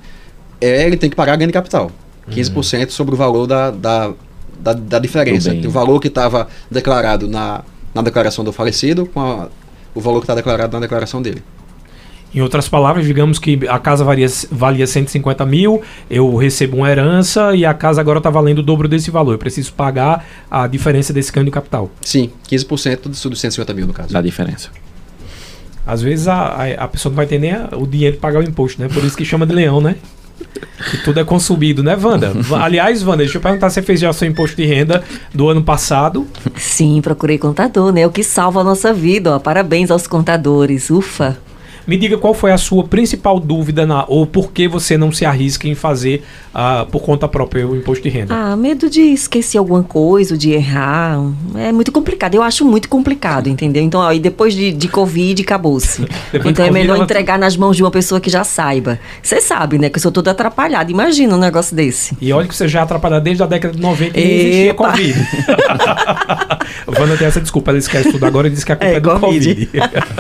é, 0.61 0.87
ele 0.87 0.97
tem 0.97 1.11
que 1.11 1.17
pagar 1.17 1.37
ganho 1.37 1.49
de 1.49 1.53
capital. 1.53 1.91
15% 2.31 2.91
sobre 2.91 3.15
o 3.15 3.19
valor 3.19 3.47
da, 3.47 3.71
da, 3.71 4.13
da, 4.59 4.73
da 4.73 4.99
diferença. 4.99 5.51
O 5.67 5.71
valor 5.71 6.01
que 6.01 6.09
estava 6.09 6.49
declarado 6.71 7.27
na, 7.29 7.63
na 7.95 8.03
declaração 8.03 8.45
do 8.45 8.53
falecido 8.53 9.05
com 9.07 9.21
a- 9.21 9.49
o 9.95 10.01
valor 10.01 10.21
que 10.21 10.25
está 10.25 10.35
declarado 10.35 10.73
na 10.75 10.81
declaração 10.81 11.21
dele. 11.23 11.43
Em 12.33 12.41
outras 12.41 12.69
palavras, 12.69 13.05
digamos 13.07 13.41
que 13.41 13.59
a 13.69 13.77
casa 13.81 14.05
valia, 14.05 14.29
valia 14.53 14.87
150 14.87 15.45
mil, 15.45 15.83
eu 16.09 16.37
recebo 16.37 16.77
uma 16.77 16.89
herança 16.89 17.57
e 17.57 17.65
a 17.67 17.75
casa 17.75 18.01
agora 18.01 18.19
está 18.19 18.31
valendo 18.31 18.61
o 18.61 18.63
dobro 18.63 18.87
desse 18.87 19.11
valor. 19.11 19.33
Eu 19.33 19.39
preciso 19.39 19.73
pagar 19.73 20.25
a 20.49 20.67
diferença 20.69 21.13
desse 21.13 21.33
ganho 21.33 21.47
de 21.47 21.51
capital. 21.51 21.91
Sim, 22.03 22.31
15% 22.49 23.09
dos 23.09 23.21
dos 23.25 23.41
150 23.41 23.75
mil 23.75 23.85
no 23.87 23.93
caso. 23.93 24.13
Da 24.13 24.23
diferença. 24.23 24.69
Às 25.85 26.03
vezes 26.03 26.29
a, 26.29 26.35
a, 26.37 26.85
a 26.85 26.89
pessoa 26.89 27.11
não 27.11 27.17
vai 27.17 27.27
ter 27.27 27.41
nem 27.41 27.51
a- 27.53 27.69
o 27.73 27.85
dinheiro 27.85 28.17
para 28.19 28.31
pagar 28.31 28.45
o 28.47 28.49
imposto, 28.49 28.81
né? 28.81 28.89
Por 28.89 29.03
isso 29.03 29.17
que 29.17 29.25
chama 29.25 29.45
de 29.45 29.53
leão, 29.55 29.81
né? 29.81 29.97
Que 30.91 30.99
tudo 31.05 31.21
é 31.21 31.25
consumido, 31.25 31.83
né, 31.83 31.97
Wanda? 31.97 32.33
Aliás, 32.61 33.03
Wanda, 33.03 33.19
deixa 33.19 33.37
eu 33.37 33.43
perguntar 33.43 33.69
se 33.69 33.75
você 33.75 33.83
fez 33.83 34.01
já 34.01 34.13
seu 34.13 34.27
imposto 34.27 34.57
de 34.57 34.65
renda 34.65 35.05
do 35.35 35.49
ano 35.49 35.63
passado. 35.63 36.27
Sim, 36.57 37.01
procurei 37.03 37.39
contador, 37.39 37.93
né? 37.93 38.07
O 38.07 38.11
que 38.11 38.25
salva 38.25 38.61
a 38.61 38.65
nossa 38.65 38.93
vida, 38.93 39.37
ó. 39.37 39.39
Parabéns 39.39 39.91
aos 39.91 40.07
contadores. 40.07 40.89
Ufa. 40.91 41.37
Me 41.87 41.97
diga 41.97 42.17
qual 42.19 42.35
foi 42.35 42.53
a 42.53 42.59
sua 42.59 42.85
principal 42.85 43.41
dúvida 43.41 43.87
na, 43.87 44.05
ou 44.07 44.27
por 44.27 44.53
que 44.53 44.69
você 44.69 44.97
não 44.97 45.13
se 45.13 45.25
arrisca 45.25 45.67
em 45.67 45.75
fazer 45.75 46.23
uh, 46.55 46.87
por 46.91 47.03
conta 47.03 47.27
própria 47.27 47.67
o 47.67 47.77
imposto 47.77 48.03
de 48.03 48.09
renda. 48.09 48.35
Ah, 48.35 48.57
medo 48.57 48.89
de 48.89 49.01
esquecer 49.01 49.59
alguma 49.59 49.83
coisa, 49.83 50.37
de 50.37 50.51
errar. 50.53 51.19
É 51.57 51.73
muito 51.73 51.93
complicado. 51.93 52.35
Eu 52.35 52.43
acho 52.43 52.65
muito 52.65 52.89
complicado, 52.89 53.49
entendeu? 53.49 53.83
Então, 53.83 54.03
aí 54.03 54.19
depois 54.19 54.55
de, 54.55 54.73
de 54.73 54.89
Covid, 54.89 55.43
acabou-se. 55.43 56.07
então 56.45 56.65
é 56.65 56.71
melhor 56.71 56.99
entregar 56.99 57.39
nas 57.39 57.57
mãos 57.57 57.77
de 57.77 57.83
uma 57.83 57.91
pessoa 57.91 58.21
que 58.21 58.31
já 58.31 58.45
saiba. 58.45 58.99
Você 59.23 59.41
sabe, 59.41 59.79
né? 59.79 59.89
Que 59.89 59.99
eu 59.99 60.03
sou 60.03 60.13
toda 60.13 60.31
atrapalhada. 60.31 60.91
Imagina 60.91 61.35
um 61.35 61.39
negócio 61.39 61.75
desse. 61.75 62.17
E 62.21 62.33
olha 62.33 62.47
que 62.47 62.55
você 62.55 62.69
já 62.69 62.81
é 62.81 62.83
atrapalhada 62.83 63.23
desde 63.23 63.43
a 63.43 63.47
década 63.47 63.75
de 63.75 63.81
90 63.81 64.19
e 64.19 64.23
existia 64.23 64.75
Covid. 64.75 65.15
Wanda 67.01 67.17
tem 67.17 67.27
essa 67.27 67.41
desculpa, 67.41 67.71
ela 67.71 67.79
esquece 67.79 68.13
tudo 68.13 68.27
agora 68.27 68.49
e 68.49 68.51
diz 68.51 68.65
que 68.65 68.73
a 68.73 68.77
culpa 68.77 68.93
é, 68.93 68.97
é 68.97 69.01
do 69.01 69.11
Covid. 69.19 69.67
COVID. 69.67 69.71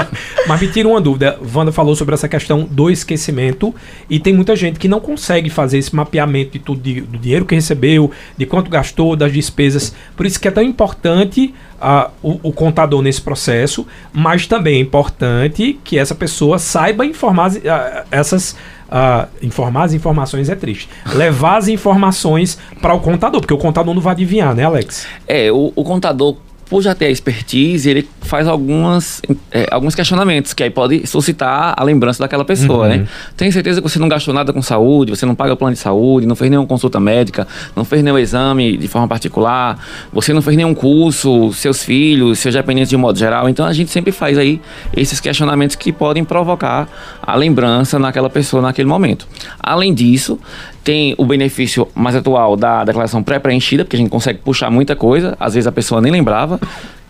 Mas 0.46 0.60
me 0.60 0.68
tira 0.68 0.88
uma 0.88 1.00
dúvida. 1.00 1.38
Wanda 1.54 1.72
falou 1.72 1.94
sobre 1.94 2.14
essa 2.14 2.28
questão 2.28 2.64
do 2.70 2.90
esquecimento 2.90 3.74
e 4.08 4.18
tem 4.18 4.32
muita 4.32 4.54
gente 4.56 4.78
que 4.78 4.88
não 4.88 5.00
consegue 5.00 5.50
fazer 5.50 5.78
esse 5.78 5.94
mapeamento 5.94 6.52
de 6.52 6.58
tudo, 6.58 6.80
de, 6.80 7.00
do 7.00 7.18
dinheiro 7.18 7.44
que 7.44 7.54
recebeu, 7.54 8.10
de 8.36 8.46
quanto 8.46 8.70
gastou, 8.70 9.16
das 9.16 9.32
despesas. 9.32 9.94
Por 10.16 10.26
isso 10.26 10.40
que 10.40 10.48
é 10.48 10.50
tão 10.50 10.62
importante 10.62 11.54
uh, 11.80 12.10
o, 12.22 12.48
o, 12.48 12.52
contador 12.52 13.02
nesse 13.02 13.20
processo, 13.20 13.86
mas 14.12 14.46
também 14.46 14.76
é 14.76 14.80
importante 14.80 15.78
que 15.82 15.98
essa 15.98 16.14
pessoa 16.14 16.58
saiba 16.58 17.04
informar 17.04 17.50
uh, 17.50 18.06
essas 18.10 18.56
Uh, 18.90 19.28
informar 19.40 19.84
as 19.84 19.92
informações 19.92 20.48
é 20.48 20.56
triste. 20.56 20.88
Levar 21.14 21.58
as 21.58 21.68
informações 21.68 22.58
para 22.82 22.92
o 22.92 22.98
contador, 22.98 23.40
porque 23.40 23.54
o 23.54 23.56
contador 23.56 23.94
não 23.94 24.02
vai 24.02 24.14
adivinhar, 24.14 24.52
né, 24.52 24.64
Alex? 24.64 25.06
É, 25.28 25.52
o, 25.52 25.72
o 25.76 25.84
contador 25.84 26.34
por 26.70 26.80
já 26.80 26.94
ter 26.94 27.06
a 27.06 27.10
expertise, 27.10 27.90
ele 27.90 28.08
faz 28.20 28.46
algumas, 28.46 29.20
é, 29.50 29.66
alguns 29.72 29.92
questionamentos 29.92 30.54
que 30.54 30.62
aí 30.62 30.70
pode 30.70 31.04
suscitar 31.04 31.74
a 31.76 31.82
lembrança 31.82 32.22
daquela 32.22 32.44
pessoa, 32.44 32.86
né? 32.86 32.94
uhum. 32.94 33.00
né? 33.00 33.08
Tem 33.36 33.50
certeza 33.50 33.82
que 33.82 33.88
você 33.88 33.98
não 33.98 34.08
gastou 34.08 34.32
nada 34.32 34.52
com 34.52 34.62
saúde, 34.62 35.10
você 35.10 35.26
não 35.26 35.34
paga 35.34 35.56
plano 35.56 35.74
de 35.74 35.80
saúde, 35.80 36.28
não 36.28 36.36
fez 36.36 36.48
nenhuma 36.48 36.68
consulta 36.68 37.00
médica, 37.00 37.48
não 37.74 37.84
fez 37.84 38.04
nenhum 38.04 38.16
exame 38.16 38.76
de 38.76 38.86
forma 38.86 39.08
particular, 39.08 39.84
você 40.12 40.32
não 40.32 40.40
fez 40.40 40.56
nenhum 40.56 40.72
curso, 40.72 41.52
seus 41.52 41.82
filhos, 41.82 42.38
seus 42.38 42.54
dependentes 42.54 42.88
de 42.88 42.96
modo 42.96 43.18
geral. 43.18 43.48
Então 43.48 43.66
a 43.66 43.72
gente 43.72 43.90
sempre 43.90 44.12
faz 44.12 44.38
aí 44.38 44.60
esses 44.96 45.18
questionamentos 45.18 45.74
que 45.74 45.90
podem 45.90 46.24
provocar 46.24 46.88
a 47.20 47.34
lembrança 47.34 47.98
naquela 47.98 48.30
pessoa 48.30 48.62
naquele 48.62 48.88
momento. 48.88 49.26
Além 49.58 49.92
disso, 49.92 50.38
tem 50.82 51.14
o 51.18 51.24
benefício 51.24 51.86
mais 51.94 52.16
atual 52.16 52.56
da 52.56 52.84
declaração 52.84 53.22
pré-preenchida, 53.22 53.84
porque 53.84 53.96
a 53.96 53.98
gente 53.98 54.10
consegue 54.10 54.38
puxar 54.38 54.70
muita 54.70 54.96
coisa, 54.96 55.36
às 55.38 55.54
vezes 55.54 55.66
a 55.66 55.72
pessoa 55.72 56.00
nem 56.00 56.10
lembrava 56.10 56.58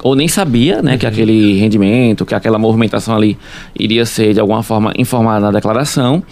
ou 0.03 0.15
nem 0.15 0.29
sabia, 0.29 0.83
né, 0.83 0.93
uhum. 0.93 0.99
que 0.99 1.07
aquele 1.07 1.59
rendimento, 1.59 2.25
que 2.25 2.35
aquela 2.35 2.59
movimentação 2.59 3.15
ali 3.15 3.39
iria 3.79 4.07
ser 4.07 4.35
de 4.35 4.41
alguma 4.41 4.63
forma 4.63 4.93
informada 4.97 5.47
na 5.47 5.53
declaração. 5.53 6.23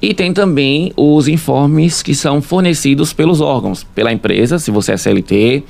E 0.00 0.12
tem 0.12 0.32
também 0.32 0.92
os 0.96 1.28
informes 1.28 2.02
que 2.02 2.14
são 2.14 2.42
fornecidos 2.42 3.12
pelos 3.12 3.40
órgãos, 3.40 3.84
pela 3.94 4.12
empresa, 4.12 4.58
se 4.58 4.70
você 4.70 4.92
é 4.92 4.96
CLT, 4.96 5.62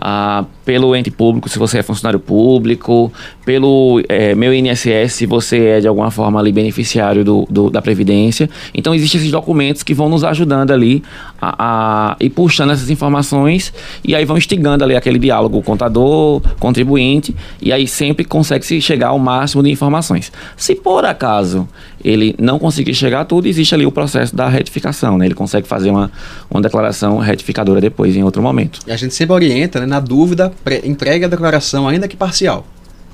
ah, 0.00 0.44
pelo 0.64 0.96
ente 0.96 1.10
público, 1.10 1.48
se 1.48 1.58
você 1.58 1.78
é 1.78 1.82
funcionário 1.82 2.18
público, 2.18 3.12
pelo 3.44 4.02
é, 4.08 4.34
meu 4.34 4.52
INSS, 4.54 5.12
se 5.12 5.26
você 5.26 5.64
é 5.66 5.80
de 5.80 5.88
alguma 5.88 6.10
forma 6.10 6.40
ali 6.40 6.50
beneficiário 6.52 7.24
do, 7.24 7.46
do, 7.50 7.70
da 7.70 7.82
Previdência. 7.82 8.48
Então, 8.72 8.94
existem 8.94 9.20
esses 9.20 9.30
documentos 9.30 9.82
que 9.82 9.92
vão 9.92 10.08
nos 10.08 10.24
ajudando 10.24 10.70
ali 10.70 11.02
a, 11.40 12.12
a 12.12 12.16
ir 12.18 12.30
puxando 12.30 12.70
essas 12.70 12.88
informações 12.88 13.72
e 14.02 14.14
aí 14.14 14.24
vão 14.24 14.38
instigando 14.38 14.82
ali 14.82 14.96
aquele 14.96 15.18
diálogo 15.18 15.60
contador, 15.62 16.40
contribuinte, 16.58 17.34
e 17.60 17.72
aí 17.72 17.86
sempre 17.86 18.24
consegue-se 18.24 18.80
chegar 18.80 19.08
ao 19.08 19.18
máximo 19.18 19.62
de 19.62 19.70
informações. 19.70 20.32
Se 20.56 20.74
por 20.74 21.04
acaso 21.04 21.68
ele 22.04 22.34
não 22.38 22.58
conseguir 22.58 22.94
chegar 22.94 23.22
a 23.22 23.24
tudo, 23.24 23.46
existe 23.48 23.74
ali 23.74 23.86
o 23.86 23.92
processo 23.92 24.36
da 24.36 24.46
retificação, 24.46 25.16
né? 25.16 25.24
Ele 25.24 25.34
consegue 25.34 25.66
fazer 25.66 25.90
uma, 25.90 26.10
uma 26.50 26.60
declaração 26.60 27.18
retificadora 27.18 27.80
depois, 27.80 28.14
em 28.14 28.22
outro 28.22 28.42
momento. 28.42 28.80
E 28.86 28.92
a 28.92 28.96
gente 28.96 29.14
sempre 29.14 29.34
orienta, 29.34 29.80
né? 29.80 29.86
Na 29.86 30.00
dúvida, 30.00 30.52
entregue 30.84 31.24
a 31.24 31.28
declaração, 31.28 31.88
ainda 31.88 32.08
que 32.08 32.16
parcial. 32.16 32.66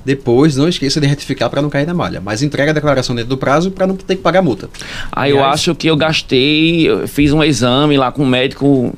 Depois, 0.03 0.55
não 0.57 0.67
esqueça 0.67 0.99
de 0.99 1.05
retificar 1.05 1.49
para 1.49 1.61
não 1.61 1.69
cair 1.69 1.85
na 1.85 1.93
malha. 1.93 2.19
Mas 2.19 2.41
entrega 2.41 2.71
a 2.71 2.73
declaração 2.73 3.15
dentro 3.15 3.29
do 3.29 3.37
prazo 3.37 3.69
para 3.71 3.85
não 3.85 3.95
ter 3.95 4.15
que 4.15 4.21
pagar 4.21 4.41
multa. 4.41 4.69
Ah, 5.11 5.29
eu 5.29 5.43
acho 5.43 5.75
que 5.75 5.87
eu 5.87 5.95
gastei, 5.95 6.89
eu 6.89 7.07
fiz 7.07 7.31
um 7.31 7.43
exame 7.43 7.97
lá 7.97 8.11
com 8.11 8.23
um 8.23 8.27
médico 8.27 8.93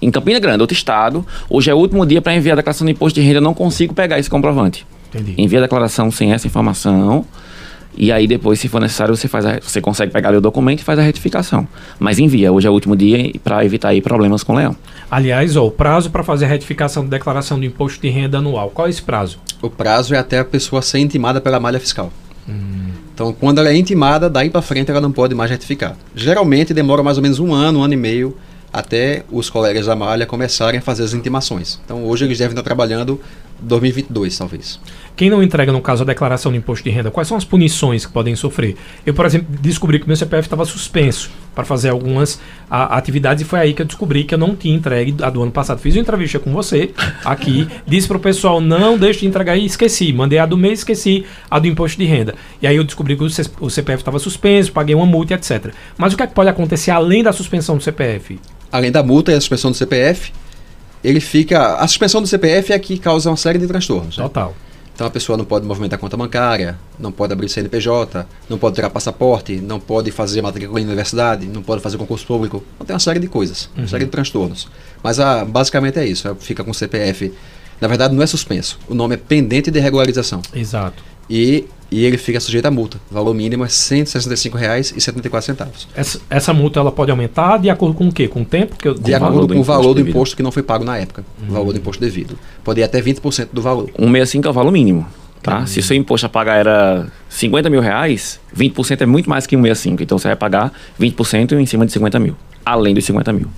em 0.00 0.10
Campina 0.10 0.38
Grande, 0.38 0.60
outro 0.60 0.76
estado. 0.76 1.26
Hoje 1.48 1.70
é 1.70 1.74
o 1.74 1.78
último 1.78 2.04
dia 2.04 2.20
para 2.20 2.34
enviar 2.34 2.54
a 2.54 2.56
declaração 2.56 2.84
de 2.84 2.92
imposto 2.92 3.18
de 3.18 3.26
renda, 3.26 3.38
eu 3.38 3.42
não 3.42 3.54
consigo 3.54 3.94
pegar 3.94 4.18
esse 4.18 4.28
comprovante. 4.28 4.86
Entendi. 5.08 5.34
Envia 5.38 5.58
a 5.58 5.62
declaração 5.62 6.10
sem 6.10 6.32
essa 6.32 6.46
informação. 6.46 7.24
E 7.96 8.10
aí 8.10 8.26
depois, 8.26 8.58
se 8.58 8.68
for 8.68 8.80
necessário, 8.80 9.14
você 9.14 9.28
faz 9.28 9.44
a, 9.44 9.60
você 9.60 9.80
consegue 9.80 10.12
pegar 10.12 10.30
ali 10.30 10.38
o 10.38 10.40
documento 10.40 10.80
e 10.80 10.84
faz 10.84 10.98
a 10.98 11.02
retificação. 11.02 11.66
Mas 11.98 12.18
envia, 12.18 12.52
hoje 12.52 12.66
é 12.66 12.70
o 12.70 12.72
último 12.72 12.96
dia 12.96 13.32
para 13.44 13.64
evitar 13.64 13.88
aí 13.88 14.00
problemas 14.00 14.42
com 14.42 14.52
o 14.52 14.56
leão. 14.56 14.74
Aliás, 15.10 15.56
ó, 15.56 15.66
o 15.66 15.70
prazo 15.70 16.10
para 16.10 16.22
fazer 16.22 16.46
a 16.46 16.48
retificação 16.48 17.04
de 17.04 17.10
declaração 17.10 17.58
do 17.58 17.64
imposto 17.64 18.00
de 18.00 18.08
renda 18.08 18.38
anual, 18.38 18.70
qual 18.70 18.86
é 18.86 18.90
esse 18.90 19.02
prazo? 19.02 19.38
O 19.60 19.68
prazo 19.68 20.14
é 20.14 20.18
até 20.18 20.38
a 20.38 20.44
pessoa 20.44 20.80
ser 20.80 20.98
intimada 20.98 21.40
pela 21.40 21.60
malha 21.60 21.78
fiscal. 21.78 22.10
Hum. 22.48 22.90
Então, 23.14 23.32
quando 23.32 23.58
ela 23.58 23.68
é 23.68 23.76
intimada, 23.76 24.28
daí 24.28 24.48
para 24.48 24.62
frente 24.62 24.90
ela 24.90 25.00
não 25.00 25.12
pode 25.12 25.34
mais 25.34 25.50
retificar. 25.50 25.96
Geralmente 26.14 26.72
demora 26.72 27.02
mais 27.02 27.18
ou 27.18 27.22
menos 27.22 27.38
um 27.38 27.52
ano, 27.52 27.80
um 27.80 27.82
ano 27.82 27.94
e 27.94 27.96
meio 27.96 28.36
até 28.72 29.22
os 29.30 29.50
colegas 29.50 29.84
da 29.86 29.94
malha 29.94 30.24
começarem 30.24 30.78
a 30.78 30.82
fazer 30.82 31.04
as 31.04 31.12
intimações. 31.12 31.78
Então, 31.84 32.04
hoje 32.04 32.24
eles 32.24 32.38
devem 32.38 32.52
estar 32.52 32.62
trabalhando 32.62 33.20
2022, 33.62 34.36
talvez. 34.36 34.80
Quem 35.14 35.28
não 35.28 35.42
entrega, 35.42 35.70
no 35.70 35.80
caso, 35.80 36.02
a 36.02 36.06
declaração 36.06 36.50
de 36.50 36.58
imposto 36.58 36.84
de 36.84 36.90
renda, 36.90 37.10
quais 37.10 37.28
são 37.28 37.36
as 37.36 37.44
punições 37.44 38.06
que 38.06 38.12
podem 38.12 38.34
sofrer? 38.34 38.76
Eu, 39.04 39.12
por 39.12 39.26
exemplo, 39.26 39.46
descobri 39.60 39.98
que 39.98 40.06
meu 40.06 40.16
CPF 40.16 40.46
estava 40.46 40.64
suspenso 40.64 41.30
para 41.54 41.64
fazer 41.64 41.90
algumas 41.90 42.40
a, 42.70 42.96
atividades 42.96 43.42
e 43.42 43.44
foi 43.44 43.60
aí 43.60 43.74
que 43.74 43.82
eu 43.82 43.86
descobri 43.86 44.24
que 44.24 44.34
eu 44.34 44.38
não 44.38 44.56
tinha 44.56 44.74
entregue 44.74 45.14
a 45.22 45.28
do 45.28 45.42
ano 45.42 45.52
passado. 45.52 45.78
Fiz 45.78 45.94
uma 45.94 46.00
entrevista 46.00 46.38
com 46.38 46.50
você 46.50 46.90
aqui, 47.24 47.68
disse 47.86 48.08
para 48.08 48.16
o 48.16 48.20
pessoal, 48.20 48.60
não 48.60 48.96
deixe 48.96 49.20
de 49.20 49.26
entregar 49.26 49.56
e 49.56 49.66
esqueci. 49.66 50.12
Mandei 50.12 50.38
a 50.38 50.46
do 50.46 50.56
mês 50.56 50.80
esqueci 50.80 51.24
a 51.50 51.58
do 51.58 51.66
imposto 51.66 51.98
de 51.98 52.04
renda. 52.04 52.34
E 52.60 52.66
aí 52.66 52.76
eu 52.76 52.84
descobri 52.84 53.16
que 53.16 53.22
o 53.22 53.70
CPF 53.70 54.00
estava 54.00 54.18
suspenso, 54.18 54.72
paguei 54.72 54.94
uma 54.94 55.06
multa, 55.06 55.34
etc. 55.34 55.72
Mas 55.96 56.14
o 56.14 56.16
que, 56.16 56.22
é 56.22 56.26
que 56.26 56.34
pode 56.34 56.48
acontecer 56.48 56.90
além 56.90 57.22
da 57.22 57.32
suspensão 57.32 57.76
do 57.76 57.82
CPF? 57.82 58.38
Além 58.70 58.90
da 58.90 59.02
multa 59.02 59.30
e 59.30 59.34
a 59.34 59.40
suspensão 59.40 59.70
do 59.70 59.76
CPF, 59.76 60.32
ele 61.02 61.20
fica. 61.20 61.76
A 61.76 61.86
suspensão 61.86 62.20
do 62.20 62.26
CPF 62.26 62.72
é 62.72 62.78
que 62.78 62.98
causa 62.98 63.30
uma 63.30 63.36
série 63.36 63.58
de 63.58 63.66
transtornos. 63.66 64.16
Né? 64.16 64.22
Total. 64.24 64.48
Né? 64.48 64.54
Então 64.94 65.06
a 65.06 65.10
pessoa 65.10 65.38
não 65.38 65.44
pode 65.44 65.66
movimentar 65.66 65.98
conta 65.98 66.16
bancária, 66.16 66.78
não 66.98 67.10
pode 67.10 67.32
abrir 67.32 67.48
CNPJ, 67.48 68.26
não 68.48 68.58
pode 68.58 68.74
tirar 68.74 68.90
passaporte, 68.90 69.56
não 69.56 69.80
pode 69.80 70.10
fazer 70.10 70.42
matrícula 70.42 70.80
em 70.80 70.84
universidade, 70.84 71.46
não 71.46 71.62
pode 71.62 71.80
fazer 71.80 71.96
concurso 71.96 72.26
público. 72.26 72.62
Então 72.74 72.86
tem 72.86 72.94
uma 72.94 73.00
série 73.00 73.18
de 73.18 73.26
coisas, 73.26 73.70
uhum. 73.74 73.82
uma 73.82 73.88
série 73.88 74.04
de 74.04 74.10
transtornos. 74.10 74.68
Mas 75.02 75.18
a, 75.18 75.44
basicamente 75.44 75.98
é 75.98 76.06
isso, 76.06 76.28
é, 76.28 76.34
fica 76.34 76.62
com 76.62 76.70
o 76.70 76.74
CPF. 76.74 77.32
Na 77.80 77.88
verdade 77.88 78.14
não 78.14 78.22
é 78.22 78.26
suspenso, 78.26 78.78
o 78.86 78.94
nome 78.94 79.14
é 79.14 79.16
pendente 79.16 79.70
de 79.70 79.80
regularização. 79.80 80.42
Exato. 80.54 81.02
E 81.28 81.66
e 81.92 82.04
ele 82.06 82.16
fica 82.16 82.40
sujeito 82.40 82.64
a 82.64 82.70
multa. 82.70 82.98
O 83.10 83.14
valor 83.14 83.34
mínimo 83.34 83.64
é 83.64 83.66
R$ 83.66 83.72
165,74. 83.72 85.68
Essa, 85.94 86.18
essa 86.30 86.54
multa 86.54 86.80
ela 86.80 86.90
pode 86.90 87.10
aumentar 87.10 87.58
de 87.58 87.68
acordo 87.68 87.94
com 87.94 88.08
o 88.08 88.12
quê? 88.12 88.26
Com 88.26 88.40
o 88.40 88.44
tempo? 88.46 88.74
Que, 88.76 88.94
de 88.94 89.14
acordo 89.14 89.52
com 89.52 89.60
o 89.60 89.62
valor 89.62 89.92
do 89.92 90.00
imposto 90.00 90.34
que 90.34 90.42
não 90.42 90.50
foi 90.50 90.62
pago 90.62 90.84
na 90.84 90.96
época. 90.96 91.22
Uhum. 91.42 91.50
O 91.50 91.52
valor 91.52 91.72
do 91.74 91.78
imposto 91.78 92.00
devido. 92.00 92.38
Pode 92.64 92.80
ir 92.80 92.84
até 92.84 92.98
20% 93.02 93.48
do 93.52 93.60
valor. 93.60 93.90
165 93.90 94.46
é 94.46 94.50
o 94.50 94.54
valor 94.54 94.72
mínimo. 94.72 95.06
Tá? 95.42 95.58
Uhum. 95.58 95.66
Se 95.66 95.80
o 95.80 95.82
seu 95.82 95.94
imposto 95.96 96.24
a 96.26 96.30
pagar 96.30 96.56
era 96.56 97.06
50 97.28 97.68
mil 97.68 97.82
reais, 97.82 98.40
20% 98.56 99.02
é 99.02 99.06
muito 99.06 99.28
mais 99.28 99.46
que 99.46 99.54
165. 99.54 100.02
Então 100.02 100.16
você 100.16 100.28
vai 100.28 100.36
pagar 100.36 100.72
20% 100.98 101.52
em 101.60 101.66
cima 101.66 101.84
de 101.84 101.92
50 101.92 102.18
mil. 102.18 102.34
Além 102.64 102.94
dos 102.94 103.04
50 103.04 103.32
mil. 103.34 103.48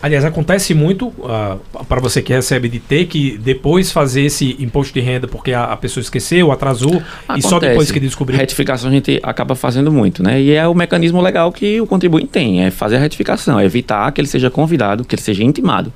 Aliás, 0.00 0.24
acontece 0.24 0.74
muito 0.74 1.08
uh, 1.08 1.58
para 1.88 2.00
você 2.00 2.22
que 2.22 2.32
recebe 2.32 2.68
de 2.68 2.78
ter 2.78 3.06
que 3.06 3.36
depois 3.36 3.90
fazer 3.90 4.22
esse 4.22 4.56
imposto 4.60 4.94
de 4.94 5.00
renda 5.00 5.26
porque 5.26 5.52
a, 5.52 5.64
a 5.64 5.76
pessoa 5.76 6.00
esqueceu, 6.00 6.52
atrasou 6.52 7.02
acontece. 7.26 7.38
e 7.38 7.42
só 7.42 7.58
depois 7.58 7.90
que 7.90 7.98
descobriu. 7.98 8.38
Retificação 8.38 8.90
a 8.90 8.92
gente 8.92 9.18
acaba 9.22 9.56
fazendo 9.56 9.90
muito, 9.90 10.22
né? 10.22 10.40
E 10.40 10.52
é 10.52 10.66
o 10.68 10.74
mecanismo 10.74 11.20
legal 11.20 11.50
que 11.50 11.80
o 11.80 11.86
contribuinte 11.86 12.28
tem, 12.28 12.64
é 12.64 12.70
fazer 12.70 12.96
a 12.96 13.00
retificação, 13.00 13.58
é 13.58 13.64
evitar 13.64 14.10
que 14.12 14.20
ele 14.20 14.28
seja 14.28 14.50
convidado, 14.50 15.04
que 15.04 15.14
ele 15.14 15.22
seja 15.22 15.42
intimado 15.42 15.92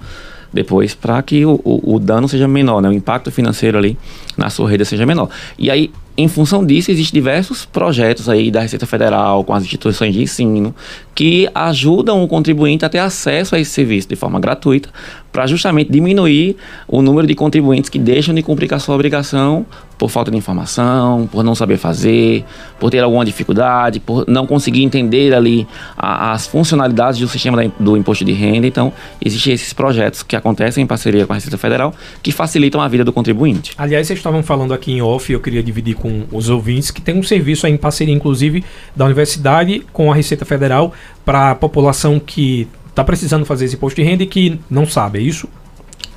depois 0.52 0.94
para 0.94 1.22
que 1.22 1.46
o, 1.46 1.58
o, 1.64 1.94
o, 1.94 1.98
dano 1.98 2.28
seja 2.28 2.46
menor, 2.46 2.82
né? 2.82 2.88
o 2.88 2.92
impacto 2.92 3.30
financeiro 3.30 3.78
ali 3.78 3.96
na 4.36 4.50
sua 4.50 4.68
rede 4.68 4.84
seja 4.84 5.06
menor. 5.06 5.30
E 5.58 5.70
aí 5.70 5.90
em 6.14 6.28
função 6.28 6.64
disso, 6.64 6.90
existem 6.90 7.20
diversos 7.20 7.64
projetos 7.64 8.28
aí 8.28 8.50
da 8.50 8.60
Receita 8.60 8.84
Federal, 8.84 9.42
com 9.44 9.54
as 9.54 9.62
instituições 9.62 10.12
de 10.12 10.22
ensino, 10.22 10.74
que 11.14 11.48
ajudam 11.54 12.22
o 12.22 12.28
contribuinte 12.28 12.84
a 12.84 12.88
ter 12.88 12.98
acesso 12.98 13.54
a 13.54 13.60
esse 13.60 13.70
serviço 13.70 14.08
de 14.08 14.16
forma 14.16 14.40
gratuita, 14.40 14.88
para 15.32 15.46
justamente 15.46 15.90
diminuir 15.90 16.56
o 16.86 17.00
número 17.00 17.26
de 17.26 17.34
contribuintes 17.34 17.88
que 17.88 17.98
deixam 17.98 18.34
de 18.34 18.42
cumprir 18.42 18.68
com 18.68 18.74
a 18.74 18.78
sua 18.78 18.94
obrigação 18.94 19.64
por 20.02 20.10
falta 20.10 20.32
de 20.32 20.36
informação, 20.36 21.28
por 21.30 21.44
não 21.44 21.54
saber 21.54 21.76
fazer, 21.76 22.44
por 22.80 22.90
ter 22.90 22.98
alguma 22.98 23.24
dificuldade, 23.24 24.00
por 24.00 24.24
não 24.26 24.48
conseguir 24.48 24.82
entender 24.82 25.32
ali 25.32 25.64
a, 25.96 26.32
as 26.32 26.44
funcionalidades 26.44 27.20
do 27.20 27.28
sistema 27.28 27.56
da, 27.56 27.70
do 27.78 27.96
imposto 27.96 28.24
de 28.24 28.32
renda. 28.32 28.66
Então, 28.66 28.92
existem 29.24 29.52
esses 29.52 29.72
projetos 29.72 30.24
que 30.24 30.34
acontecem 30.34 30.82
em 30.82 30.86
parceria 30.88 31.24
com 31.24 31.32
a 31.32 31.36
Receita 31.36 31.56
Federal 31.56 31.94
que 32.20 32.32
facilitam 32.32 32.80
a 32.80 32.88
vida 32.88 33.04
do 33.04 33.12
contribuinte. 33.12 33.72
Aliás, 33.78 34.08
vocês 34.08 34.18
estavam 34.18 34.42
falando 34.42 34.74
aqui 34.74 34.92
em 34.92 35.00
off, 35.00 35.32
eu 35.32 35.38
queria 35.38 35.62
dividir 35.62 35.94
com 35.94 36.24
os 36.32 36.48
ouvintes 36.48 36.90
que 36.90 37.00
tem 37.00 37.16
um 37.16 37.22
serviço 37.22 37.64
aí 37.64 37.72
em 37.72 37.76
parceria, 37.76 38.12
inclusive, 38.12 38.64
da 38.96 39.04
universidade 39.04 39.86
com 39.92 40.10
a 40.10 40.16
Receita 40.16 40.44
Federal 40.44 40.92
para 41.24 41.50
a 41.50 41.54
população 41.54 42.18
que 42.18 42.68
está 42.88 43.02
precisando 43.02 43.44
fazer 43.44 43.64
esse 43.64 43.76
imposto 43.76 44.00
de 44.00 44.06
renda 44.06 44.22
e 44.22 44.26
que 44.26 44.60
não 44.70 44.86
sabe, 44.86 45.18
é 45.18 45.22
isso? 45.22 45.48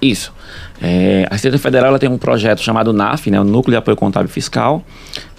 Isso. 0.02 0.34
É, 0.82 1.26
a 1.30 1.34
Receita 1.34 1.58
Federal 1.58 1.98
tem 1.98 2.10
um 2.10 2.17
projeto 2.17 2.62
chamado 2.62 2.91
NAF, 2.91 3.32
né, 3.32 3.39
o 3.39 3.43
Núcleo 3.43 3.74
de 3.74 3.78
Apoio 3.78 3.95
Contábil 3.95 4.30
Fiscal, 4.30 4.84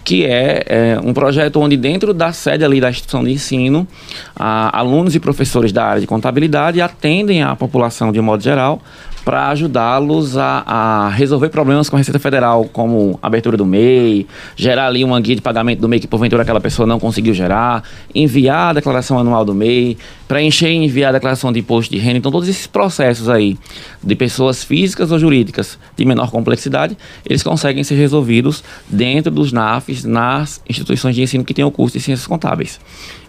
que 0.02 0.24
é, 0.24 0.64
é, 0.66 1.00
um 1.02 1.12
projeto 1.12 1.61
onde 1.61 1.76
dentro 1.76 2.14
da 2.14 2.32
sede 2.32 2.64
ali 2.64 2.80
da 2.80 2.88
instituição 2.88 3.22
de 3.24 3.32
ensino, 3.32 3.87
a, 4.35 4.78
alunos 4.78 5.14
e 5.14 5.20
professores 5.20 5.72
da 5.72 5.85
área 5.85 6.00
de 6.00 6.06
contabilidade 6.06 6.80
atendem 6.80 7.42
a 7.42 7.55
população 7.55 8.12
de 8.12 8.20
modo 8.20 8.42
geral 8.42 8.80
para 9.27 9.49
ajudá-los 9.49 10.39
a, 10.39 10.62
a, 10.64 11.09
resolver 11.09 11.49
problemas 11.49 11.91
com 11.91 11.97
a 11.97 11.99
Receita 11.99 12.20
Federal, 12.20 12.64
como 12.72 13.18
abertura 13.20 13.57
do 13.57 13.66
MEI, 13.66 14.24
gerar 14.55 14.87
ali 14.87 15.03
uma 15.03 15.20
guia 15.20 15.35
de 15.35 15.43
pagamento 15.43 15.81
do 15.81 15.89
MEI 15.89 15.99
que 15.99 16.07
porventura 16.07 16.43
aquela 16.43 16.61
pessoa 16.61 16.87
não 16.87 17.01
conseguiu 17.01 17.35
gerar, 17.35 17.83
enviar 18.14 18.70
a 18.70 18.72
declaração 18.74 19.18
anual 19.18 19.45
do 19.45 19.53
MEI, 19.53 19.99
preencher 20.29 20.68
e 20.68 20.77
enviar 20.77 21.09
a 21.09 21.14
declaração 21.14 21.53
de 21.53 21.59
imposto 21.59 21.93
de 21.93 21.99
renda. 21.99 22.18
Então, 22.18 22.31
todos 22.31 22.49
esses 22.49 22.68
processos 22.68 23.29
aí 23.29 23.59
de 24.01 24.14
pessoas 24.14 24.62
físicas 24.62 25.11
ou 25.11 25.18
jurídicas 25.18 25.77
de 25.97 26.05
menor 26.05 26.31
complexidade, 26.31 26.97
eles 27.29 27.43
conseguem 27.43 27.83
ser 27.83 27.97
resolvidos 27.97 28.62
dentro 28.89 29.33
dos 29.33 29.51
NAFs, 29.51 30.05
nas 30.05 30.62
instituições 30.68 31.16
de 31.16 31.22
ensino 31.22 31.45
que 31.45 31.53
têm 31.53 31.64
o 31.64 31.70
curso 31.72 31.99
de 31.99 32.05
ciências 32.05 32.29
contábeis. 32.29 32.79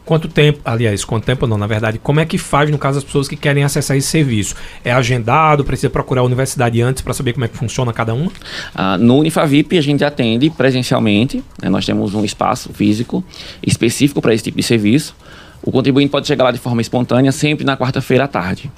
Quanto 0.07 0.29
tempo, 0.29 0.61
aliás, 0.63 1.03
quanto 1.03 1.25
tempo 1.25 1.45
não, 1.45 1.57
na 1.57 1.67
verdade, 1.67 1.99
como 1.99 2.21
é 2.21 2.25
que 2.25 2.37
faz 2.37 2.71
no 2.71 2.77
caso 2.77 2.95
das 2.95 3.03
pessoas 3.03 3.27
que 3.27 3.35
querem 3.35 3.65
acessar 3.65 3.97
esse 3.97 4.07
serviço? 4.07 4.55
É 4.81 4.89
agendado, 4.89 5.65
precisa 5.65 5.89
procurar 5.89 6.21
a 6.21 6.23
universidade 6.23 6.81
antes 6.81 7.01
para 7.01 7.13
saber 7.13 7.33
como 7.33 7.43
é 7.43 7.49
que 7.49 7.57
funciona 7.57 7.91
cada 7.91 8.13
uma? 8.13 8.31
Ah, 8.73 8.97
no 8.97 9.17
Unifavip 9.17 9.77
a 9.77 9.81
gente 9.81 10.05
atende 10.05 10.49
presencialmente, 10.49 11.43
né, 11.61 11.67
nós 11.67 11.85
temos 11.85 12.15
um 12.15 12.23
espaço 12.23 12.71
físico 12.71 13.21
específico 13.61 14.21
para 14.21 14.33
esse 14.33 14.45
tipo 14.45 14.55
de 14.55 14.63
serviço. 14.63 15.13
O 15.61 15.73
contribuinte 15.73 16.09
pode 16.09 16.25
chegar 16.25 16.45
lá 16.45 16.51
de 16.51 16.59
forma 16.59 16.81
espontânea 16.81 17.33
sempre 17.33 17.65
na 17.65 17.75
quarta-feira 17.75 18.23
à 18.23 18.27
tarde. 18.29 18.71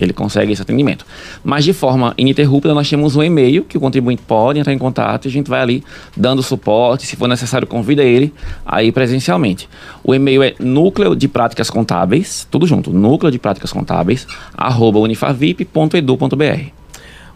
Ele 0.00 0.12
consegue 0.12 0.52
esse 0.52 0.62
atendimento. 0.62 1.04
Mas 1.44 1.64
de 1.64 1.72
forma 1.72 2.14
ininterrupta, 2.16 2.72
nós 2.72 2.88
temos 2.88 3.14
um 3.14 3.22
e-mail 3.22 3.64
que 3.64 3.76
o 3.76 3.80
contribuinte 3.80 4.22
pode 4.26 4.58
entrar 4.58 4.72
em 4.72 4.78
contato 4.78 5.26
e 5.26 5.28
a 5.28 5.30
gente 5.30 5.50
vai 5.50 5.60
ali 5.60 5.84
dando 6.16 6.42
suporte. 6.42 7.06
Se 7.06 7.16
for 7.16 7.28
necessário, 7.28 7.66
convida 7.66 8.02
ele 8.02 8.32
aí 8.64 8.90
presencialmente. 8.90 9.68
O 10.02 10.14
e-mail 10.14 10.42
é 10.42 10.54
núcleo 10.58 11.14
de 11.14 11.28
práticas 11.28 11.68
contábeis, 11.68 12.46
tudo 12.50 12.66
junto, 12.66 12.90
núcleo 12.90 13.30
de 13.30 13.38
práticas 13.38 13.72
contábeis, 13.72 14.26
arroba 14.56 14.98
unifavip.edu.br. 14.98 16.76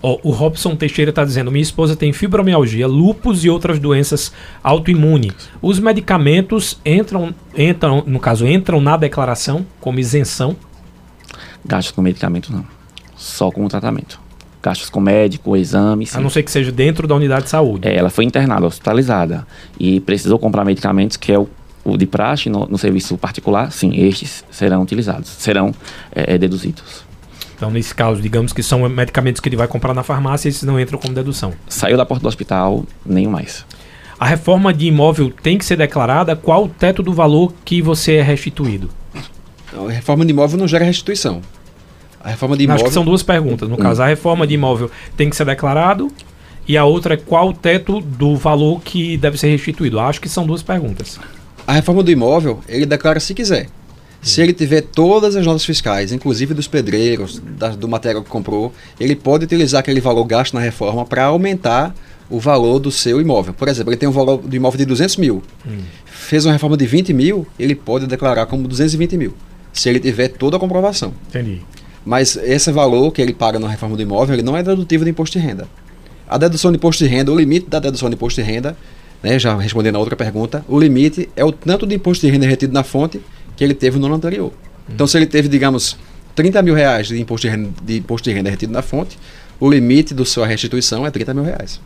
Oh, 0.03 0.19
o 0.23 0.31
Robson 0.31 0.75
Teixeira 0.75 1.11
está 1.11 1.25
dizendo: 1.25 1.51
minha 1.51 1.63
esposa 1.63 1.95
tem 1.95 2.11
fibromialgia, 2.13 2.87
lupus 2.87 3.45
e 3.45 3.51
outras 3.51 3.79
doenças 3.79 4.33
autoimunes. 4.63 5.35
Os 5.61 5.79
medicamentos 5.79 6.81
entram, 6.87 7.35
entram, 7.57 8.03
no 8.07 8.19
caso, 8.19 8.47
entram 8.47 8.81
na 8.81 8.97
declaração 8.97 9.67
como 9.79 10.01
isenção? 10.01 10.57
Gastos 11.65 11.93
com 11.93 12.03
medicamento 12.03 12.53
não. 12.53 12.65
Só 13.17 13.51
com 13.51 13.65
o 13.65 13.69
tratamento. 13.69 14.21
Gastos 14.63 14.91
com 14.91 15.01
médico, 15.01 15.57
exames. 15.57 16.15
A 16.15 16.21
não 16.21 16.31
ser 16.31 16.43
que 16.43 16.51
seja 16.51 16.71
dentro 16.71 17.07
da 17.07 17.15
unidade 17.15 17.45
de 17.45 17.51
saúde. 17.51 17.89
É, 17.89 17.95
ela 17.95 18.11
foi 18.11 18.25
internada, 18.25 18.67
hospitalizada. 18.67 19.47
E 19.79 20.01
precisou 20.01 20.39
comprar 20.39 20.65
medicamentos, 20.65 21.17
que 21.17 21.33
é 21.33 21.39
o, 21.39 21.49
o 21.85 21.97
de 21.97 22.07
praxe 22.07 22.51
no, 22.51 22.67
no, 22.67 22.79
serviço 22.79 23.17
particular. 23.17 23.73
Sim, 23.73 23.93
estes 23.95 24.45
serão 24.51 24.83
utilizados, 24.83 25.29
serão 25.29 25.75
é, 26.15 26.35
é, 26.35 26.39
deduzidos. 26.39 27.05
Então, 27.57 27.71
nesse 27.71 27.95
caso, 27.95 28.23
digamos 28.23 28.53
que 28.53 28.63
são 28.63 28.89
medicamentos 28.89 29.41
que 29.41 29.49
ele 29.49 29.57
vai 29.57 29.69
comprar 29.69 29.93
na 29.93 30.03
farmácia, 30.03 30.49
esses 30.49 30.63
não 30.63 30.81
entram 30.81 30.99
como 30.99 31.15
dedução. 31.15 31.53
Saiu 31.69 31.97
da 31.97 32.07
porta 32.07 32.23
do 32.23 32.29
hospital, 32.29 32.85
nenhum 33.05 33.31
mais. 33.31 33.67
A 34.19 34.27
reforma 34.27 34.73
de 34.73 34.87
imóvel 34.87 35.31
tem 35.31 35.57
que 35.57 35.65
ser 35.65 35.77
declarada? 35.77 36.37
Qual 36.37 36.65
o 36.65 36.69
teto 36.69 37.03
do 37.03 37.13
valor 37.13 37.55
que 37.65 37.81
você 37.81 38.17
é 38.17 38.23
restituído? 38.23 38.91
A 39.73 39.91
reforma 39.91 40.25
de 40.25 40.33
imóvel 40.33 40.59
não 40.59 40.69
gera 40.69 40.85
restituição. 40.85 41.41
A 42.23 42.31
reforma 42.31 42.57
de 42.57 42.65
imóvel. 42.65 42.83
Acho 42.83 42.91
que 42.91 42.95
são 42.95 43.05
duas 43.05 43.23
perguntas. 43.23 43.69
No 43.69 43.75
hum. 43.75 43.79
caso, 43.79 44.03
a 44.03 44.07
reforma 44.07 44.47
de 44.47 44.55
imóvel 44.55 44.91
tem 45.17 45.31
que 45.31 45.37
ser 45.37 45.47
declarado 45.47 46.11
e 46.69 46.77
a 46.77 46.85
outra 46.85 47.15
é 47.15 47.17
qual 47.17 47.49
o 47.49 47.53
teto 47.55 48.01
do 48.01 48.37
valor 48.37 48.81
que 48.83 49.17
deve 49.17 49.39
ser 49.39 49.49
restituído. 49.49 49.99
Acho 49.99 50.21
que 50.21 50.29
são 50.29 50.47
duas 50.47 50.63
perguntas. 50.63 51.19
A 51.67 51.73
reforma 51.73 52.03
do 52.03 52.11
imóvel, 52.11 52.61
ele 52.69 52.85
declara 52.85 53.19
se 53.21 53.35
quiser. 53.35 53.69
Se 54.23 54.43
ele 54.43 54.53
tiver 54.53 54.83
todas 54.83 55.35
as 55.35 55.47
notas 55.47 55.65
fiscais, 55.65 56.13
inclusive 56.13 56.53
dos 56.53 56.69
pedreiros, 56.69 57.39
da, 57.39 57.71
do 57.71 57.89
material 57.89 58.23
que 58.23 58.29
comprou, 58.29 58.73
ele 58.99 59.17
pode 59.17 59.45
utilizar 59.45 59.81
aquele 59.81 60.01
valor 60.01 60.25
gasto 60.25 60.53
na 60.53 60.61
reforma 60.61 61.07
para 61.07 61.25
aumentar 61.25 61.95
o 62.29 62.39
valor 62.39 62.79
do 62.79 62.93
seu 62.93 63.19
imóvel. 63.19 63.55
Por 63.55 63.67
exemplo, 63.67 63.91
ele 63.91 63.97
tem 63.97 64.09
um 64.09 64.13
valor 64.13 64.37
do 64.37 64.55
imóvel 64.55 64.77
de 64.77 64.85
200 64.85 65.17
mil. 65.17 65.43
Hum. 65.67 65.79
Fez 66.05 66.45
uma 66.45 66.53
reforma 66.53 66.77
de 66.77 66.87
20 66.87 67.15
mil, 67.15 67.47
ele 67.59 67.75
pode 67.75 68.07
declarar 68.07 68.45
como 68.45 68.69
220 68.69 69.17
mil 69.17 69.35
se 69.73 69.89
ele 69.89 70.01
tiver 70.01 70.29
toda 70.29 70.57
a 70.57 70.61
comprovação. 70.61 71.13
Entendi. 71.29 71.63
Mas 72.05 72.37
esse 72.37 72.73
valor 72.73 73.13
que 73.13 73.21
ele 73.21 73.35
paga 73.35 73.59
na 73.59 73.69
reforma 73.69 73.97
do 73.97 74.03
imóvel, 74.03 74.35
ele 74.35 74.43
não 74.43 74.57
é 74.57 74.63
dedutivo 74.63 75.05
do 75.05 75.11
imposto 75.11 75.39
de 75.39 75.45
renda. 75.45 75.69
A 76.29 76.39
dedução 76.39 76.71
de 76.71 76.77
imposto 76.77 77.05
de 77.05 77.11
renda, 77.11 77.33
o 77.33 77.39
limite 77.39 77.69
da 77.69 77.79
dedução 77.79 78.09
de 78.09 78.15
imposto 78.15 78.41
de 78.41 78.47
renda, 78.47 78.77
né, 79.23 79.39
já 79.39 79.57
respondendo 79.57 79.97
a 79.97 79.99
outra 79.99 80.17
pergunta, 80.17 80.65
o 80.69 80.79
limite 80.79 81.29
é 81.37 81.45
o 81.45 81.53
tanto 81.53 81.87
de 81.87 81.95
imposto 81.95 82.27
de 82.27 82.33
renda 82.33 82.47
retido 82.47 82.73
na 82.73 82.83
fonte 82.83 83.21
que 83.57 83.63
ele 83.63 83.75
teve 83.75 83.99
no 83.99 84.07
ano 84.07 84.15
anterior. 84.15 84.51
Hum. 84.51 84.93
Então, 84.95 85.07
se 85.07 85.19
ele 85.19 85.27
teve, 85.27 85.49
digamos, 85.49 85.97
30 86.35 86.63
mil 86.63 86.75
reais 86.75 87.09
de 87.09 87.21
imposto 87.21 87.47
de, 87.47 87.55
renda, 87.55 87.71
de 87.83 87.99
imposto 87.99 88.31
de 88.31 88.35
renda 88.35 88.49
retido 88.49 88.73
na 88.73 88.81
fonte, 88.81 89.19
o 89.59 89.69
limite 89.69 90.15
da 90.15 90.25
sua 90.25 90.47
restituição 90.47 91.05
é 91.07 91.11
30 91.11 91.35
mil 91.35 91.45
reais. 91.45 91.81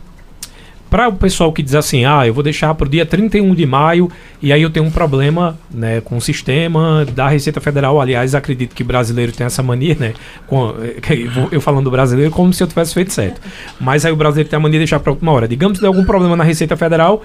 Para 0.95 1.09
o 1.09 1.13
pessoal 1.13 1.51
que 1.51 1.61
diz 1.61 1.75
assim, 1.75 2.05
ah, 2.05 2.25
eu 2.25 2.33
vou 2.33 2.41
deixar 2.41 2.73
para 2.73 2.87
o 2.87 2.89
dia 2.89 3.05
31 3.05 3.53
de 3.53 3.65
maio 3.65 4.09
e 4.41 4.53
aí 4.53 4.61
eu 4.61 4.69
tenho 4.69 4.85
um 4.85 4.89
problema 4.89 5.59
né, 5.69 5.99
com 5.99 6.15
o 6.15 6.21
sistema 6.21 7.05
da 7.13 7.27
Receita 7.27 7.59
Federal. 7.59 7.99
Aliás, 7.99 8.33
acredito 8.33 8.73
que 8.73 8.81
brasileiro 8.81 9.33
tem 9.33 9.45
essa 9.45 9.61
mania, 9.61 9.97
né? 9.99 10.13
Com, 10.47 10.73
eu 11.51 11.59
falando 11.59 11.83
do 11.83 11.91
brasileiro 11.91 12.31
como 12.31 12.53
se 12.53 12.63
eu 12.63 12.67
tivesse 12.67 12.93
feito 12.93 13.11
certo. 13.11 13.41
Mas 13.77 14.05
aí 14.05 14.11
o 14.13 14.15
brasileiro 14.15 14.49
tem 14.49 14.55
a 14.55 14.59
mania 14.61 14.79
de 14.79 14.85
deixar 14.85 15.01
para 15.01 15.11
última 15.11 15.33
hora. 15.33 15.49
Digamos 15.49 15.79
que 15.79 15.81
tem 15.81 15.87
algum 15.87 16.05
problema 16.05 16.33
na 16.37 16.45
Receita 16.45 16.77
Federal, 16.77 17.21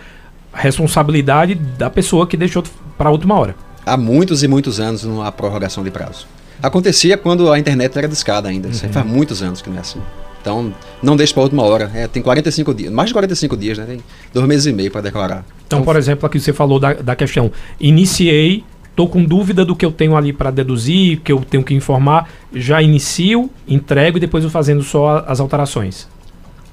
responsabilidade 0.53 1.55
da 1.55 1.89
pessoa 1.89 2.27
que 2.27 2.37
deixou 2.37 2.65
para 2.99 3.09
a 3.09 3.13
última 3.13 3.39
hora. 3.39 3.55
Há 3.87 3.97
muitos 3.97 4.43
e 4.43 4.49
muitos 4.49 4.81
anos 4.81 5.05
não 5.05 5.23
há 5.23 5.31
prorrogação 5.31 5.85
de 5.85 5.93
prazo. 5.93 6.27
Acontecia 6.61 7.17
quando 7.17 7.53
a 7.53 7.57
internet 7.57 7.97
era 7.97 8.09
discada 8.09 8.49
ainda. 8.49 8.67
Uhum. 8.67 8.93
Faz 8.93 9.07
muitos 9.07 9.45
anos 9.45 9.63
que 9.63 9.71
não 9.71 9.77
é 9.77 9.81
assim. 9.81 10.01
Então, 10.41 10.73
não 11.03 11.17
deixe 11.17 11.33
para 11.33 11.43
a 11.43 11.45
última 11.45 11.63
hora. 11.63 11.91
É, 11.95 12.07
tem 12.09 12.23
45 12.23 12.75
dias, 12.75 12.93
mais 12.93 13.09
de 13.09 13.15
45 13.15 13.57
dias, 13.57 13.79
né? 13.79 13.85
Tem 13.87 14.01
dois 14.33 14.47
meses 14.47 14.67
e 14.67 14.73
meio 14.73 14.91
para 14.91 15.03
declarar. 15.03 15.45
Então, 15.67 15.81
então, 15.81 15.83
por 15.83 15.97
exemplo, 15.97 16.27
aqui 16.27 16.41
você 16.41 16.53
falou 16.53 16.79
da, 16.79 16.95
da 16.95 17.15
questão. 17.15 17.53
Iniciei, 17.79 18.65
estou 18.91 19.09
com 19.09 19.25
dúvida 19.25 19.65
do 19.65 19.77
que 19.77 19.85
eu 19.85 19.93
tenho 19.93 20.17
ali 20.17 20.33
para 20.33 20.51
deduzir, 20.51 21.21
que 21.21 21.31
eu 21.31 21.41
tenho 21.41 21.63
que 21.63 21.75
informar. 21.75 22.29
Já 22.53 22.83
inicio, 22.83 23.51
entrego 23.69 24.17
e 24.17 24.21
depois 24.21 24.43
vou 24.45 24.51
fazendo 24.51 24.83
só 24.83 25.25
as 25.27 25.41
alterações. 25.41 26.09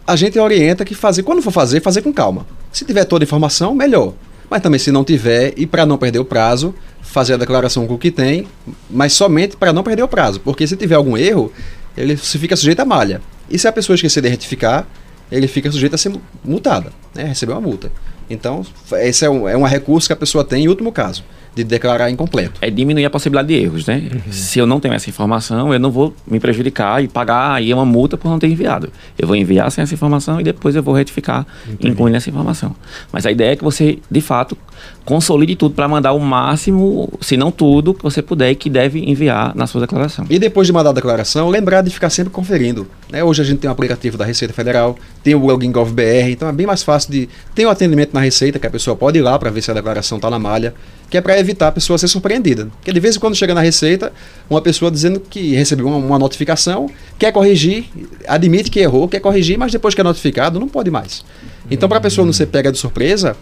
A 0.06 0.16
gente 0.16 0.40
orienta 0.40 0.86
que 0.86 0.96
fazer, 0.96 1.24
quando 1.24 1.42
for 1.42 1.52
fazer, 1.52 1.82
fazer 1.82 2.02
com 2.02 2.14
calma. 2.14 2.46
Se 2.72 2.86
tiver 2.86 3.04
toda 3.04 3.24
a 3.24 3.26
informação, 3.26 3.76
melhor. 3.76 4.14
Mas 4.50 4.62
também 4.62 4.80
se 4.80 4.92
não 4.92 5.04
tiver, 5.04 5.54
e 5.58 5.68
para 5.68 5.86
não 5.86 5.98
perder 5.98 6.20
o 6.20 6.26
prazo, 6.26 6.74
fazer 7.02 7.34
a 7.34 7.38
declaração 7.38 7.86
com 7.86 7.96
o 7.96 7.98
que 7.98 8.10
tem, 8.10 8.48
mas 8.90 9.12
somente 9.12 9.58
para 9.58 9.74
não 9.74 9.84
perder 9.84 10.04
o 10.04 10.08
prazo. 10.08 10.40
Porque 10.40 10.66
se 10.66 10.78
tiver 10.78 10.96
algum 10.96 11.18
erro, 11.18 11.52
ele 11.98 12.16
se 12.16 12.38
fica 12.38 12.56
sujeito 12.56 12.80
à 12.80 12.86
malha. 12.86 13.22
E 13.50 13.58
se 13.58 13.68
a 13.68 13.72
pessoa 13.72 13.96
esquecer 13.96 14.22
de 14.22 14.30
retificar, 14.30 14.88
ele 15.32 15.48
fica 15.48 15.72
sujeito 15.72 15.96
a 15.96 15.98
ser 15.98 16.14
multada, 16.44 16.92
né? 17.14 17.26
receber 17.26 17.54
uma 17.54 17.62
multa. 17.62 17.92
Então, 18.30 18.66
esse 18.94 19.26
é 19.26 19.30
um, 19.30 19.48
é 19.48 19.56
um 19.56 19.64
recurso 19.64 20.08
que 20.08 20.14
a 20.14 20.18
pessoa 20.18 20.44
tem 20.44 20.66
em 20.66 20.68
último 20.68 20.92
caso 20.92 21.24
de 21.58 21.64
declarar 21.64 22.12
incompleto. 22.12 22.60
É 22.62 22.70
diminuir 22.70 23.06
a 23.06 23.10
possibilidade 23.10 23.48
de 23.48 23.56
erros, 23.56 23.88
né? 23.88 24.04
Uhum. 24.14 24.32
Se 24.32 24.60
eu 24.60 24.68
não 24.68 24.80
tenho 24.80 24.94
essa 24.94 25.10
informação, 25.10 25.74
eu 25.74 25.80
não 25.80 25.90
vou 25.90 26.14
me 26.28 26.40
prejudicar 26.40 27.04
e 27.04 27.08
pagar 27.08 27.54
aí 27.54 27.74
uma 27.74 27.86
multa 27.86 28.16
por 28.16 28.30
não 28.30 28.38
ter 28.38 28.48
enviado. 28.48 28.92
Eu 29.18 29.28
vou 29.28 29.36
enviar 29.36 29.72
sem 29.72 29.82
essa 29.82 29.94
informação 29.94 30.40
e 30.40 30.44
depois 30.44 30.76
eu 30.76 30.84
vou 30.84 30.94
retificar 30.94 31.48
Entendi. 31.68 31.90
incluindo 31.90 32.16
essa 32.16 32.30
informação. 32.30 32.76
Mas 33.12 33.26
a 33.26 33.32
ideia 33.32 33.54
é 33.54 33.56
que 33.56 33.64
você, 33.64 33.98
de 34.10 34.22
fato, 34.22 34.56
consolide 35.04 35.56
tudo 35.56 35.74
para 35.74 35.88
mandar 35.88 36.14
o 36.14 36.20
máximo, 36.20 37.12
se 37.22 37.36
não 37.36 37.50
tudo, 37.50 37.94
que 37.94 38.04
você 38.04 38.22
puder 38.22 38.52
e 38.52 38.56
que 38.56 38.70
deve 38.70 39.00
enviar 39.00 39.56
na 39.56 39.66
sua 39.66 39.82
declaração. 39.82 40.26
E 40.30 40.38
depois 40.38 40.68
de 40.68 40.74
mandar 40.74 40.92
a 40.92 40.94
declaração, 40.94 41.50
lembrar 41.50 41.82
de 41.82 41.90
ficar 41.90 42.12
sempre 42.12 42.32
conferindo. 42.32 42.86
Né? 43.12 43.24
Hoje 43.24 43.42
a 43.42 43.46
gente 43.46 43.60
tem 43.60 43.70
um 43.70 43.74
aplicativo 43.74 44.16
da 44.16 44.26
Receita 44.26 44.54
Federal, 44.54 44.96
tem 45.24 45.34
o 45.34 45.40
Login 45.40 45.72
GovBR, 45.72 46.32
então 46.32 46.48
é 46.48 46.52
bem 46.52 46.68
mais 46.68 46.84
fácil 46.84 47.12
de. 47.12 47.28
Tem 47.56 47.66
o 47.66 47.70
um 47.70 47.72
atendimento 47.72 48.14
na 48.14 48.20
Receita 48.20 48.60
que 48.60 48.68
a 48.68 48.70
pessoa 48.70 48.96
pode 48.96 49.18
ir 49.18 49.22
lá 49.22 49.40
para 49.40 49.50
ver 49.50 49.62
se 49.64 49.72
a 49.72 49.74
declaração 49.74 50.18
está 50.18 50.30
na 50.30 50.38
malha 50.38 50.76
que 51.10 51.18
é 51.18 51.22
para 51.22 51.38
evitar 51.48 51.68
a 51.70 51.72
pessoa 51.72 51.98
ser 51.98 52.08
surpreendida. 52.08 52.68
Porque 52.78 52.92
de 52.92 53.00
vez 53.00 53.16
em 53.16 53.20
quando 53.20 53.36
chega 53.36 53.54
na 53.54 53.62
Receita, 53.62 54.12
uma 54.50 54.62
pessoa 54.62 54.92
dizendo 54.92 55.20
que 55.20 55.56
recebeu 55.56 55.88
uma, 55.88 55.98
uma, 55.98 56.20
notificação, 56.20 56.90
quer 57.18 57.32
corrigir, 57.32 57.86
admite 58.28 58.70
que 58.70 58.80
errou, 58.80 59.08
quer 59.08 59.20
corrigir, 59.20 59.58
mas 59.58 59.72
depois 59.72 59.96
que 59.96 60.02
é 60.02 60.04
notificado, 60.04 60.60
não 60.60 60.68
pode 60.68 60.92
mais. 60.92 61.24
Então, 61.72 61.88
para 61.88 61.98
a 61.98 62.02
pessoa 62.02 62.26
não 62.26 62.34
ser 62.34 62.48
pega 62.48 62.72
de 62.72 62.78
surpresa, 62.78 63.36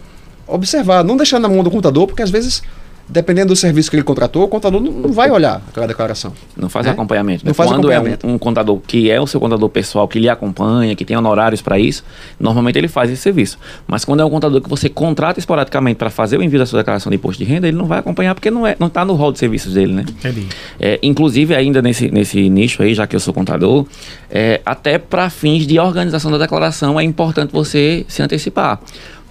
observar, 0.46 1.04
não 1.04 1.16
deixar 1.16 1.38
na 1.38 1.48
mão 1.48 1.62
do 1.62 1.70
computador, 1.70 2.06
porque 2.06 2.22
às 2.22 2.30
vezes 2.30 2.62
dependendo 3.08 3.48
do 3.48 3.56
serviço 3.56 3.90
que 3.90 3.96
ele 3.96 4.02
contratou, 4.02 4.42
o 4.44 4.48
contador 4.48 4.80
não, 4.80 4.90
não 4.90 5.12
vai 5.12 5.30
olhar 5.30 5.62
aquela 5.68 5.86
declaração. 5.86 6.32
Não 6.56 6.68
faz 6.68 6.86
É? 6.86 6.90
acompanhamento. 6.90 7.44
né? 7.44 7.50
Não 7.50 7.54
faz 7.54 7.70
Quando 7.70 7.88
acompanhamento. 7.90 8.26
é 8.26 8.30
um, 8.30 8.34
um 8.34 8.38
contador 8.38 8.80
que 8.86 9.10
é 9.10 9.20
o 9.20 9.26
seu 9.26 9.38
contador 9.40 9.68
pessoal, 9.68 10.08
que 10.08 10.18
lhe 10.18 10.28
acompanha, 10.28 10.94
que 10.96 11.04
tem 11.04 11.16
honorários 11.16 11.62
para 11.62 11.78
isso, 11.78 12.04
normalmente 12.38 12.76
ele 12.78 12.88
faz 12.88 13.10
esse 13.10 13.22
serviço. 13.22 13.58
Mas 13.86 14.04
quando 14.04 14.20
é 14.20 14.24
um 14.24 14.30
contador 14.30 14.60
que 14.60 14.68
você 14.68 14.88
contrata 14.88 15.38
esporadicamente 15.38 15.96
para 15.96 16.10
fazer 16.10 16.38
o 16.38 16.42
envio 16.42 16.58
da 16.58 16.66
sua 16.66 16.80
declaração 16.80 17.10
de 17.10 17.16
imposto 17.16 17.42
de 17.44 17.48
renda, 17.50 17.68
ele 17.68 17.76
não 17.76 17.86
vai 17.86 17.98
acompanhar 17.98 18.34
porque 18.34 18.50
não 18.50 18.66
é, 18.66 18.76
não 18.78 18.88
está 18.88 19.04
no 19.04 19.14
rol 19.14 19.32
de 19.32 19.38
serviços 19.38 19.74
dele, 19.74 19.92
né? 19.92 20.04
Entendi. 20.08 20.46
É, 20.80 20.98
inclusive, 21.02 21.54
ainda 21.54 21.80
nesse, 21.80 22.10
nesse 22.10 22.48
nicho 22.50 22.82
aí, 22.82 22.94
já 22.94 23.06
que 23.06 23.14
eu 23.14 23.20
sou 23.20 23.32
contador, 23.32 23.86
é, 24.30 24.60
até 24.66 24.98
para 24.98 25.30
fins 25.30 25.66
de 25.66 25.78
organização 25.78 26.30
da 26.30 26.38
declaração 26.38 26.98
é 26.98 27.04
importante 27.04 27.52
você 27.52 28.04
se 28.08 28.22
antecipar. 28.22 28.80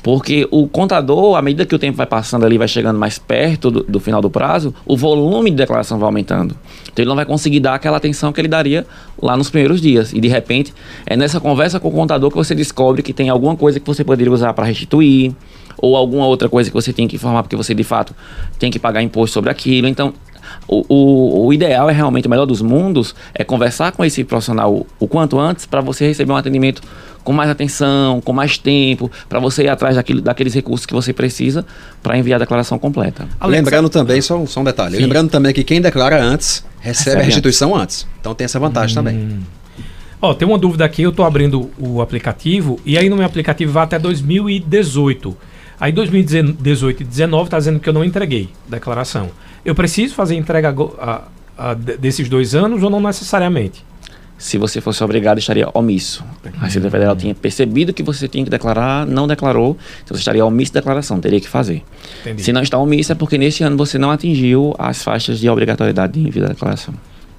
Porque 0.05 0.47
o 0.51 0.67
contador, 0.67 1.35
à 1.35 1.41
medida 1.41 1.65
que 1.65 1.73
o 1.73 1.79
tempo 1.79 1.97
vai 1.97 2.05
passando 2.05 2.45
ali, 2.45 2.59
vai 2.59 2.67
chegando 2.67 2.99
mais 2.99 3.17
perto 3.17 3.71
do, 3.71 3.81
do 3.81 3.99
final 3.99 4.21
do 4.21 4.29
prazo, 4.29 4.71
o 4.85 4.95
volume 4.95 5.49
de 5.49 5.57
declaração 5.57 5.97
vai 5.97 6.05
aumentando. 6.05 6.55
Então 6.83 7.01
ele 7.01 7.09
não 7.09 7.15
vai 7.15 7.25
conseguir 7.25 7.59
dar 7.59 7.73
aquela 7.73 7.97
atenção 7.97 8.31
que 8.31 8.39
ele 8.39 8.47
daria 8.47 8.85
lá 9.19 9.35
nos 9.35 9.49
primeiros 9.49 9.81
dias. 9.81 10.13
E 10.13 10.21
de 10.21 10.27
repente, 10.27 10.71
é 11.07 11.17
nessa 11.17 11.39
conversa 11.39 11.79
com 11.79 11.87
o 11.87 11.91
contador 11.91 12.29
que 12.29 12.37
você 12.37 12.53
descobre 12.53 13.01
que 13.01 13.13
tem 13.13 13.29
alguma 13.29 13.55
coisa 13.55 13.79
que 13.79 13.87
você 13.87 14.03
poderia 14.03 14.31
usar 14.31 14.53
para 14.53 14.65
restituir, 14.65 15.33
ou 15.75 15.95
alguma 15.95 16.27
outra 16.27 16.47
coisa 16.47 16.69
que 16.69 16.75
você 16.75 16.93
tem 16.93 17.07
que 17.07 17.15
informar, 17.15 17.41
porque 17.41 17.55
você 17.55 17.73
de 17.73 17.83
fato 17.83 18.13
tem 18.59 18.69
que 18.69 18.77
pagar 18.77 19.01
imposto 19.01 19.33
sobre 19.33 19.49
aquilo. 19.49 19.87
Então, 19.87 20.13
o, 20.67 20.85
o, 20.87 21.45
o 21.47 21.53
ideal 21.53 21.89
é 21.89 21.93
realmente, 21.93 22.27
o 22.27 22.29
melhor 22.29 22.45
dos 22.45 22.61
mundos, 22.61 23.13
é 23.33 23.43
conversar 23.43 23.91
com 23.91 24.03
esse 24.03 24.23
profissional 24.23 24.73
o, 24.73 24.87
o 24.99 25.07
quanto 25.07 25.39
antes 25.39 25.65
para 25.65 25.81
você 25.81 26.07
receber 26.07 26.31
um 26.31 26.35
atendimento 26.35 26.81
com 27.23 27.33
mais 27.33 27.49
atenção, 27.49 28.21
com 28.21 28.31
mais 28.33 28.57
tempo, 28.57 29.09
para 29.27 29.39
você 29.39 29.63
ir 29.63 29.69
atrás 29.69 29.95
daquilo, 29.95 30.21
daqueles 30.21 30.53
recursos 30.53 30.85
que 30.85 30.93
você 30.93 31.11
precisa 31.11 31.65
para 32.03 32.15
enviar 32.17 32.35
a 32.39 32.43
declaração 32.43 32.77
completa. 32.77 33.27
Lembrando 33.45 33.89
também, 33.89 34.21
só, 34.21 34.37
um- 34.37 34.45
só 34.45 34.61
um 34.61 34.63
detalhe, 34.63 34.95
Sim. 34.97 35.01
lembrando 35.03 35.29
também 35.29 35.51
que 35.53 35.63
quem 35.63 35.81
declara 35.81 36.21
antes 36.23 36.63
recebe, 36.79 36.97
Recebe 37.05 37.21
a 37.21 37.25
restituição 37.25 37.75
antes. 37.75 38.07
Então 38.21 38.35
tem 38.35 38.45
essa 38.45 38.59
vantagem 38.59 38.93
também. 38.95 39.39
Ó, 40.21 40.33
tem 40.33 40.47
uma 40.47 40.57
dúvida 40.57 40.85
aqui, 40.85 41.01
eu 41.01 41.11
tô 41.11 41.23
abrindo 41.23 41.69
o 41.79 41.99
aplicativo 42.01 42.79
e 42.85 42.97
aí 42.97 43.09
no 43.09 43.15
meu 43.17 43.25
aplicativo 43.25 43.71
vai 43.71 43.83
até 43.83 43.97
2018. 43.99 45.35
Aí 45.79 45.91
2018 45.91 47.01
e 47.01 47.03
2019 47.03 47.49
tá 47.49 47.57
dizendo 47.57 47.79
que 47.79 47.89
eu 47.89 47.93
não 47.93 48.03
entreguei 48.03 48.49
declaração. 48.67 49.29
Eu 49.65 49.73
preciso 49.75 50.13
fazer 50.13 50.35
entrega 50.35 50.73
a- 50.99 51.21
a- 51.57 51.73
de- 51.73 51.97
desses 51.97 52.29
dois 52.29 52.53
anos 52.55 52.83
ou 52.83 52.89
não 52.89 53.01
necessariamente? 53.01 53.83
Se 54.37 54.57
você 54.57 54.81
fosse 54.81 55.01
obrigado, 55.01 55.37
estaria 55.39 55.67
omisso. 55.73 56.23
A 56.59 56.65
Receita 56.65 56.89
Federal 56.91 57.15
tinha 57.15 57.33
percebido 57.33 57.93
que 57.93 58.03
você 58.03 58.27
tinha 58.27 58.43
que 58.43 58.49
declarar, 58.49 59.05
não 59.07 59.27
declarou, 59.27 59.77
então 60.03 60.15
você 60.15 60.19
estaria 60.21 60.45
omisso 60.45 60.73
de 60.73 60.79
declaração, 60.79 61.19
teria 61.21 61.39
que 61.39 61.47
fazer. 61.47 61.83
Entendi. 62.21 62.43
Se 62.43 62.51
não 62.51 62.61
está 62.61 62.77
omisso, 62.77 63.13
é 63.13 63.15
porque 63.15 63.37
neste 63.37 63.63
ano 63.63 63.77
você 63.77 63.97
não 63.97 64.11
atingiu 64.11 64.75
as 64.77 65.01
faixas 65.01 65.39
de 65.39 65.47
obrigatoriedade 65.49 66.13
de 66.13 66.19
envio 66.27 66.41
da 66.43 66.49
declaração. 66.49 66.93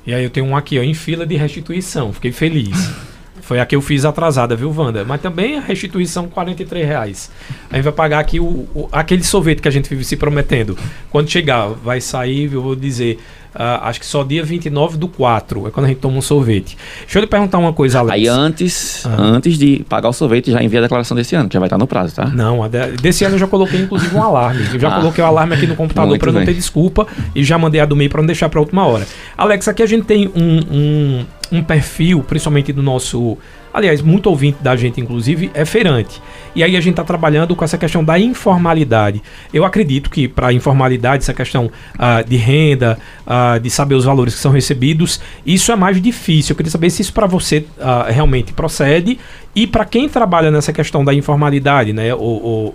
E 0.07 0.15
aí 0.15 0.25
eu 0.25 0.31
tenho 0.31 0.47
um 0.47 0.57
aqui, 0.57 0.79
ó, 0.79 0.83
em 0.83 0.95
fila 0.95 1.27
de 1.27 1.37
restituição. 1.37 2.13
Fiquei 2.15 2.33
feliz. 2.33 2.91
Foi 3.47 3.61
a 3.61 3.65
que 3.67 3.77
eu 3.77 3.81
fiz 3.81 4.05
atrasada, 4.05 4.57
viu, 4.57 4.75
Wanda? 4.77 5.05
Mas 5.05 5.21
também 5.21 5.57
a 5.57 5.61
restituição, 5.61 6.27
43 6.29 6.85
reais. 6.87 7.31
A 7.71 7.77
gente 7.77 7.85
vai 7.85 7.93
pagar 7.93 8.19
aqui 8.19 8.41
o, 8.41 8.45
o- 8.75 8.89
aquele 8.91 9.23
sorvete 9.23 9.63
que 9.63 9.69
a 9.69 9.71
gente 9.71 9.89
vive 9.89 10.03
se 10.05 10.17
prometendo. 10.17 10.77
Quando 11.11 11.31
chegar, 11.31 11.69
vai 11.69 12.01
sair, 12.01 12.53
eu 12.53 12.61
vou 12.61 12.75
dizer, 12.75 13.19
ah, 13.55 13.89
acho 13.89 14.01
que 14.01 14.07
só 14.07 14.25
dia 14.25 14.43
29 14.43 14.99
do 14.99 15.07
4. 15.07 15.69
É 15.69 15.71
quando 15.71 15.87
a 15.87 15.89
gente 15.89 15.99
toma 16.01 16.19
um 16.19 16.21
sorvete. 16.21 16.77
Deixa 17.03 17.19
eu 17.19 17.21
lhe 17.21 17.27
perguntar 17.29 17.59
uma 17.59 17.73
coisa, 17.73 18.01
Alex. 18.01 18.15
Aí 18.15 18.27
antes, 18.27 19.07
Ah. 19.07 19.15
antes 19.17 19.57
de 19.57 19.85
pagar 19.89 20.09
o 20.09 20.13
sorvete, 20.13 20.51
já 20.51 20.61
envia 20.61 20.81
a 20.81 20.83
declaração 20.83 21.17
desse 21.17 21.37
ano, 21.37 21.49
que 21.49 21.55
já 21.55 21.61
vai 21.61 21.69
estar 21.69 21.79
no 21.79 21.87
prazo, 21.87 22.17
tá? 22.17 22.27
Não, 22.27 22.69
de- 22.69 22.97
desse 23.01 23.25
ano 23.25 23.37
eu 23.37 23.39
já 23.39 23.47
coloquei 23.47 23.81
inclusive 23.81 24.15
um 24.15 24.23
alarme. 24.23 24.67
Eu 24.75 24.81
já 24.81 24.89
Ah. 24.89 24.99
coloquei 25.01 25.23
o 25.23 25.27
alarme 25.27 25.55
aqui 25.55 25.69
no 25.69 25.77
computador 25.77 26.19
para 26.19 26.33
não 26.33 26.45
ter 26.45 26.53
desculpa 26.53 27.07
e 27.35 27.45
já 27.45 27.57
mandei 27.57 27.81
a 27.81 27.87
do 27.87 27.95
MEI 27.95 28.09
para 28.09 28.21
não 28.21 28.27
deixar 28.27 28.49
para 28.49 28.59
última 28.61 28.85
hora. 28.85 29.07
Alex, 29.39 29.69
aqui 29.69 29.83
a 29.85 29.87
gente 29.87 30.05
tem 30.05 30.27
um, 30.35 30.61
um, 30.71 31.25
um 31.51 31.63
perfil, 31.63 32.23
principalmente 32.23 32.73
do 32.73 32.83
nosso. 32.83 33.39
Aliás, 33.73 34.01
muito 34.01 34.31
ouvinte 34.31 34.59
da 34.63 34.75
gente, 34.75 35.01
inclusive, 35.01 35.51
é 35.53 35.65
feirante. 35.65 36.23
E 36.55 36.65
aí 36.65 36.77
a 36.77 36.81
gente 36.81 36.93
está 36.93 37.05
trabalhando 37.05 37.55
com 37.55 37.63
essa 37.63 37.77
questão 37.77 38.03
da 38.03 38.19
informalidade. 38.19 39.23
Eu 39.53 39.67
acredito 39.67 40.09
que 40.09 40.27
para 40.27 40.49
a 40.49 40.53
informalidade, 40.53 41.23
essa 41.23 41.35
questão 41.35 41.71
ah, 41.99 42.23
de 42.23 42.37
renda, 42.37 42.99
ah, 43.27 43.59
de 43.59 43.69
saber 43.69 43.95
os 43.95 44.07
valores 44.07 44.35
que 44.35 44.41
são 44.41 44.51
recebidos, 44.51 45.21
isso 45.45 45.71
é 45.71 45.77
mais 45.77 46.01
difícil. 46.01 46.53
Eu 46.55 46.57
queria 46.57 46.73
saber 46.73 46.89
se 46.89 47.03
isso 47.03 47.13
para 47.13 47.27
você 47.27 47.67
ah, 47.79 48.07
realmente 48.09 48.55
procede 48.55 49.19
e 49.55 49.67
para 49.67 49.85
quem 49.85 50.09
trabalha 50.09 50.51
nessa 50.51 50.73
questão 50.73 51.05
da 51.05 51.13
informalidade, 51.13 51.93
né? 51.93 52.15
Ou, 52.15 52.43
ou, 52.43 52.75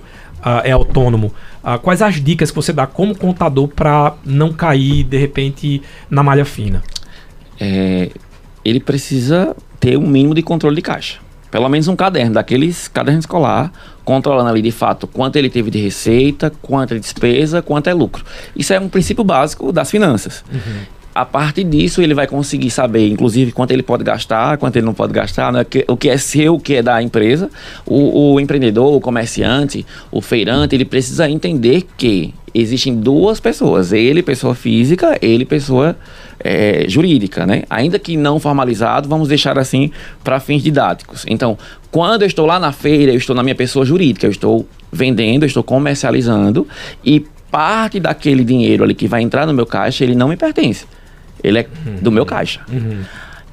é 0.63 0.71
autônomo. 0.71 1.31
quais 1.83 2.01
as 2.01 2.15
dicas 2.15 2.49
que 2.49 2.55
você 2.55 2.73
dá 2.73 2.87
como 2.87 3.15
contador 3.15 3.67
para 3.67 4.15
não 4.25 4.51
cair 4.51 5.03
de 5.03 5.15
repente 5.15 5.83
na 6.09 6.23
malha 6.23 6.43
fina? 6.43 6.81
É, 7.59 8.09
ele 8.63 8.79
precisa 8.79 9.55
ter 9.79 9.97
um 9.97 10.07
mínimo 10.07 10.33
de 10.33 10.41
controle 10.41 10.75
de 10.75 10.81
caixa. 10.81 11.19
Pelo 11.49 11.67
menos 11.67 11.87
um 11.89 11.95
caderno, 11.95 12.35
daqueles 12.35 12.87
cadernos 12.87 13.23
escolar, 13.23 13.71
controlando 14.05 14.49
ali 14.49 14.61
de 14.61 14.71
fato 14.71 15.05
quanto 15.05 15.35
ele 15.35 15.49
teve 15.49 15.69
de 15.69 15.79
receita, 15.79 16.51
quanto 16.61 16.93
é 16.93 16.99
despesa, 16.99 17.61
quanto 17.61 17.89
é 17.89 17.93
lucro. 17.93 18.23
Isso 18.55 18.73
é 18.73 18.79
um 18.79 18.87
princípio 18.87 19.23
básico 19.23 19.71
das 19.71 19.91
finanças. 19.91 20.45
A 21.13 21.25
partir 21.25 21.65
disso, 21.65 22.01
ele 22.01 22.13
vai 22.13 22.25
conseguir 22.25 22.69
saber, 22.69 23.09
inclusive, 23.09 23.51
quanto 23.51 23.71
ele 23.71 23.83
pode 23.83 24.03
gastar, 24.03 24.57
quanto 24.57 24.77
ele 24.77 24.85
não 24.85 24.93
pode 24.93 25.11
gastar, 25.11 25.51
né? 25.51 25.65
O 25.87 25.97
que 25.97 26.09
é 26.09 26.17
seu, 26.17 26.55
o 26.55 26.59
que 26.59 26.75
é 26.75 26.81
da 26.81 27.01
empresa. 27.01 27.49
O, 27.85 28.33
o 28.33 28.39
empreendedor, 28.39 28.95
o 28.95 29.01
comerciante, 29.01 29.85
o 30.09 30.21
feirante, 30.21 30.73
ele 30.73 30.85
precisa 30.85 31.29
entender 31.29 31.85
que 31.97 32.33
existem 32.53 32.95
duas 32.95 33.39
pessoas. 33.39 33.91
Ele, 33.91 34.23
pessoa 34.23 34.55
física, 34.55 35.17
ele, 35.21 35.43
pessoa 35.43 35.97
eh, 36.39 36.85
jurídica, 36.87 37.45
né? 37.45 37.63
Ainda 37.69 37.99
que 37.99 38.15
não 38.15 38.39
formalizado, 38.39 39.09
vamos 39.09 39.27
deixar 39.27 39.59
assim 39.59 39.91
para 40.23 40.39
fins 40.39 40.63
didáticos. 40.63 41.25
Então, 41.27 41.57
quando 41.91 42.21
eu 42.21 42.27
estou 42.27 42.45
lá 42.45 42.57
na 42.57 42.71
feira, 42.71 43.11
eu 43.11 43.17
estou 43.17 43.35
na 43.35 43.43
minha 43.43 43.55
pessoa 43.55 43.85
jurídica, 43.85 44.25
eu 44.25 44.31
estou 44.31 44.65
vendendo, 44.91 45.43
eu 45.43 45.47
estou 45.47 45.63
comercializando 45.63 46.67
e 47.03 47.25
parte 47.51 47.99
daquele 47.99 48.45
dinheiro 48.45 48.83
ali 48.83 48.95
que 48.95 49.07
vai 49.07 49.21
entrar 49.21 49.45
no 49.45 49.53
meu 49.53 49.65
caixa, 49.65 50.03
ele 50.03 50.15
não 50.15 50.29
me 50.29 50.37
pertence. 50.37 50.85
Ele 51.43 51.59
é 51.59 51.67
do 52.01 52.11
meu 52.11 52.25
caixa. 52.25 52.61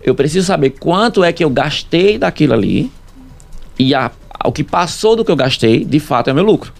Eu 0.02 0.14
preciso 0.14 0.46
saber 0.46 0.70
quanto 0.70 1.24
é 1.24 1.32
que 1.32 1.44
eu 1.44 1.50
gastei 1.50 2.18
daquilo 2.18 2.54
ali 2.54 2.90
e 3.78 3.94
a, 3.94 4.10
o 4.44 4.52
que 4.52 4.64
passou 4.64 5.16
do 5.16 5.24
que 5.24 5.30
eu 5.30 5.36
gastei, 5.36 5.84
de 5.84 6.00
fato, 6.00 6.30
é 6.30 6.32
meu 6.32 6.44
lucro. 6.44 6.72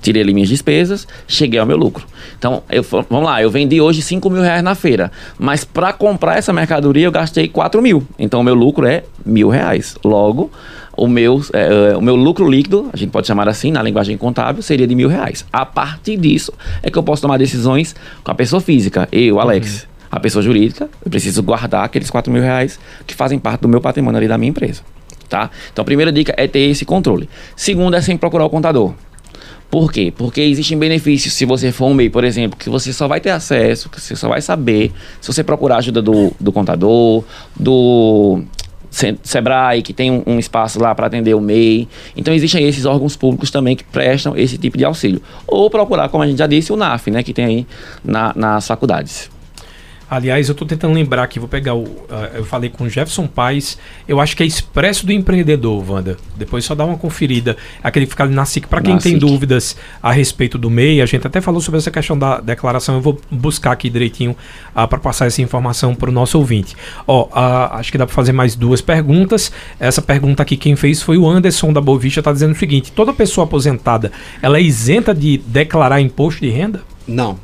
Tirei 0.00 0.20
ali 0.20 0.34
minhas 0.34 0.50
despesas, 0.50 1.08
cheguei 1.26 1.58
ao 1.58 1.64
meu 1.64 1.78
lucro. 1.78 2.06
Então, 2.38 2.62
eu, 2.68 2.82
vamos 2.82 3.24
lá, 3.24 3.40
eu 3.40 3.50
vendi 3.50 3.80
hoje 3.80 4.02
5 4.02 4.28
mil 4.28 4.42
reais 4.42 4.62
na 4.62 4.74
feira, 4.74 5.10
mas 5.38 5.64
para 5.64 5.94
comprar 5.94 6.36
essa 6.36 6.52
mercadoria 6.52 7.06
eu 7.06 7.12
gastei 7.12 7.48
4 7.48 7.80
mil. 7.80 8.06
Então, 8.18 8.40
o 8.40 8.44
meu 8.44 8.54
lucro 8.54 8.86
é 8.86 9.04
mil 9.24 9.48
reais. 9.48 9.96
Logo, 10.04 10.50
o 10.94 11.08
meu, 11.08 11.42
é, 11.54 11.92
é, 11.92 11.96
o 11.96 12.02
meu 12.02 12.16
lucro 12.16 12.46
líquido, 12.48 12.90
a 12.92 12.96
gente 12.98 13.10
pode 13.10 13.26
chamar 13.26 13.48
assim 13.48 13.70
na 13.70 13.82
linguagem 13.82 14.16
contábil, 14.18 14.62
seria 14.62 14.86
de 14.86 14.94
mil 14.94 15.08
reais. 15.08 15.46
A 15.50 15.64
partir 15.64 16.18
disso 16.18 16.52
é 16.82 16.90
que 16.90 16.98
eu 16.98 17.02
posso 17.02 17.22
tomar 17.22 17.38
decisões 17.38 17.96
com 18.22 18.30
a 18.30 18.34
pessoa 18.34 18.60
física, 18.60 19.08
eu, 19.10 19.40
Alex. 19.40 19.86
A 20.16 20.20
pessoa 20.20 20.42
jurídica, 20.42 20.88
eu 21.04 21.10
preciso 21.10 21.42
guardar 21.42 21.84
aqueles 21.84 22.08
4 22.08 22.32
mil 22.32 22.40
reais 22.42 22.78
que 23.06 23.14
fazem 23.14 23.38
parte 23.38 23.62
do 23.62 23.68
meu 23.68 23.80
patrimônio 23.80 24.18
ali 24.18 24.28
da 24.28 24.38
minha 24.38 24.50
empresa. 24.50 24.82
Tá? 25.28 25.50
Então, 25.72 25.82
a 25.82 25.84
primeira 25.84 26.12
dica 26.12 26.32
é 26.36 26.46
ter 26.46 26.60
esse 26.60 26.84
controle. 26.84 27.28
Segunda 27.56 27.96
é 27.96 28.00
sem 28.00 28.16
procurar 28.16 28.44
o 28.44 28.50
contador. 28.50 28.94
Por 29.70 29.90
quê? 29.92 30.12
Porque 30.16 30.40
existem 30.40 30.78
benefícios 30.78 31.34
se 31.34 31.44
você 31.44 31.72
for 31.72 31.86
um 31.86 31.94
MEI, 31.94 32.08
por 32.10 32.22
exemplo, 32.22 32.56
que 32.56 32.70
você 32.70 32.92
só 32.92 33.08
vai 33.08 33.20
ter 33.20 33.30
acesso, 33.30 33.88
que 33.88 34.00
você 34.00 34.14
só 34.14 34.28
vai 34.28 34.40
saber 34.40 34.92
se 35.20 35.32
você 35.32 35.42
procurar 35.42 35.76
a 35.76 35.78
ajuda 35.78 36.00
do, 36.00 36.30
do 36.38 36.52
contador, 36.52 37.24
do 37.58 38.42
Se- 38.90 39.18
Sebrae, 39.24 39.82
que 39.82 39.92
tem 39.92 40.12
um, 40.12 40.22
um 40.24 40.38
espaço 40.38 40.78
lá 40.80 40.94
para 40.94 41.08
atender 41.08 41.34
o 41.34 41.40
MEI. 41.40 41.88
Então 42.16 42.32
existem 42.32 42.64
esses 42.68 42.84
órgãos 42.84 43.16
públicos 43.16 43.50
também 43.50 43.74
que 43.74 43.82
prestam 43.82 44.36
esse 44.36 44.56
tipo 44.58 44.78
de 44.78 44.84
auxílio. 44.84 45.20
Ou 45.44 45.68
procurar, 45.68 46.08
como 46.08 46.22
a 46.22 46.26
gente 46.28 46.38
já 46.38 46.46
disse, 46.46 46.72
o 46.72 46.76
NAF, 46.76 47.10
né, 47.10 47.24
que 47.24 47.32
tem 47.32 47.44
aí 47.44 47.66
na- 48.04 48.32
nas 48.36 48.68
faculdades. 48.68 49.28
Aliás, 50.10 50.48
eu 50.48 50.52
estou 50.52 50.66
tentando 50.66 50.94
lembrar 50.94 51.22
aqui, 51.22 51.38
vou 51.38 51.48
pegar 51.48 51.74
o. 51.74 51.84
ah, 52.10 52.30
eu 52.34 52.44
falei 52.44 52.70
com 52.70 52.84
o 52.84 52.88
Jefferson 52.88 53.26
Paz, 53.26 53.78
eu 54.06 54.20
acho 54.20 54.36
que 54.36 54.42
é 54.42 54.46
Expresso 54.46 55.06
do 55.06 55.12
Empreendedor, 55.12 55.90
Wanda. 55.90 56.16
Depois 56.36 56.64
só 56.64 56.74
dá 56.74 56.84
uma 56.84 56.98
conferida. 56.98 57.56
Aquele 57.82 58.06
que 58.06 58.10
fica 58.10 58.24
ali 58.24 58.34
na 58.34 58.44
SIC. 58.44 58.66
Para 58.66 58.80
quem 58.80 58.94
Na 58.94 59.00
tem 59.00 59.12
SIC. 59.12 59.20
dúvidas 59.20 59.76
a 60.02 60.12
respeito 60.12 60.58
do 60.58 60.68
MEI, 60.70 61.00
a 61.00 61.06
gente 61.06 61.26
até 61.26 61.40
falou 61.40 61.60
sobre 61.60 61.78
essa 61.78 61.90
questão 61.90 62.18
da 62.18 62.40
declaração. 62.40 62.96
Eu 62.96 63.00
vou 63.00 63.20
buscar 63.30 63.72
aqui 63.72 63.88
direitinho 63.88 64.36
para 64.72 64.98
passar 64.98 65.26
essa 65.26 65.40
informação 65.42 65.94
para 65.94 66.10
o 66.10 66.12
nosso 66.12 66.38
ouvinte. 66.38 66.76
Ó, 67.06 67.28
ah, 67.32 67.76
acho 67.78 67.90
que 67.90 67.98
dá 67.98 68.06
para 68.06 68.14
fazer 68.14 68.32
mais 68.32 68.54
duas 68.54 68.80
perguntas. 68.80 69.50
Essa 69.80 70.02
pergunta 70.02 70.42
aqui 70.42 70.56
quem 70.56 70.76
fez 70.76 71.02
foi 71.02 71.16
o 71.16 71.28
Anderson 71.28 71.72
da 71.72 71.80
Bovista, 71.80 72.20
está 72.20 72.32
dizendo 72.32 72.52
o 72.52 72.58
seguinte: 72.58 72.92
toda 72.92 73.12
pessoa 73.12 73.44
aposentada 73.44 74.12
ela 74.42 74.58
é 74.58 74.62
isenta 74.62 75.14
de 75.14 75.38
declarar 75.38 76.00
imposto 76.00 76.40
de 76.40 76.50
renda? 76.50 76.82
Não. 77.06 77.38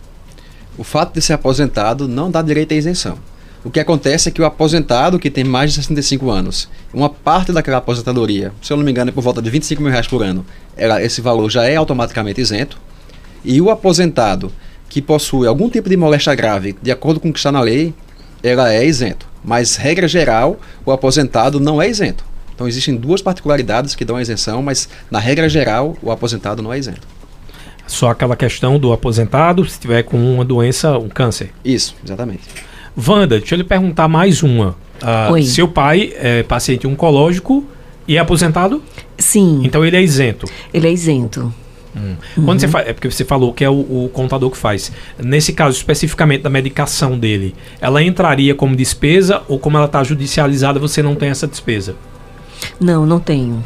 O 0.79 0.85
fato 0.85 1.15
de 1.15 1.21
ser 1.21 1.35
aposentado 1.35 2.07
não 2.09 2.31
dá 2.31 2.41
direito 2.43 2.73
à 2.73 2.77
isenção. 2.77 3.19
O 3.63 3.71
que 3.71 3.79
acontece 3.79 4.29
é 4.29 4.33
que 4.33 4.41
o 4.41 4.47
aposentado 4.47 5.19
que 5.19 5.31
tem 5.31 5.45
mais 5.45 5.71
de 5.71 5.77
65 5.77 6.31
anos, 6.31 6.69
uma 6.95 7.11
parte 7.11 7.53
daquela 7.53 7.77
aposentadoria, 7.77 8.53
se 8.63 8.73
eu 8.73 8.77
não 8.79 8.85
me 8.85 8.91
engano 8.91 9.11
é 9.11 9.13
por 9.13 9.21
volta 9.23 9.43
de 9.43 9.51
25 9.51 9.83
mil 9.83 9.91
reais 9.91 10.07
por 10.07 10.23
ano, 10.23 10.47
ela, 10.77 11.03
esse 11.03 11.21
valor 11.21 11.51
já 11.51 11.67
é 11.67 11.77
automaticamente 11.77 12.41
isento. 12.41 12.81
E 13.45 13.61
o 13.61 13.69
aposentado 13.69 14.51
que 14.89 15.03
possui 15.03 15.47
algum 15.47 15.69
tipo 15.69 15.91
de 15.91 15.97
moléstia 15.97 16.35
grave, 16.35 16.75
de 16.81 16.91
acordo 16.91 17.21
com 17.21 17.29
o 17.29 17.33
que 17.33 17.39
está 17.39 17.53
na 17.53 17.61
lei, 17.61 17.93
ela 18.43 18.73
é 18.73 18.85
isento. 18.85 19.27
Mas, 19.45 19.77
regra 19.77 20.09
geral, 20.09 20.59
o 20.85 20.91
aposentado 20.91 21.61
não 21.61 21.83
é 21.83 21.89
isento. 21.89 22.25
Então, 22.55 22.67
existem 22.67 22.97
duas 22.97 23.21
particularidades 23.21 23.95
que 23.95 24.05
dão 24.05 24.17
a 24.17 24.23
isenção, 24.23 24.63
mas, 24.63 24.89
na 25.11 25.19
regra 25.19 25.49
geral, 25.49 25.97
o 26.03 26.11
aposentado 26.11 26.63
não 26.63 26.73
é 26.73 26.79
isento. 26.79 27.07
Só 27.91 28.11
aquela 28.11 28.37
questão 28.37 28.79
do 28.79 28.93
aposentado, 28.93 29.65
se 29.69 29.81
tiver 29.81 30.05
com 30.05 30.17
uma 30.17 30.45
doença, 30.45 30.97
um 30.97 31.09
câncer. 31.09 31.51
Isso, 31.65 31.97
exatamente. 32.05 32.43
Wanda, 32.97 33.39
deixa 33.39 33.55
eu 33.55 33.59
lhe 33.59 33.65
perguntar 33.65 34.07
mais 34.07 34.43
uma. 34.45 34.77
Uh, 35.03 35.33
Oi. 35.33 35.43
Seu 35.43 35.67
pai 35.67 36.13
é 36.17 36.43
paciente 36.45 36.87
oncológico 36.87 37.65
e 38.07 38.17
é 38.17 38.21
aposentado? 38.21 38.81
Sim, 39.19 39.63
Então 39.65 39.85
ele 39.85 39.97
é 39.97 40.03
isento. 40.03 40.47
ele 40.73 40.87
é 40.87 40.93
isento. 40.93 41.53
Quando 42.45 42.61
você 42.61 42.69
fa... 42.69 42.81
É 42.83 42.93
porque 42.93 43.11
você 43.11 43.25
falou 43.25 43.53
que 43.53 43.65
é 43.65 43.69
o, 43.69 44.05
o 44.05 44.11
contador 44.13 44.49
que 44.51 44.57
faz. 44.57 44.93
Nesse 45.19 45.53
caso, 45.53 45.77
especificamente 45.77 46.43
da 46.43 46.51
medicação 46.51 47.19
dele, 47.19 47.55
ela 47.81 48.01
entraria 48.01 48.55
como 48.55 48.77
despesa 48.77 49.43
ou 49.49 49.59
como 49.59 49.77
ela 49.77 49.87
está 49.87 50.05
judicializada, 50.05 50.79
você 50.79 51.03
não 51.03 51.17
tem 51.17 51.31
essa 51.31 51.49
despesa? 51.49 51.97
Não, 52.79 53.05
não 53.05 53.19
tenho. 53.19 53.65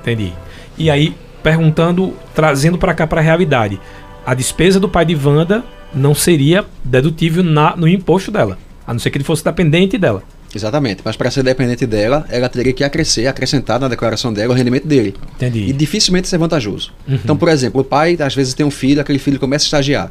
Entendi. 0.00 0.32
E 0.78 0.88
aí, 0.90 1.14
perguntando, 1.42 2.14
trazendo 2.34 2.78
para 2.78 2.94
cá 2.94 3.06
para 3.06 3.20
a 3.20 3.24
realidade, 3.24 3.80
a 4.24 4.34
despesa 4.34 4.78
do 4.78 4.88
pai 4.88 5.04
de 5.04 5.14
Wanda 5.14 5.64
não 5.94 6.14
seria 6.14 6.64
dedutível 6.84 7.42
na, 7.42 7.74
no 7.76 7.88
imposto 7.88 8.30
dela, 8.30 8.58
a 8.86 8.92
não 8.92 9.00
ser 9.00 9.10
que 9.10 9.18
ele 9.18 9.24
fosse 9.24 9.44
dependente 9.44 9.98
dela. 9.98 10.22
Exatamente. 10.54 11.00
Mas, 11.04 11.14
para 11.16 11.30
ser 11.30 11.44
dependente 11.44 11.86
dela, 11.86 12.26
ela 12.28 12.48
teria 12.48 12.72
que 12.72 12.82
acrescer, 12.82 13.26
acrescentar 13.28 13.78
na 13.78 13.86
declaração 13.86 14.32
dela 14.32 14.52
o 14.52 14.56
rendimento 14.56 14.84
dele. 14.86 15.14
Entendi. 15.36 15.60
E 15.68 15.72
dificilmente 15.72 16.26
isso 16.26 16.34
é 16.34 16.38
vantajoso. 16.38 16.92
Uhum. 17.06 17.14
Então, 17.14 17.36
por 17.36 17.48
exemplo, 17.48 17.80
o 17.80 17.84
pai 17.84 18.16
às 18.18 18.34
vezes 18.34 18.52
tem 18.52 18.66
um 18.66 18.70
filho, 18.70 19.00
aquele 19.00 19.18
filho 19.20 19.38
começa 19.38 19.64
a 19.64 19.66
estagiar. 19.66 20.10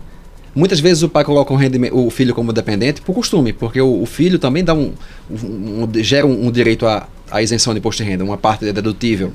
Muitas 0.56 0.80
vezes 0.80 1.04
o 1.04 1.10
pai 1.10 1.24
coloca 1.24 1.54
um 1.54 1.58
o 1.92 2.10
filho 2.10 2.34
como 2.34 2.52
dependente 2.54 3.02
por 3.02 3.14
costume, 3.14 3.54
porque 3.54 3.80
o, 3.80 4.02
o 4.02 4.06
filho 4.06 4.40
também 4.40 4.64
dá 4.64 4.74
um, 4.74 4.94
um- 5.30 5.84
um- 5.84 6.04
gera 6.04 6.26
um, 6.26 6.48
um 6.48 6.52
direito 6.52 6.88
à, 6.88 7.08
à 7.30 7.42
isenção 7.42 7.74
de 7.74 7.80
imposto 7.80 8.02
de 8.04 8.10
renda, 8.10 8.24
uma 8.24 8.38
parte 8.38 8.68
é 8.68 8.74
dedutível. 8.74 9.32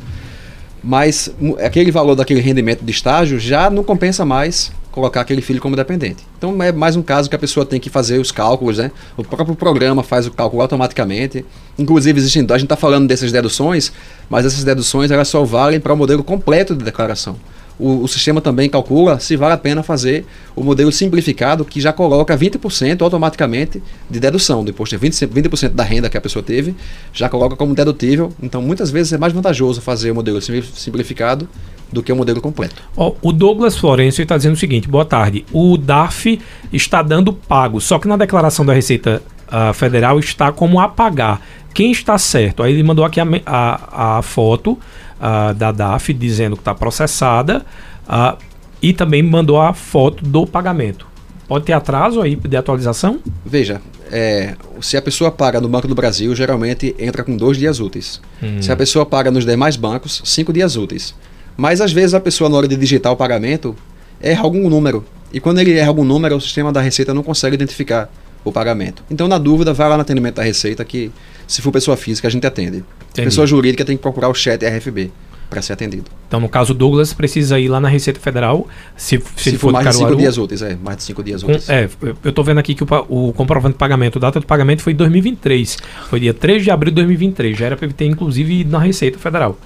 Mas 0.86 1.30
aquele 1.64 1.90
valor 1.90 2.14
daquele 2.14 2.40
rendimento 2.40 2.84
de 2.84 2.90
estágio 2.90 3.40
já 3.40 3.70
não 3.70 3.82
compensa 3.82 4.22
mais 4.22 4.70
colocar 4.92 5.22
aquele 5.22 5.40
filho 5.40 5.60
como 5.60 5.74
dependente. 5.74 6.24
Então 6.38 6.62
é 6.62 6.70
mais 6.70 6.94
um 6.94 7.02
caso 7.02 7.28
que 7.28 7.34
a 7.34 7.38
pessoa 7.38 7.64
tem 7.64 7.80
que 7.80 7.88
fazer 7.88 8.18
os 8.18 8.30
cálculos, 8.30 8.78
né? 8.78 8.92
O 9.16 9.24
próprio 9.24 9.56
programa 9.56 10.02
faz 10.02 10.26
o 10.26 10.30
cálculo 10.30 10.62
automaticamente. 10.62 11.44
Inclusive 11.78 12.18
existem, 12.18 12.42
a 12.42 12.58
gente 12.58 12.66
está 12.66 12.76
falando 12.76 13.08
dessas 13.08 13.32
deduções, 13.32 13.90
mas 14.28 14.44
essas 14.44 14.62
deduções 14.62 15.10
elas 15.10 15.26
só 15.26 15.42
valem 15.42 15.80
para 15.80 15.94
o 15.94 15.96
modelo 15.96 16.22
completo 16.22 16.76
de 16.76 16.84
declaração. 16.84 17.36
O, 17.78 18.04
o 18.04 18.08
sistema 18.08 18.40
também 18.40 18.68
calcula 18.68 19.18
se 19.18 19.36
vale 19.36 19.54
a 19.54 19.58
pena 19.58 19.82
fazer 19.82 20.24
o 20.54 20.62
modelo 20.62 20.92
simplificado 20.92 21.64
que 21.64 21.80
já 21.80 21.92
coloca 21.92 22.36
20% 22.36 23.02
automaticamente 23.02 23.82
de 24.08 24.20
dedução 24.20 24.64
do 24.64 24.70
imposto. 24.70 24.96
20%, 24.96 25.28
20% 25.28 25.70
da 25.70 25.82
renda 25.82 26.08
que 26.08 26.16
a 26.16 26.20
pessoa 26.20 26.42
teve 26.42 26.74
já 27.12 27.28
coloca 27.28 27.56
como 27.56 27.74
dedutível. 27.74 28.32
Então 28.42 28.62
muitas 28.62 28.90
vezes 28.90 29.12
é 29.12 29.18
mais 29.18 29.32
vantajoso 29.32 29.80
fazer 29.80 30.10
o 30.10 30.14
modelo 30.14 30.40
sim- 30.40 30.62
simplificado 30.62 31.48
do 31.92 32.02
que 32.02 32.12
o 32.12 32.16
modelo 32.16 32.40
completo. 32.40 32.76
Ó, 32.96 33.12
o 33.22 33.32
Douglas 33.32 33.76
Florencio 33.76 34.22
está 34.22 34.36
dizendo 34.36 34.54
o 34.54 34.58
seguinte: 34.58 34.88
boa 34.88 35.04
tarde. 35.04 35.44
O 35.52 35.76
DARF 35.76 36.40
está 36.72 37.02
dando 37.02 37.32
pago, 37.32 37.80
só 37.80 37.98
que 37.98 38.08
na 38.08 38.16
declaração 38.16 38.64
da 38.64 38.72
Receita 38.72 39.22
ah, 39.48 39.72
Federal 39.72 40.18
está 40.18 40.52
como 40.52 40.80
a 40.80 40.88
pagar. 40.88 41.40
Quem 41.72 41.90
está 41.90 42.16
certo? 42.18 42.62
Aí 42.62 42.72
ele 42.72 42.82
mandou 42.84 43.04
aqui 43.04 43.20
a, 43.20 43.26
a, 43.44 44.18
a 44.18 44.22
foto 44.22 44.78
ah, 45.26 45.54
da 45.54 45.72
DAF 45.72 46.12
dizendo 46.12 46.54
que 46.54 46.60
está 46.60 46.74
processada 46.74 47.64
ah, 48.06 48.36
e 48.82 48.92
também 48.92 49.22
mandou 49.22 49.58
a 49.58 49.72
foto 49.72 50.22
do 50.22 50.46
pagamento. 50.46 51.06
Pode 51.48 51.64
ter 51.64 51.72
atraso 51.72 52.20
aí 52.20 52.36
de 52.36 52.54
atualização? 52.54 53.20
Veja, 53.42 53.80
é, 54.12 54.54
se 54.82 54.98
a 54.98 55.02
pessoa 55.02 55.30
paga 55.30 55.62
no 55.62 55.68
Banco 55.68 55.88
do 55.88 55.94
Brasil, 55.94 56.34
geralmente 56.36 56.94
entra 56.98 57.24
com 57.24 57.38
dois 57.38 57.56
dias 57.56 57.80
úteis. 57.80 58.20
Se 58.60 58.70
a 58.70 58.76
pessoa 58.76 59.06
paga 59.06 59.30
nos 59.30 59.46
demais 59.46 59.76
bancos, 59.76 60.20
cinco 60.26 60.52
dias 60.52 60.76
úteis. 60.76 61.14
Mas 61.56 61.80
às 61.80 61.90
vezes 61.90 62.12
a 62.12 62.20
pessoa, 62.20 62.50
na 62.50 62.58
hora 62.58 62.68
de 62.68 62.76
digitar 62.76 63.10
o 63.10 63.16
pagamento, 63.16 63.74
erra 64.20 64.42
algum 64.42 64.68
número. 64.68 65.06
E 65.32 65.40
quando 65.40 65.58
ele 65.58 65.72
erra 65.72 65.88
algum 65.88 66.04
número, 66.04 66.36
o 66.36 66.40
sistema 66.40 66.70
da 66.70 66.82
Receita 66.82 67.14
não 67.14 67.22
consegue 67.22 67.54
identificar 67.54 68.10
o 68.44 68.52
pagamento. 68.52 69.02
Então, 69.10 69.26
na 69.26 69.38
dúvida, 69.38 69.72
vai 69.72 69.88
lá 69.88 69.96
no 69.96 70.02
atendimento 70.02 70.36
da 70.36 70.42
Receita, 70.42 70.84
que 70.84 71.10
se 71.46 71.62
for 71.62 71.72
pessoa 71.72 71.96
física, 71.96 72.28
a 72.28 72.30
gente 72.30 72.46
atende. 72.46 72.84
Entendi. 73.14 73.28
Pessoa 73.28 73.46
jurídica 73.46 73.84
tem 73.84 73.96
que 73.96 74.02
procurar 74.02 74.28
o 74.28 74.34
chat 74.34 74.62
RFB 74.64 75.10
para 75.48 75.62
ser 75.62 75.72
atendido. 75.74 76.04
Então, 76.26 76.40
no 76.40 76.48
caso, 76.48 76.74
Douglas 76.74 77.12
precisa 77.12 77.60
ir 77.60 77.68
lá 77.68 77.78
na 77.78 77.88
Receita 77.88 78.18
Federal, 78.18 78.66
se, 78.96 79.22
se, 79.36 79.50
Se, 79.52 79.58
for 79.58 79.72
mais 79.72 79.86
de 79.86 79.92
cinco 79.92 80.04
Caruaru, 80.06 80.20
dias 80.20 80.36
úteis, 80.36 80.62
é, 80.62 80.76
mais 80.82 80.96
de 80.96 81.02
cinco 81.04 81.22
dias 81.22 81.42
Com- 81.44 81.52
úteis. 81.52 81.68
é, 81.70 81.88
eu- 82.24 82.32
tô 82.32 82.42
vendo 82.42 82.58
aqui 82.58 82.74
que 82.74 82.82
o, 82.82 82.86
o 83.08 83.32
comprovante 83.32 83.74
de 83.74 83.78
pagamento, 83.78 84.18
a 84.18 84.20
data 84.20 84.40
do 84.40 84.46
pagamento 84.46 84.82
foi 84.82 84.92
em 84.94 84.96
2023. 84.96 85.78
Foi 86.10 86.18
dia 86.18 86.34
3 86.34 86.64
de 86.64 86.70
abril 86.72 86.90
de 86.90 86.96
2023. 86.96 87.56
Já 87.56 87.66
era 87.66 87.76
para 87.76 87.86
ele 87.86 87.94
ter, 87.94 88.06
inclusive, 88.06 88.60
ido 88.60 88.72
na 88.72 88.78
Receita 88.80 89.16
Federal. 89.18 89.56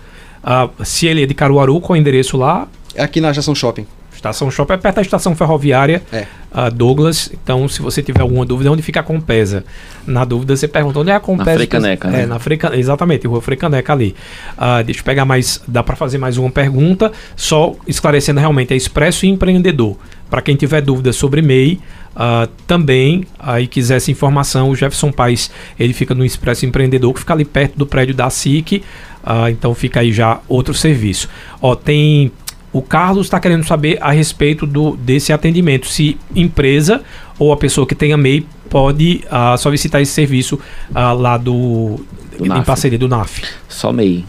Ah, 0.45 0.69
se 0.85 1.07
ele 1.07 1.23
é 1.23 1.27
de 1.27 1.33
Caruaru, 1.35 1.81
qual 1.81 1.97
é 1.97 1.99
o 1.99 2.01
endereço 2.01 2.37
lá? 2.37 2.69
É 2.95 3.03
aqui 3.03 3.21
na 3.21 3.31
Estação 3.31 3.55
Shopping. 3.55 3.87
Estação 4.19 4.51
Shopping, 4.51 4.75
é 4.75 4.77
perto 4.77 4.97
da 4.97 5.03
estação 5.03 5.35
ferroviária 5.37 6.03
É. 6.13 6.27
ah, 6.53 6.69
Douglas. 6.69 7.31
Então, 7.33 7.69
se 7.69 7.81
você 7.81 8.03
tiver 8.03 8.21
alguma 8.21 8.45
dúvida, 8.45 8.71
onde 8.71 8.83
fica 8.83 8.99
a 9.01 9.03
Compesa? 9.03 9.65
Na 10.07 10.25
dúvida, 10.25 10.57
você 10.57 10.67
pergunta 10.67 10.99
onde 10.99 11.11
é 11.11 11.15
a 11.15 11.21
Compesa. 11.21 11.55
Frei 11.55 11.67
Caneca, 11.67 12.09
É, 12.09 12.11
né? 12.11 12.27
na 12.27 12.39
Frei 12.39 12.59
Caneca, 12.59 12.79
exatamente, 12.81 13.27
rua 13.27 13.41
Frei 13.41 13.57
Caneca 13.57 13.93
ali. 13.93 14.15
Ah, 14.57 14.83
deixa 14.83 15.01
eu 15.01 15.05
pegar 15.05 15.25
mais, 15.25 15.63
dá 15.69 15.83
para 15.83 15.95
fazer 15.97 16.19
mais 16.19 16.37
uma 16.37 16.51
pergunta, 16.51 17.13
só 17.37 17.75
esclarecendo 17.87 18.41
realmente, 18.41 18.75
é 18.75 18.77
Expresso 18.77 19.25
Empreendedor. 19.25 19.97
Para 20.29 20.43
quem 20.43 20.57
tiver 20.57 20.81
dúvidas 20.83 21.15
sobre 21.17 21.41
MEI, 21.41 21.79
ah, 22.17 22.49
também, 22.67 23.25
aí 23.39 23.67
quiser 23.69 23.97
essa 23.97 24.11
informação, 24.11 24.71
o 24.71 24.75
Jefferson 24.77 25.13
Paes, 25.13 25.51
ele 25.79 25.93
fica 25.93 26.13
no 26.15 26.25
Expresso 26.25 26.67
Empreendedor, 26.67 27.15
que 27.15 27.21
fica 27.21 27.33
ali 27.35 27.45
perto 27.45 27.77
do 27.79 27.87
prédio 27.87 28.15
da 28.15 28.29
SIC, 28.29 28.83
ah, 29.25 29.49
então 29.51 29.75
fica 29.75 30.01
aí 30.01 30.13
já 30.13 30.41
outro 30.49 30.75
serviço. 30.75 31.29
Ó, 31.63 31.75
tem 31.77 32.33
o 32.79 32.83
Carlos 32.83 33.27
está 33.27 33.41
querendo 33.41 33.65
saber 33.65 33.99
a 34.01 34.11
respeito 34.11 34.67
do, 34.67 34.97
desse 34.97 35.33
atendimento, 35.33 35.87
se 35.87 36.17
empresa 36.35 37.03
ou 37.39 37.53
a 37.53 37.57
pessoa 37.57 37.87
que 37.87 37.95
tenha 37.95 38.17
MEI 38.17 38.47
pode 38.71 39.23
ah, 39.31 39.57
solicitar 39.57 40.01
esse 40.01 40.13
serviço 40.13 40.59
ah, 40.95 41.13
lá 41.13 41.37
do, 41.37 41.99
Do 42.39 42.45
em 42.47 42.49
NAF. 42.49 42.67
parceria 42.67 42.99
do 42.99 43.09
NAF. 43.09 43.43
Só 43.69 43.93
MEI. 43.93 44.25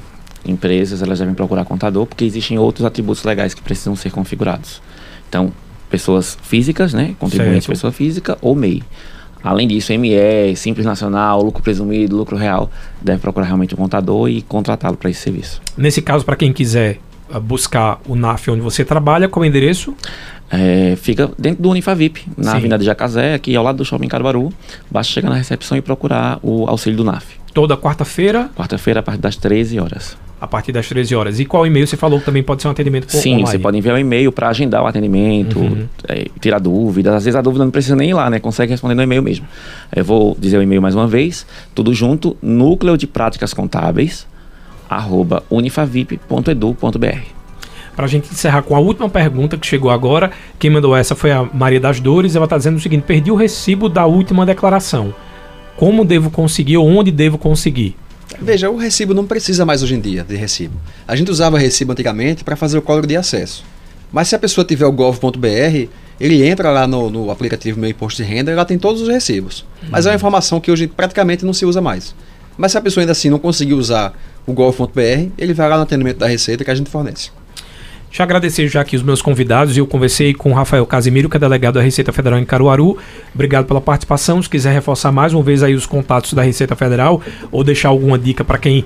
Empresas, 0.46 1.02
elas 1.02 1.20
devem 1.20 1.34
procurar 1.36 1.66
contador, 1.66 2.06
porque 2.06 2.24
existem 2.26 2.58
outros 2.58 2.86
atributos 2.86 3.24
legais 3.24 3.54
que 3.54 3.62
precisam 3.62 3.96
ser 3.96 4.10
configurados. 4.12 4.82
Então, 5.28 5.52
pessoas 5.90 6.38
físicas, 6.42 6.94
né? 6.94 7.16
Contribuinte, 7.20 7.66
Certo. 7.66 7.70
pessoa 7.70 7.92
física 7.92 8.38
ou 8.42 8.56
MEI. 8.56 8.82
Além 9.44 9.68
disso, 9.68 9.94
ME, 9.98 10.56
Simples 10.56 10.86
Nacional, 10.86 11.42
lucro 11.42 11.62
presumido, 11.64 12.16
lucro 12.16 12.36
real, 12.36 12.70
deve 13.02 13.20
procurar 13.20 13.46
realmente 13.46 13.74
um 13.74 13.78
contador 13.78 14.30
e 14.30 14.42
contratá-lo 14.42 14.98
para 14.98 15.10
esse 15.10 15.22
serviço. 15.22 15.62
Nesse 15.78 16.02
caso, 16.02 16.26
para 16.26 16.36
quem 16.36 16.52
quiser 16.52 17.00
buscar 17.40 18.00
o 18.08 18.16
NAF 18.16 18.50
onde 18.50 18.62
você 18.62 18.84
trabalha, 18.86 19.28
qual 19.28 19.44
é 19.44 19.48
o 19.48 19.50
endereço? 19.50 19.94
É, 20.52 20.96
fica 20.96 21.30
dentro 21.38 21.62
do 21.62 21.70
Unifavip, 21.70 22.26
na 22.36 22.52
Sim. 22.52 22.58
Avenida 22.58 22.78
de 22.80 22.86
Jacazé, 22.86 23.36
aqui 23.36 23.56
ao 23.56 23.64
lado 23.64 23.78
do 23.78 23.86
Shopping 23.86 24.08
Caruaru. 24.08 24.52
Basta 24.90 25.14
chegar 25.14 25.30
na 25.30 25.36
recepção 25.36 25.78
e 25.78 25.82
procurar 25.82 26.40
o 26.42 26.66
auxílio 26.68 26.98
do 26.98 27.04
NAF. 27.04 27.38
Toda 27.54 27.76
quarta-feira, 27.78 28.50
Quarta-feira, 28.56 29.00
a 29.02 29.04
partir 29.04 29.22
das 29.22 29.36
13 29.36 29.80
horas. 29.80 30.18
a 30.42 30.48
partir 30.48 30.72
das 30.72 30.88
13 30.88 31.14
horas. 31.16 31.40
E 31.40 31.44
qual 31.46 31.68
e-mail 31.68 31.86
você 31.86 31.98
falou 31.98 32.18
que 32.18 32.26
também 32.26 32.42
pode 32.42 32.62
ser 32.62 32.70
um 32.70 32.72
atendimento 32.72 33.08
por 33.08 33.12
Sim, 33.18 33.32
online? 33.34 33.46
você 33.48 33.60
pode 33.60 33.78
enviar 33.78 33.96
um 33.96 34.00
e-mail 34.00 34.32
para 34.32 34.48
agendar 34.48 34.82
o 34.82 34.88
atendimento, 34.88 35.60
Uhum. 35.60 35.86
é, 36.08 36.28
tirar 36.40 36.60
dúvidas. 36.60 37.14
Às 37.14 37.26
vezes 37.26 37.36
a 37.36 37.42
dúvida 37.42 37.66
não 37.66 37.72
precisa 37.72 37.94
nem 37.96 38.12
ir 38.12 38.14
lá, 38.14 38.30
né? 38.30 38.40
Consegue 38.40 38.72
responder 38.72 38.96
no 38.96 39.04
e-mail 39.04 39.22
mesmo. 39.22 39.46
Eu 39.94 40.06
vou 40.06 40.38
dizer 40.40 40.58
o 40.58 40.62
e-mail 40.62 40.82
mais 40.82 40.96
uma 40.96 41.08
vez, 41.08 41.46
tudo 41.76 41.94
junto, 41.94 42.38
núcleo 42.42 42.96
de 42.98 43.06
práticas 43.06 43.54
contábeis, 43.54 44.26
unifavip.edu.br. 45.50 47.40
Para 47.96 48.06
a 48.06 48.10
gente 48.10 48.32
encerrar 48.32 48.62
com 48.62 48.76
a 48.76 48.80
última 48.80 49.10
pergunta 49.10 49.58
que 49.58 49.68
chegou 49.68 49.92
agora, 49.92 50.32
quem 50.58 50.70
mandou 50.70 50.96
essa 50.96 51.16
foi 51.16 51.32
a 51.32 51.44
Maria 51.44 51.80
das 51.80 52.00
Dores. 52.00 52.36
Ela 52.36 52.46
está 52.46 52.58
dizendo 52.58 52.78
o 52.78 52.80
seguinte: 52.80 53.04
perdi 53.04 53.30
o 53.30 53.36
recibo 53.36 53.90
da 53.90 54.06
última 54.06 54.46
declaração. 54.46 55.14
Como 55.76 56.06
devo 56.06 56.32
conseguir 56.32 56.78
ou 56.78 56.88
onde 56.88 57.12
devo 57.12 57.38
conseguir? 57.38 57.96
Veja, 58.42 58.70
o 58.70 58.78
recibo 58.78 59.14
não 59.14 59.26
precisa 59.26 59.66
mais 59.66 59.82
hoje 59.82 59.96
em 59.96 60.00
dia 60.00 60.24
de 60.24 60.36
recibo. 60.36 60.80
A 61.08 61.16
gente 61.16 61.32
usava 61.32 61.58
recibo 61.58 61.92
antigamente 61.92 62.44
para 62.44 62.56
fazer 62.56 62.78
o 62.78 62.82
código 62.82 63.08
de 63.08 63.18
acesso. 63.18 63.66
Mas 64.12 64.28
se 64.28 64.36
a 64.36 64.40
pessoa 64.40 64.66
tiver 64.66 64.86
o 64.86 64.92
gov.br, 64.92 65.88
ele 66.20 66.48
entra 66.48 66.72
lá 66.72 66.88
no, 66.88 67.10
no 67.10 67.32
aplicativo 67.32 67.80
Meu 67.80 67.90
Imposto 67.90 68.24
de 68.24 68.30
Renda 68.30 68.52
e 68.52 68.56
lá 68.56 68.66
tem 68.66 68.78
todos 68.78 69.02
os 69.02 69.08
recibos. 69.08 69.66
Mas 69.90 70.06
é 70.06 70.10
uma 70.10 70.16
informação 70.16 70.60
que 70.60 70.72
hoje 70.72 70.88
praticamente 70.88 71.46
não 71.46 71.54
se 71.54 71.66
usa 71.66 71.82
mais. 71.82 72.16
Mas 72.60 72.74
se 72.74 72.78
a 72.78 72.82
pessoa 72.82 73.02
ainda 73.02 73.14
assim 73.14 73.30
não 73.30 73.40
conseguir 73.40 73.74
usar 73.74 74.14
o 74.46 74.52
gov.br, 74.52 75.30
ele 75.38 75.54
vai 75.54 75.70
lá 75.70 75.78
no 75.78 75.84
atendimento 75.84 76.18
da 76.18 76.28
Receita 76.28 76.66
que 76.66 76.70
a 76.70 76.76
gente 76.76 76.90
fornece. 76.90 77.32
Deixa 78.10 78.22
eu 78.22 78.24
agradecer 78.26 78.68
já 78.68 78.82
aqui 78.82 78.98
os 78.98 79.02
meus 79.02 79.22
convidados. 79.22 79.78
Eu 79.78 79.88
conversei 79.88 80.34
com 80.34 80.52
o 80.52 80.54
Rafael 80.54 80.86
Casimiro, 80.86 81.30
que 81.30 81.38
é 81.38 81.40
delegado 81.40 81.76
da 81.76 81.82
Receita 81.82 82.12
Federal 82.12 82.38
em 82.38 82.44
Caruaru. 82.44 82.98
Obrigado 83.34 83.66
pela 83.66 83.80
participação. 83.80 84.44
Se 84.44 84.50
quiser 84.50 84.74
reforçar 84.74 85.10
mais 85.10 85.34
uma 85.34 85.42
vez 85.42 85.64
aí 85.64 85.74
os 85.74 85.86
contatos 85.86 86.34
da 86.34 86.42
Receita 86.42 86.76
Federal 86.76 87.22
ou 87.50 87.64
deixar 87.64 87.90
alguma 87.90 88.20
dica 88.20 88.44
para 88.44 88.58
quem 88.58 88.84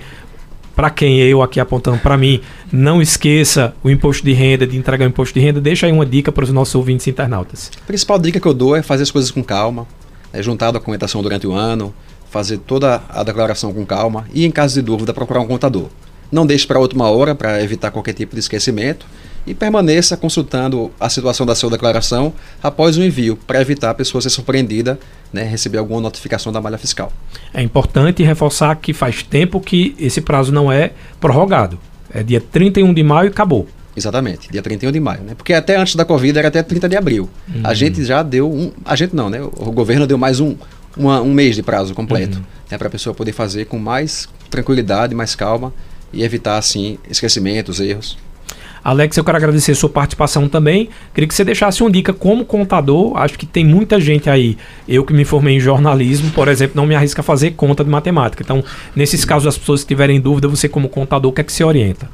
para 0.76 0.92
quem 0.92 1.20
eu 1.20 1.42
aqui 1.42 1.60
apontando 1.60 1.98
para 1.98 2.16
mim, 2.16 2.42
não 2.72 3.02
esqueça 3.02 3.74
o 3.84 3.90
imposto 3.90 4.24
de 4.24 4.34
renda, 4.34 4.68
de 4.68 4.78
entregar 4.78 5.06
o 5.06 5.08
imposto 5.08 5.34
de 5.34 5.40
renda, 5.44 5.62
deixa 5.62 5.86
aí 5.86 5.92
uma 5.92 6.06
dica 6.06 6.32
para 6.32 6.44
os 6.44 6.52
nossos 6.52 6.74
ouvintes 6.74 7.08
internautas. 7.08 7.72
A 7.84 7.86
principal 7.86 8.18
dica 8.18 8.40
que 8.40 8.48
eu 8.48 8.54
dou 8.56 8.76
é 8.76 8.82
fazer 8.82 9.04
as 9.04 9.12
coisas 9.12 9.30
com 9.30 9.44
calma, 9.44 9.86
é 10.32 10.42
juntar 10.42 10.70
a 10.70 10.72
documentação 10.72 11.22
durante 11.22 11.46
o 11.46 11.54
ano, 11.54 11.94
fazer 12.34 12.58
toda 12.58 13.00
a 13.10 13.24
declaração 13.24 13.72
com 13.72 13.86
calma 13.86 14.26
e, 14.34 14.44
em 14.44 14.50
caso 14.50 14.74
de 14.74 14.82
dúvida, 14.82 15.14
procurar 15.14 15.40
um 15.40 15.46
contador. 15.46 15.88
Não 16.32 16.48
deixe 16.48 16.66
para 16.66 16.80
última 16.80 17.08
hora 17.08 17.36
para 17.36 17.62
evitar 17.62 17.92
qualquer 17.92 18.14
tipo 18.14 18.34
de 18.34 18.40
esquecimento 18.40 19.06
e 19.46 19.54
permaneça 19.54 20.18
consultando 20.18 20.92
a 21.00 21.08
situação 21.10 21.46
da 21.46 21.54
sua 21.54 21.70
declaração 21.70 22.34
após 22.62 22.98
o 22.98 23.04
envio, 23.04 23.38
para 23.46 23.62
evitar 23.62 23.92
a 23.92 23.94
pessoa 23.94 24.20
ser 24.20 24.32
surpreendida, 24.32 25.00
né, 25.32 25.44
receber 25.44 25.78
alguma 25.78 26.02
notificação 26.02 26.52
da 26.52 26.60
malha 26.60 26.80
fiscal. 26.80 27.14
É 27.54 27.62
importante 27.62 28.24
reforçar 28.24 28.76
que 28.78 28.94
faz 28.94 29.22
tempo 29.22 29.62
que 29.62 29.96
esse 30.00 30.20
prazo 30.20 30.52
não 30.52 30.72
é 30.72 30.94
prorrogado. 31.22 31.78
É 32.12 32.24
dia 32.24 32.42
31 32.42 32.96
de 32.96 33.04
maio 33.04 33.28
e 33.28 33.30
acabou. 33.30 33.68
Exatamente, 33.96 34.50
dia 34.52 34.64
31 34.64 34.92
de 34.92 35.00
maio, 35.00 35.22
né? 35.22 35.36
Porque 35.36 35.54
até 35.54 35.76
antes 35.76 35.96
da 35.96 36.04
Covid 36.04 36.40
era 36.40 36.48
até 36.48 36.64
30 36.64 36.90
de 36.90 36.96
abril. 36.96 37.30
Uhum. 37.48 37.62
A 37.64 37.76
gente 37.76 38.04
já 38.04 38.24
deu 38.24 38.52
um. 38.52 38.72
A 38.84 38.96
gente 38.96 39.16
não, 39.16 39.30
né? 39.30 39.40
O 39.40 39.72
governo 39.72 40.08
deu 40.08 40.18
mais 40.18 40.40
um, 40.40 40.56
uma, 40.96 41.22
um 41.22 41.34
mês 41.34 41.56
de 41.56 41.64
prazo 41.64 41.94
completo. 41.94 42.38
Uhum. 42.38 42.44
Né, 42.72 42.78
para 42.78 42.88
a 42.88 42.92
pessoa 42.92 43.14
poder 43.14 43.34
fazer 43.34 43.66
com 43.66 43.78
mais 43.78 44.28
tranquilidade, 44.50 45.14
mais 45.14 45.36
calma 45.36 45.74
e 46.12 46.24
evitar, 46.24 46.58
assim, 46.58 46.98
esquecimentos, 47.10 47.80
erros. 47.80 48.18
Alex, 48.84 49.16
eu 49.16 49.24
quero 49.24 49.38
agradecer 49.38 49.74
sua 49.76 49.90
participação 49.90 50.50
também. 50.50 50.90
Queria 51.14 51.28
que 51.28 51.34
você 51.34 51.46
deixasse 51.46 51.82
uma 51.82 51.90
dica 51.90 52.12
como 52.12 52.44
contador. 52.44 53.16
Acho 53.16 53.40
que 53.40 53.46
tem 53.46 53.66
muita 53.66 54.00
gente 54.00 54.30
aí. 54.30 54.58
Eu 54.88 55.06
que 55.06 55.14
me 55.14 55.24
formei 55.24 55.56
em 55.56 55.60
jornalismo, 55.60 56.32
por 56.32 56.50
exemplo, 56.50 56.76
não 56.76 56.86
me 56.86 56.94
arrisca 56.94 57.22
a 57.22 57.24
fazer 57.24 57.52
conta 57.52 57.84
de 57.84 57.90
matemática. 57.90 58.44
Então, 58.44 58.64
nesses 58.94 59.24
casos, 59.24 59.48
as 59.48 59.58
pessoas 59.58 59.82
que 59.84 59.88
tiverem 59.88 60.20
dúvida, 60.20 60.48
você 60.48 60.68
como 60.68 60.90
contador, 60.90 61.32
o 61.32 61.34
que 61.34 61.42
é 61.42 61.44
que 61.44 61.54
se 61.54 61.64
orienta? 61.64 62.10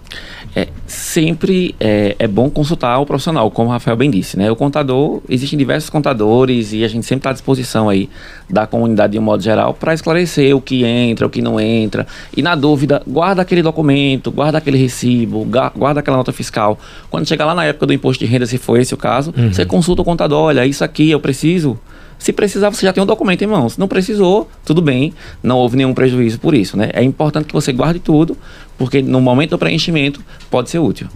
É, 0.55 0.67
sempre 0.85 1.75
é, 1.79 2.15
é, 2.19 2.27
bom 2.27 2.49
consultar 2.49 2.99
o 2.99 3.05
profissional, 3.05 3.49
como 3.51 3.69
o 3.69 3.71
Rafael 3.71 3.95
bem 3.97 4.09
disse, 4.09 4.37
né? 4.37 4.51
O 4.51 4.55
contador, 4.55 5.21
existem 5.29 5.57
diversos 5.57 5.89
contadores 5.89 6.73
e 6.73 6.83
a 6.83 6.87
gente 6.87 7.05
sempre 7.05 7.19
está 7.19 7.29
à 7.31 7.33
disposição 7.33 7.89
aí 7.89 8.09
da 8.49 8.65
comunidade 8.65 9.13
de 9.13 9.19
um 9.19 9.21
modo 9.21 9.43
geral 9.43 9.73
para 9.73 9.93
esclarecer 9.93 10.55
o 10.55 10.61
que 10.61 10.83
entra, 10.83 11.27
o 11.27 11.29
que 11.29 11.41
não 11.41 11.59
entra. 11.59 12.07
E 12.35 12.41
na 12.41 12.55
dúvida, 12.55 13.01
guarda 13.07 13.41
aquele 13.41 13.61
documento, 13.61 14.31
guarda 14.31 14.57
aquele 14.57 14.77
recibo, 14.77 15.45
guarda 15.75 15.99
aquela 15.99 16.17
nota 16.17 16.31
fiscal. 16.59 16.77
Quando 17.09 17.27
chegar 17.27 17.45
lá 17.45 17.55
na 17.55 17.65
época 17.65 17.85
do 17.85 17.93
imposto 17.93 18.23
de 18.23 18.29
renda, 18.29 18.45
se 18.45 18.57
for 18.57 18.77
esse 18.77 18.93
o 18.93 18.97
caso, 18.97 19.33
uhum. 19.35 19.51
você 19.53 19.65
consulta 19.65 20.01
o 20.01 20.05
contador, 20.05 20.43
olha, 20.45 20.65
isso 20.65 20.83
aqui 20.83 21.09
eu 21.09 21.19
preciso 21.19 21.79
se 22.17 22.33
precisar, 22.33 22.69
você 22.69 22.85
já 22.85 22.91
tem 22.91 23.01
um 23.01 23.05
documento 23.05 23.41
em 23.43 23.47
mãos. 23.47 23.73
Se 23.73 23.79
não 23.79 23.87
precisou, 23.87 24.49
tudo 24.65 24.81
bem, 24.81 25.13
não 25.41 25.57
houve 25.57 25.77
nenhum 25.77 25.93
prejuízo 25.93 26.37
por 26.37 26.53
isso, 26.53 26.75
né? 26.75 26.89
É 26.91 27.01
importante 27.01 27.45
que 27.45 27.53
você 27.53 27.71
guarde 27.71 27.99
tudo, 27.99 28.37
porque 28.77 29.01
no 29.01 29.21
momento 29.21 29.51
do 29.51 29.57
preenchimento 29.57 30.21
pode 30.51 30.69
ser 30.69 30.79
útil. 30.79 31.07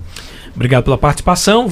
Obrigado 0.55 0.85
pela 0.85 0.97
participação. 0.97 1.69